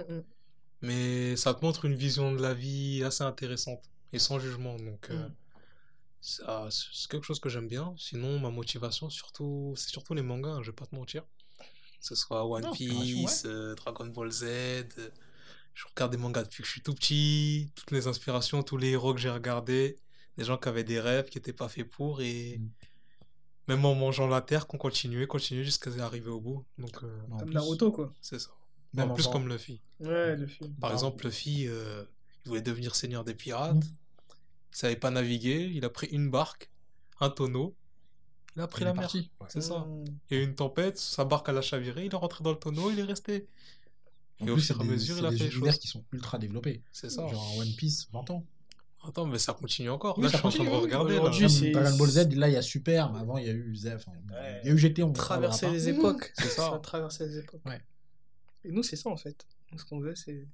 [0.80, 3.82] Mais ça te montre une vision de la vie assez intéressante
[4.12, 4.76] et sans jugement.
[4.76, 5.34] Donc, euh, Mm.
[6.20, 7.94] ça, c'est quelque chose que j'aime bien.
[7.98, 11.24] Sinon, ma motivation, surtout, c'est surtout les mangas, hein, je vais pas te mentir.
[11.58, 14.42] Que ce soit One Non, Piece, euh, Dragon Ball Z.
[14.44, 14.84] euh,
[15.74, 17.70] je regarde des mangas depuis que je suis tout petit.
[17.74, 19.96] Toutes les inspirations, tous les héros que j'ai regardés.
[20.36, 22.20] Des gens qui avaient des rêves qui n'étaient pas faits pour.
[22.20, 22.70] Et Mm.
[23.68, 26.64] même en mangeant la terre, qu'on continuait, continuait jusqu'à arriver au bout.
[26.78, 28.12] Donc, euh, Comme plus- Naruto, quoi.
[28.20, 28.50] c'est ça.
[28.94, 29.80] Même en plus, comme Luffy.
[30.00, 30.74] Ouais, le film.
[30.80, 32.04] Par exemple, Luffy, euh,
[32.44, 33.76] il voulait devenir seigneur des pirates.
[33.76, 33.96] Mm.
[34.72, 35.70] Il savait pas naviguer.
[35.74, 36.70] Il a pris une barque,
[37.20, 37.74] un tonneau.
[38.56, 39.10] Il a pris Il la mer.
[39.14, 39.22] Ouais.
[39.48, 39.80] C'est ça.
[39.80, 40.04] Mm.
[40.30, 42.50] Il y a eu une tempête, sa barque elle a chaviré, il est rentré dans
[42.52, 43.46] le tonneau, il est resté.
[44.40, 45.80] En Et au fur et à des- mesure, il a des fait univers choses.
[45.80, 46.82] qui sont ultra développés.
[46.92, 47.26] C'est ça.
[47.28, 48.44] Genre un One Piece, 20 ans.
[49.04, 50.16] Attends, mais ça continue encore.
[50.18, 51.18] Oui, là, ça je suis en train de continue, regarder.
[51.18, 53.74] Aujourd'hui, Dragon Ball Z, là, il y a Super, mais avant, il y a eu
[53.74, 53.86] Z.
[53.96, 54.60] enfin, Ouais.
[54.62, 56.32] Il y a eu GT, on Traverser les époques.
[56.36, 56.78] C'est ça.
[56.82, 57.64] Traverser les époques.
[57.66, 57.80] Ouais.
[58.64, 59.46] Et nous, c'est ça, en fait.
[59.72, 60.46] Nous, ce qu'on veut, c'est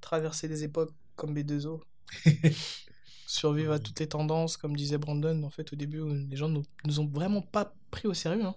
[0.00, 1.80] traverser les époques comme B2O.
[3.30, 5.42] Survivre à toutes les tendances, comme disait Brandon.
[5.42, 8.42] En fait, au début, les gens nous, nous ont vraiment pas pris au sérieux.
[8.42, 8.54] hein.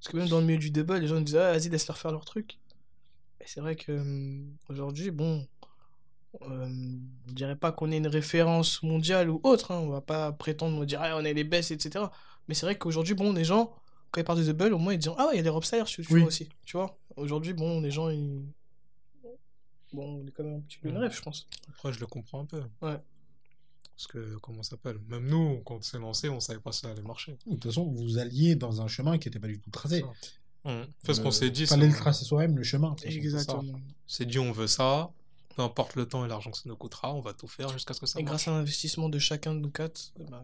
[0.00, 1.96] Parce que même dans le milieu du double, les gens nous disaient ah, vas-y, laisse-leur
[1.96, 2.58] faire leur truc.
[3.40, 5.46] Et c'est vrai que hum, aujourd'hui, bon,
[6.42, 6.68] euh,
[7.28, 9.70] je dirais pas qu'on est une référence mondiale ou autre.
[9.70, 9.78] hein.
[9.78, 12.06] On va pas prétendre nous dire ah, on est les best, etc.
[12.48, 13.72] Mais c'est vrai qu'aujourd'hui, bon, les gens,
[14.10, 15.48] quand ils parlent de double, au moins ils disent ah ouais, il y a des
[15.48, 16.18] Rob Stylers, tu, tu Oui.
[16.22, 16.48] vois aussi.
[16.64, 18.42] Tu vois, aujourd'hui, bon, les gens, ils.
[19.92, 21.02] Bon, on est quand même un petit peu une Mm.
[21.02, 21.46] rêve, je pense.
[21.68, 22.62] Après, je le comprends un peu.
[22.80, 22.96] Ouais.
[23.96, 24.98] Parce que, comment ça s'appelle?
[25.08, 27.36] Même nous, quand on s'est lancé, on savait pas si ça allait marcher.
[27.46, 30.04] De toute façon, vous alliez dans un chemin qui n'était pas du tout tracé.
[31.04, 32.94] Fait ce qu'on Euh, s'est dit, Fallait le tracer soi-même, le chemin.
[32.96, 33.06] façon.
[33.08, 33.80] Exactement.
[34.06, 35.10] c'est dit, on veut ça.
[35.56, 37.92] Peu importe le temps et l'argent que ça nous coûtera, on va tout faire jusqu'à
[37.94, 38.30] ce que ça Et marche.
[38.32, 40.42] grâce à l'investissement de chacun de nous quatre, bah,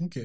[0.00, 0.18] Ok.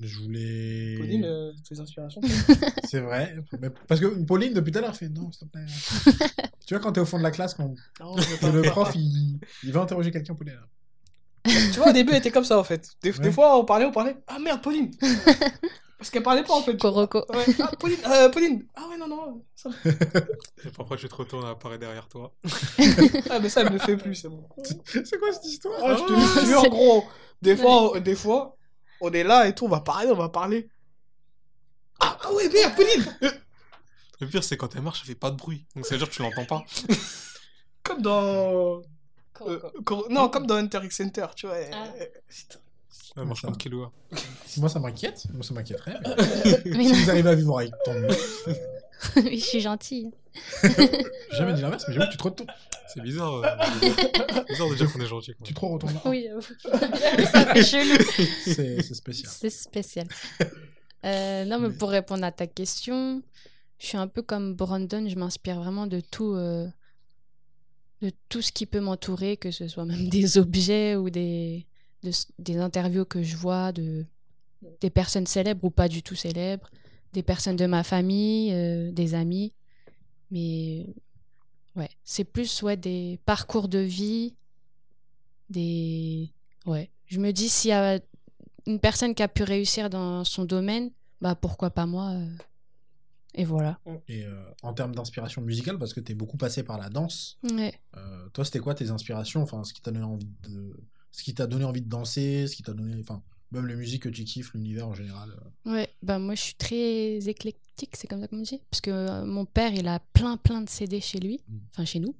[0.00, 0.96] Je voulais.
[0.98, 2.20] Pauline, euh, tes inspirations
[2.84, 3.34] C'est vrai.
[3.60, 5.64] Mais- Parce que Pauline, depuis tout à l'heure, fait non, s'il te plaît.
[6.66, 9.72] tu vois, quand t'es au fond de la classe, quand Non, le prof, il, il
[9.72, 10.58] va interroger quelqu'un, Pauline.
[11.44, 12.90] Tu vois, au début, elle était comme ça en fait.
[13.02, 14.16] Des, fois, on parlait, on parlait.
[14.26, 14.90] Ah merde, Pauline
[15.98, 16.76] Parce qu'elle parlait pas en fait.
[16.76, 17.24] Coroco.
[17.30, 17.44] Ouais.
[17.58, 18.66] Ah, Pauline, euh, Pauline.
[18.74, 19.42] Ah ouais, non, non.
[19.54, 19.70] Ça...
[19.86, 22.34] Et parfois, tu te retournes, elle apparaît derrière toi.
[23.30, 24.46] Ah, mais ça, elle me fait plus, c'est bon.
[24.62, 25.80] C'est quoi cette histoire?
[25.82, 27.04] Ah, je te jure, gros.
[27.40, 28.56] Des fois, des fois,
[29.00, 30.68] on est là et tout, on va parler, on va parler.
[32.00, 33.16] Ah, ah ouais, merde, Pauline
[34.20, 35.64] Le pire, c'est quand elle marche, elle fait pas de bruit.
[35.74, 36.64] Donc, ça veut dire que tu l'entends pas.
[37.82, 38.82] Comme dans.
[39.42, 39.60] euh,
[40.10, 41.56] non, comme dans Hunter x Center, tu vois.
[41.72, 41.86] Ah.
[43.18, 43.92] euh, marche comme Killua.
[44.56, 45.24] Moi, ça m'inquiète.
[45.32, 45.98] Moi, ça m'inquiéterait.
[46.04, 48.08] mais Mais Si vous arrivez à vivre avec, mieux.
[49.16, 50.10] je suis gentille.
[50.62, 52.50] J'ai jamais dit l'inverse, mais j'avoue que tu te retournes.
[52.92, 53.34] C'est bizarre.
[53.34, 55.32] euh, bizarre de dire qu'on est gentil.
[55.34, 55.46] quoi.
[55.46, 56.00] Tu te retournes là.
[56.04, 56.42] Oui, j'avoue.
[57.26, 58.04] ça fait chelou.
[58.44, 59.30] C'est c'est spécial.
[59.34, 60.06] C'est spécial.
[61.04, 63.22] Euh, non, mais Mais- pour répondre à ta question,
[63.78, 66.66] je suis un peu comme Brandon, je m'inspire vraiment de tout, euh,
[68.02, 71.66] de tout ce qui peut m'entourer, que ce soit même des objets ou des,
[72.02, 74.04] de s- des interviews que je vois de
[74.80, 76.68] des personnes célèbres ou pas du tout célèbres,
[77.16, 79.54] des personnes de ma famille, euh, des amis.
[80.30, 80.86] Mais
[81.74, 84.34] ouais, c'est plus ouais, des parcours de vie,
[85.48, 86.30] des...
[86.66, 87.98] Ouais, je me dis s'il y a
[88.66, 90.90] une personne qui a pu réussir dans son domaine,
[91.22, 92.26] bah pourquoi pas moi euh,
[93.34, 93.78] Et voilà.
[94.08, 97.38] Et euh, en termes d'inspiration musicale, parce que tu es beaucoup passé par la danse,
[97.50, 97.72] Ouais.
[97.96, 99.40] euh, toi, c'était quoi tes inspirations?
[99.42, 100.76] Enfin, ce qui t'a donné envie de,
[101.12, 103.22] ce qui t'a donné envie de danser, ce qui t'a donné, enfin,
[103.52, 105.30] même les musiques que tu kiffes, l'univers en général.
[105.66, 105.72] euh.
[105.72, 108.60] Ouais, bah moi je suis très éclectique, c'est comme ça qu'on dit.
[108.70, 111.56] Parce que euh, mon père, il a plein plein de CD chez lui, Mm.
[111.72, 112.14] enfin chez nous.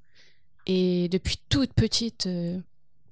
[0.65, 2.59] Et depuis toute petite, euh,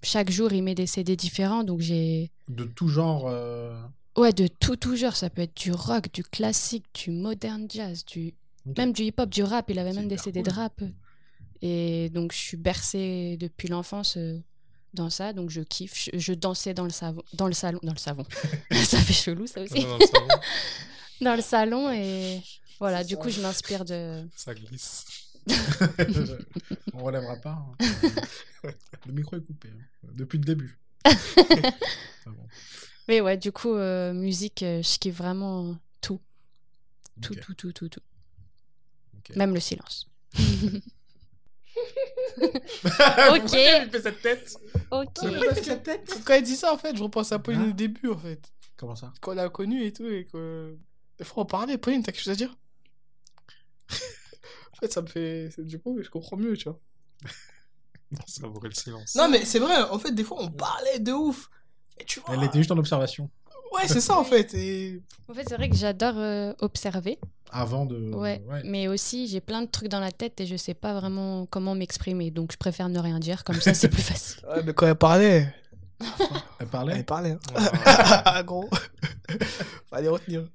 [0.03, 1.63] chaque jour, il met des CD différents.
[1.63, 2.31] Donc j'ai.
[2.49, 3.27] De tout genre.
[3.27, 3.79] euh,
[4.17, 5.15] Ouais, de tout, tout genre.
[5.15, 8.33] Ça peut être du rock, du classique, du modern jazz, du...
[8.77, 9.69] Même du hip-hop, du rap.
[9.69, 10.51] Il avait même des CD cool.
[10.51, 10.81] de rap.
[11.61, 14.39] Et donc je suis bercée depuis l'enfance euh,
[14.95, 15.33] dans ça.
[15.33, 16.09] Donc je kiffe.
[16.11, 17.79] Je, je dansais dans le, savon, dans le salon.
[17.83, 18.25] Dans le savon.
[18.83, 19.85] ça fait chelou ça aussi.
[21.21, 22.41] Dans le salon et
[22.77, 24.27] voilà, du coup, je m'inspire de.
[24.35, 25.05] ça glisse.
[26.93, 27.65] On relèvera pas.
[27.79, 28.69] hein.
[29.05, 30.77] le micro est coupé hein, depuis le début.
[31.05, 31.11] Ah
[32.25, 32.47] bon.
[33.07, 36.19] Mais ouais, du coup, euh, musique, euh, je kiffe vraiment tout.
[37.21, 38.01] Tout, tout, tout, tout.
[39.35, 40.09] Même le silence.
[42.41, 43.53] ok.
[43.53, 44.57] Il fait cette tête.
[44.91, 45.07] Ok.
[46.25, 48.41] Quand elle dit ça, en fait, je repense à Pauline au début, en fait.
[48.77, 49.13] Comment ça?
[49.21, 50.77] Quand on l'a connue et tout, et que.
[51.17, 52.55] Des fois, on parlait, Pauline, t'as quelque chose à dire?
[54.73, 55.49] En fait, ça me fait.
[55.59, 56.77] Du coup, je comprends mieux, tu vois.
[58.27, 59.15] Savourer le silence.
[59.15, 61.49] Non, mais c'est vrai, en fait, des fois, on parlait de ouf.
[61.97, 62.35] Et tu vois.
[62.35, 63.29] Elle était juste en observation
[63.71, 64.53] Ouais, c'est ça, en fait.
[64.53, 65.01] Et...
[65.29, 67.19] En fait, c'est vrai que j'adore euh, observer.
[67.55, 68.13] Avant de.
[68.13, 68.41] Ouais.
[68.65, 71.73] Mais aussi, j'ai plein de trucs dans la tête et je sais pas vraiment comment
[71.75, 72.31] m'exprimer.
[72.31, 73.43] Donc, je préfère ne rien dire.
[73.43, 74.43] Comme ça, c'est plus facile.
[74.47, 75.53] Ouais, mais quand elle parlait.
[76.59, 76.93] Elle parlait?
[76.97, 77.31] Elle parlait.
[77.31, 77.39] hein.
[78.25, 78.69] Ah, gros.
[79.89, 80.47] Fallait retenir.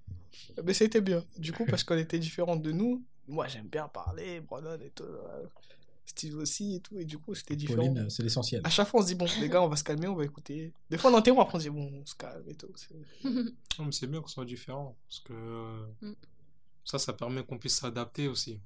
[0.64, 1.22] Mais c'était bien.
[1.38, 5.04] Du coup, parce qu'elle était différente de nous, moi j'aime bien parler, Brandon et tout.
[5.04, 5.46] euh,
[6.04, 6.98] Steve aussi et tout.
[6.98, 7.86] Et du coup, c'était différent.
[7.86, 8.60] Pauline, c'est l'essentiel.
[8.64, 10.24] À chaque fois, on se dit, bon, les gars, on va se calmer, on va
[10.24, 10.72] écouter.
[10.90, 12.68] Des fois, on interrompt, après, on se dit, bon, on se calme et tout.
[12.74, 13.24] C'est-
[13.78, 14.96] Non, mais c'est bien qu'on soit différent.
[15.08, 16.12] Parce que euh, Mm.
[16.84, 18.52] Ça, ça permet qu'on puisse s'adapter aussi.
[18.52, 18.60] Et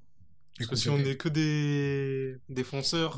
[0.58, 2.38] Parce que si on est que des,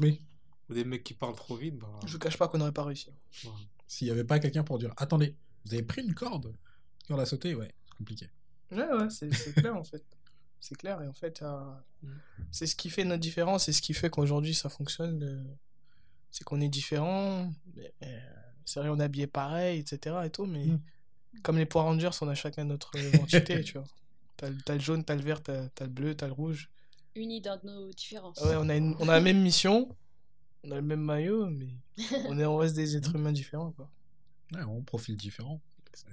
[0.01, 0.23] Oui.
[0.69, 1.89] ou des mecs qui parlent trop vite, bah.
[2.07, 3.11] Je vous cache pas qu'on n'aurait pas réussi.
[3.87, 6.55] S'il n'y avait pas quelqu'un pour dire Attendez, vous avez pris une corde
[7.07, 8.31] Quand on l'a sauté, ouais, c'est compliqué.
[8.73, 10.03] Ouais, ouais, c'est clair en fait.
[10.59, 11.61] C'est clair et en fait, euh,
[12.51, 15.23] c'est ce qui fait notre différence, c'est ce qui fait qu'aujourd'hui ça fonctionne.
[15.23, 15.45] euh,
[16.31, 17.53] C'est qu'on est différents.
[17.77, 18.19] mais, euh,
[18.65, 20.17] C'est vrai, on est habillé pareil, etc.
[20.25, 20.81] Et tout, mais Mm.
[21.43, 23.87] comme les Power Rangers, on a chacun notre identité, tu vois.
[24.37, 26.71] T'as le- t'as le jaune, t'as le vert, t'as t'as le bleu, t'as le rouge.
[27.15, 28.39] Unis dans nos différences.
[28.43, 29.89] Ouais, on a, une- on a la même mission,
[30.65, 31.69] on a le même maillot, mais
[32.29, 33.91] on, est, on reste des êtres humains différents, quoi.
[34.53, 35.61] Ouais, on profile différent.
[36.09, 36.13] Euh,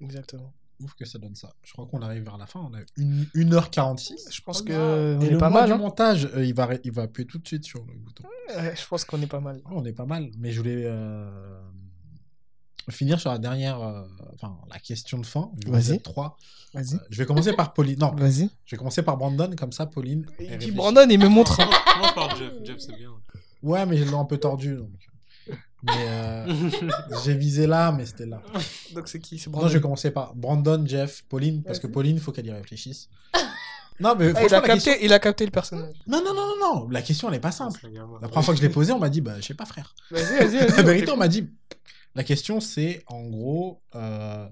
[0.00, 0.52] Exactement.
[0.80, 1.54] ouf que ça donne ça.
[1.64, 2.60] Je crois qu'on arrive vers la fin.
[2.60, 4.32] On a une, 1h46.
[4.34, 5.66] Je pense Oh, que on Et est le pas mal.
[5.66, 5.76] du hein.
[5.78, 8.24] montage, euh, il, va, il va appuyer tout de suite sur le bouton.
[8.48, 9.60] Ouais, je pense qu'on est pas mal.
[9.66, 11.60] Oh, on est pas mal, mais je voulais euh,
[12.90, 14.02] finir sur la dernière, euh,
[14.34, 15.50] enfin la question de fin.
[15.66, 16.00] Vas-y.
[16.00, 16.36] trois.
[16.74, 16.94] Vas-y.
[16.94, 17.98] Euh, je vais commencer par Pauline.
[17.98, 18.48] Non, Vas-y.
[18.64, 20.26] je vais commencer par Brandon, comme ça Pauline.
[20.40, 20.70] Il dit.
[20.72, 21.56] Brandon, il me montre.
[21.56, 22.52] Commence par Jeff.
[22.64, 23.10] Jeff, c'est bien.
[23.62, 24.76] Ouais, mais j'ai le un peu tordu.
[24.76, 24.88] Donc.
[25.84, 26.54] Mais euh,
[27.24, 28.40] j'ai visé là, mais c'était là.
[28.94, 29.38] Donc c'est qui?
[29.38, 29.68] C'est Non, Brandon.
[29.68, 31.86] je vais commencer par Brandon, Jeff, Pauline, parce que.
[31.88, 33.08] Pauline, il faut qu'elle y réfléchisse.
[34.00, 34.92] Non, mais Ah, il, a capté, question...
[35.02, 35.94] il a capté le personnage.
[36.08, 37.88] Non, non, non, non, non, la question, elle est pas simple.
[38.20, 39.94] La première fois que je l'ai posée, on m'a dit, bah, je sais pas, frère.
[40.10, 40.68] Vas-y, vas-y, vas-y.
[40.76, 41.48] La vérité, on m'a dit.
[42.14, 44.48] La question, c'est en gros euh,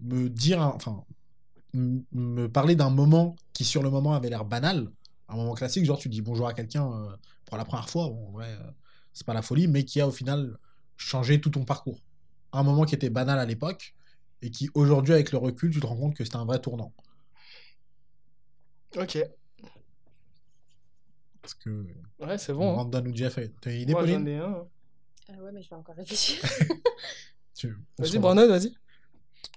[0.00, 1.04] me dire, enfin,
[1.74, 4.88] me parler d'un moment qui sur le moment avait l'air banal,
[5.28, 7.16] un moment classique, genre tu dis bonjour à quelqu'un euh,
[7.46, 8.70] pour la première fois, bon, en vrai, euh,
[9.12, 10.56] c'est pas la folie, mais qui a au final
[10.96, 12.00] changé tout ton parcours.
[12.52, 13.94] Un moment qui était banal à l'époque
[14.42, 16.92] et qui aujourd'hui, avec le recul, tu te rends compte que c'était un vrai tournant.
[18.96, 19.18] Ok.
[21.40, 21.86] Parce que
[22.20, 22.70] Ouais, c'est bon.
[22.70, 22.74] hein.
[22.74, 24.66] Brandon ou Jeff, t'as une idée, Moi, j'en ai un.
[25.40, 26.42] Ouais, mais je vais encore réfléchir.
[27.54, 28.74] Tu- Vas-y, Brandon, vas-y.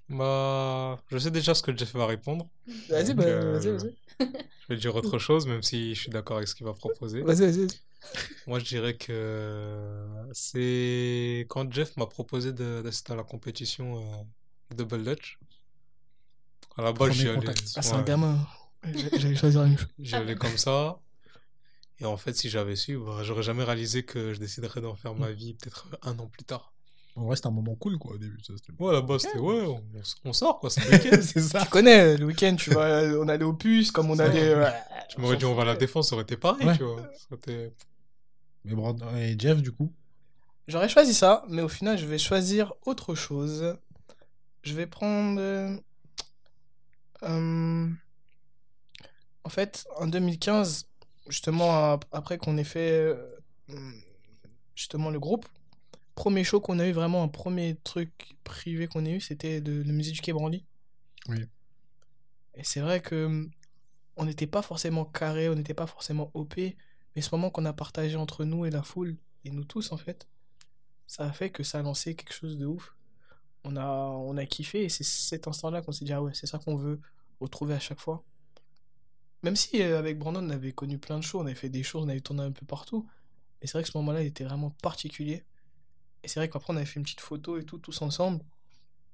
[0.10, 2.48] Bah, je sais déjà ce que Jeff va répondre.
[2.90, 3.96] Vas-y, bah, euh, vas-y, vas-y.
[4.20, 7.22] Je vais dire autre chose, même si je suis d'accord avec ce qu'il va proposer.
[7.22, 7.66] Vas-y, vas-y.
[7.66, 7.80] vas-y.
[8.48, 14.76] Moi, je dirais que c'est quand Jeff m'a proposé de- d'assister à la compétition euh,
[14.76, 15.40] Double Dutch.
[16.78, 17.64] À la base, j'y allais, contact.
[17.76, 18.38] Ah, c'est un ouais, gamin.
[18.84, 19.88] J'allais j'allais choisir la même chose.
[19.98, 21.00] j'y allais comme ça.
[22.00, 25.16] Et en fait, si j'avais su, bah, j'aurais jamais réalisé que je déciderais d'en faire
[25.16, 26.74] ma vie peut-être un an plus tard.
[27.16, 28.38] En vrai, c'était un moment cool, quoi, au début.
[28.44, 29.82] ça, c'était- Ouais, base, c'était ouais, on,
[30.26, 31.22] on sort quoi, c'est le week-end.
[31.22, 31.62] c'est ça.
[31.64, 32.88] Tu connais, le week-end, tu vois,
[33.22, 34.50] on allait au puce, comme on allait.
[34.54, 34.70] euh,
[35.10, 36.76] Tu m'aurais dit on va à la défense, ça aurait été pareil, Ouais.
[36.76, 37.02] tu vois.
[37.02, 37.74] Ça aurait été-
[38.66, 39.94] Mais Brandon et Jeff, du coup?
[40.68, 43.78] J'aurais choisi ça, mais au final, je vais choisir autre chose.
[44.64, 45.40] Je vais prendre.
[45.40, 45.78] euh,
[47.24, 47.88] euh,
[49.44, 50.88] en fait, en 2015,
[51.30, 53.38] justement, ap- après qu'on ait fait euh,
[54.76, 55.46] justement le groupe,
[56.16, 59.72] premier show qu'on a eu, vraiment un premier truc privé qu'on a eu, c'était de,
[59.84, 60.66] le musée du Quai Branly.
[61.30, 61.46] Oui.
[62.56, 63.52] Et c'est vrai que hum,
[64.18, 66.58] on n'était pas forcément carré, on n'était pas forcément OP,
[67.16, 69.98] mais ce moment qu'on a partagé entre nous et la foule, et nous tous en
[69.98, 70.28] fait,
[71.08, 72.96] ça a fait que ça a lancé quelque chose de ouf.
[73.64, 76.48] On a, on a kiffé et c'est cet instant-là qu'on s'est dit, ah ouais, c'est
[76.48, 77.02] ça qu'on veut
[77.40, 78.24] retrouver à chaque fois.
[79.46, 81.84] Même si euh, avec Brandon, on avait connu plein de choses, on avait fait des
[81.84, 83.08] choses, on avait tourné un peu partout.
[83.62, 85.44] Mais c'est vrai que ce moment-là, il était vraiment particulier.
[86.24, 88.44] Et c'est vrai qu'après, on avait fait une petite photo et tout, tous ensemble.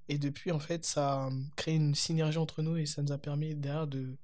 [0.07, 3.17] Et depuis, en fait, ça a créé une synergie entre nous et ça nous a
[3.17, 4.15] permis derrière de,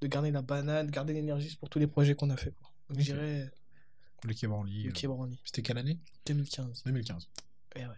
[0.00, 2.50] de garder la banane, de garder l'énergie pour tous les projets qu'on a fait.
[2.50, 2.68] quoi.
[2.90, 3.16] Donc je Ok.
[3.16, 3.50] dirais
[4.24, 4.82] Le Quai Branly.
[4.82, 6.00] le euh, Quai Branly, C'était quelle année?
[6.26, 6.82] 2015.
[6.84, 7.28] 2015.
[7.76, 7.94] Eh ouais.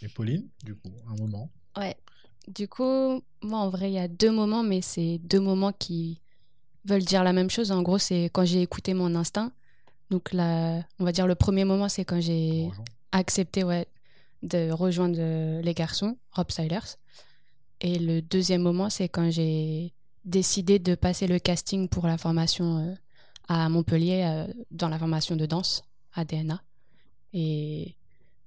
[0.00, 1.50] Et Pauline, du coup, un moment?
[1.76, 1.96] Ouais.
[2.46, 6.20] Du coup, moi, en vrai, il y a deux moments, mais c'est deux moments qui
[6.84, 7.72] veulent dire la même chose.
[7.72, 9.52] En gros, c'est quand j'ai écouté mon instinct.
[10.10, 12.70] Donc, là, on va dire le premier moment, c'est quand j'ai
[13.12, 13.86] accepté ouais,
[14.42, 16.96] de rejoindre les garçons, Rob Silers.
[17.80, 19.92] Et le deuxième moment, c'est quand j'ai
[20.24, 22.94] décidé de passer le casting pour la formation euh,
[23.48, 25.82] à Montpellier, euh, dans la formation de danse
[26.12, 26.60] à DNA.
[27.32, 27.94] Et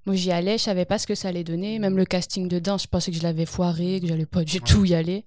[0.06, 1.78] moi, j'y allais, je savais pas ce que ça allait donner.
[1.80, 4.57] Même le casting de danse, je pensais que je l'avais foiré, que j'allais pas du
[4.57, 4.64] Ouais.
[4.65, 5.26] tout y aller.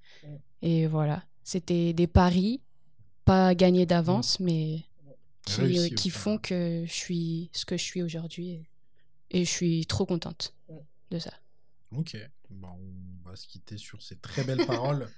[0.62, 1.22] Et voilà.
[1.42, 2.60] C'était des paris,
[3.24, 4.82] pas gagnés d'avance, mais
[5.46, 8.50] qui, Réussi euh, qui font que je suis ce que je suis aujourd'hui.
[8.50, 8.66] Et,
[9.30, 10.54] et je suis trop contente
[11.10, 11.32] de ça.
[11.94, 12.16] Ok.
[12.50, 12.68] Bon,
[13.24, 15.08] on va se quitter sur ces très belles paroles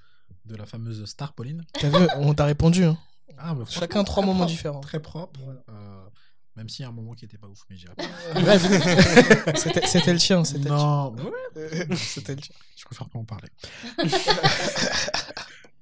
[0.44, 1.64] de la fameuse star, Pauline.
[1.74, 2.84] T'as vu, on t'a répondu.
[2.84, 2.98] Hein.
[3.38, 4.80] Ah, mais Chacun trois moments propre, différents.
[4.80, 5.38] Très propre.
[5.44, 5.62] Voilà.
[5.68, 6.08] Euh,
[6.56, 8.40] même s'il y a un moment qui était pas ouf, mais pas.
[8.40, 8.62] Bref,
[9.86, 10.44] c'était le tien.
[10.44, 10.68] C'était.
[10.68, 12.54] Non, ouais, C'était le tien.
[12.76, 13.48] je préfère pas en parler.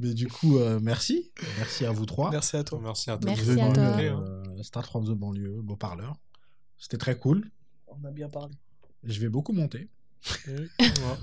[0.01, 1.31] mais du coup, euh, merci.
[1.59, 2.31] Merci à vous trois.
[2.31, 2.81] Merci à toi.
[2.83, 3.31] Merci à toi.
[3.31, 3.83] Merci Venu, à toi.
[4.01, 6.17] euh, Start from the banlieue, beau parleur.
[6.79, 7.51] C'était très cool.
[7.87, 8.55] On a bien parlé.
[9.05, 9.89] Je vais beaucoup monter.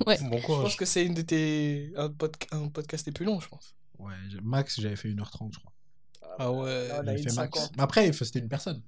[0.05, 0.17] Ouais.
[0.17, 3.47] Je pense que c'est une de tes un, podca- un podcast les plus longs, je
[3.49, 3.75] pense.
[3.97, 5.73] Ouais, j'ai- max, j'avais fait 1h30, je crois.
[6.39, 6.87] Ah ouais.
[6.91, 7.57] Ah, on a fait max.
[7.59, 7.71] 50.
[7.77, 8.81] Mais après, c'était une personne.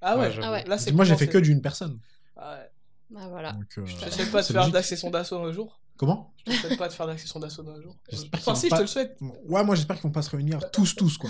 [0.00, 0.30] Ah ouais.
[0.42, 0.64] Ah ouais.
[0.64, 1.98] Là, c'est Moi, j'ai fait que d'une personne.
[2.36, 2.70] Ah ouais.
[3.10, 3.52] Bah voilà.
[3.52, 5.80] Donc, euh, Je te souhaite pas c'est faire d'accession d'assaut un jour.
[6.00, 6.32] Comment?
[6.46, 7.94] Je te souhaite pas de faire d'accession d'assaut un jour.
[8.32, 9.18] Enfin, si, vont je pas- te le souhaite.
[9.20, 11.28] Ouais, moi, j'espère qu'ils vont pas se réunir tous, tous, quoi.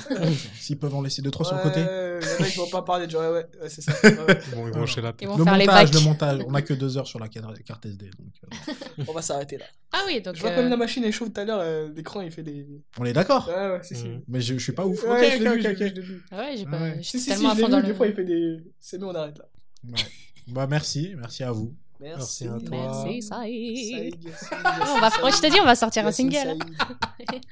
[0.60, 1.80] S'ils peuvent en laisser deux, trois sur le côté.
[1.80, 3.90] Ouais, les mecs vont pas parler de genre, ouais, ouais, ouais, c'est ça.
[4.04, 4.40] Ouais, ouais.
[4.54, 5.22] Bon, ils vont hocher la tête.
[5.22, 6.44] Ils vont Le faire montage, le montage.
[6.46, 8.10] On a que deux heures sur la carte SD.
[8.16, 8.32] Donc,
[8.68, 9.64] euh, On va s'arrêter là.
[9.90, 10.36] Ah oui, donc.
[10.36, 12.44] Je vois euh, comme la machine est chaude tout à l'heure, euh, l'écran il fait
[12.44, 12.68] des.
[13.00, 13.48] on est d'accord.
[13.48, 14.08] Ouais, ouais, si, si.
[14.28, 15.02] Mais je, je suis pas ouf.
[15.02, 16.02] Ouais, ok, ok, ok.
[16.30, 16.78] Ah ouais, j'ai pas.
[17.26, 17.88] tellement à je fond dans vu, le.
[17.88, 18.58] des fois il fait des.
[18.78, 19.46] C'est mieux, on arrête là.
[19.88, 19.98] Ouais.
[20.46, 21.14] Bah, merci.
[21.16, 21.74] Merci à vous.
[22.00, 22.68] Merci à toi.
[22.70, 24.24] Merci, ça Saïd, y est.
[24.24, 25.10] Yassine, Ah, on va...
[25.30, 26.36] Je te dis, on va sortir un single.
[26.38, 27.42] Saïd.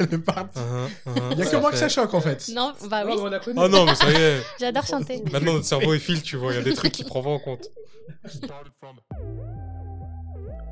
[0.00, 0.58] Elle est partie.
[0.58, 2.50] Uh-huh, uh-huh, Il y a que moi que ça choque, en fait.
[2.54, 3.38] Non, bah oui, connaît.
[3.56, 4.42] Oh non, mais ça y est.
[4.60, 5.22] j'adore chanter.
[5.30, 6.52] Maintenant, notre cerveau est fil, tu vois.
[6.52, 7.68] Il y a des trucs qu'il prend pas en compte.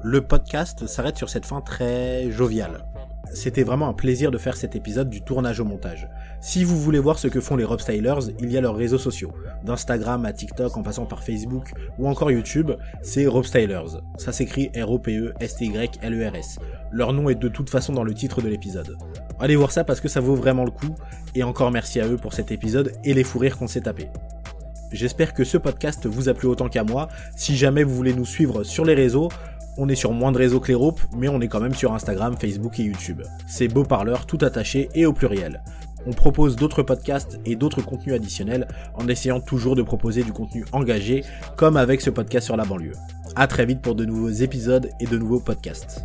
[0.03, 2.87] Le podcast s'arrête sur cette fin très joviale.
[3.35, 6.09] C'était vraiment un plaisir de faire cet épisode du tournage au montage.
[6.41, 8.97] Si vous voulez voir ce que font les Rob Stylers, il y a leurs réseaux
[8.97, 9.35] sociaux.
[9.63, 12.73] D'Instagram à TikTok en passant par Facebook ou encore YouTube,
[13.03, 14.01] c'est Rob Stylers.
[14.17, 16.59] Ça s'écrit E R-O-P-E-S-T-Y-L-E-R-S.
[16.91, 18.97] Leur nom est de toute façon dans le titre de l'épisode.
[19.39, 20.95] Allez voir ça parce que ça vaut vraiment le coup.
[21.35, 24.09] Et encore merci à eux pour cet épisode et les fous rires qu'on s'est tapés.
[24.93, 27.09] J'espère que ce podcast vous a plu autant qu'à moi.
[27.37, 29.29] Si jamais vous voulez nous suivre sur les réseaux,
[29.77, 31.93] on est sur moins de réseaux que les Ropes, mais on est quand même sur
[31.93, 33.23] Instagram, Facebook et YouTube.
[33.47, 35.63] C'est Beau Parleur, tout attaché et au pluriel.
[36.07, 40.65] On propose d'autres podcasts et d'autres contenus additionnels en essayant toujours de proposer du contenu
[40.73, 41.25] engagé,
[41.57, 42.95] comme avec ce podcast sur la banlieue.
[43.37, 46.05] À très vite pour de nouveaux épisodes et de nouveaux podcasts.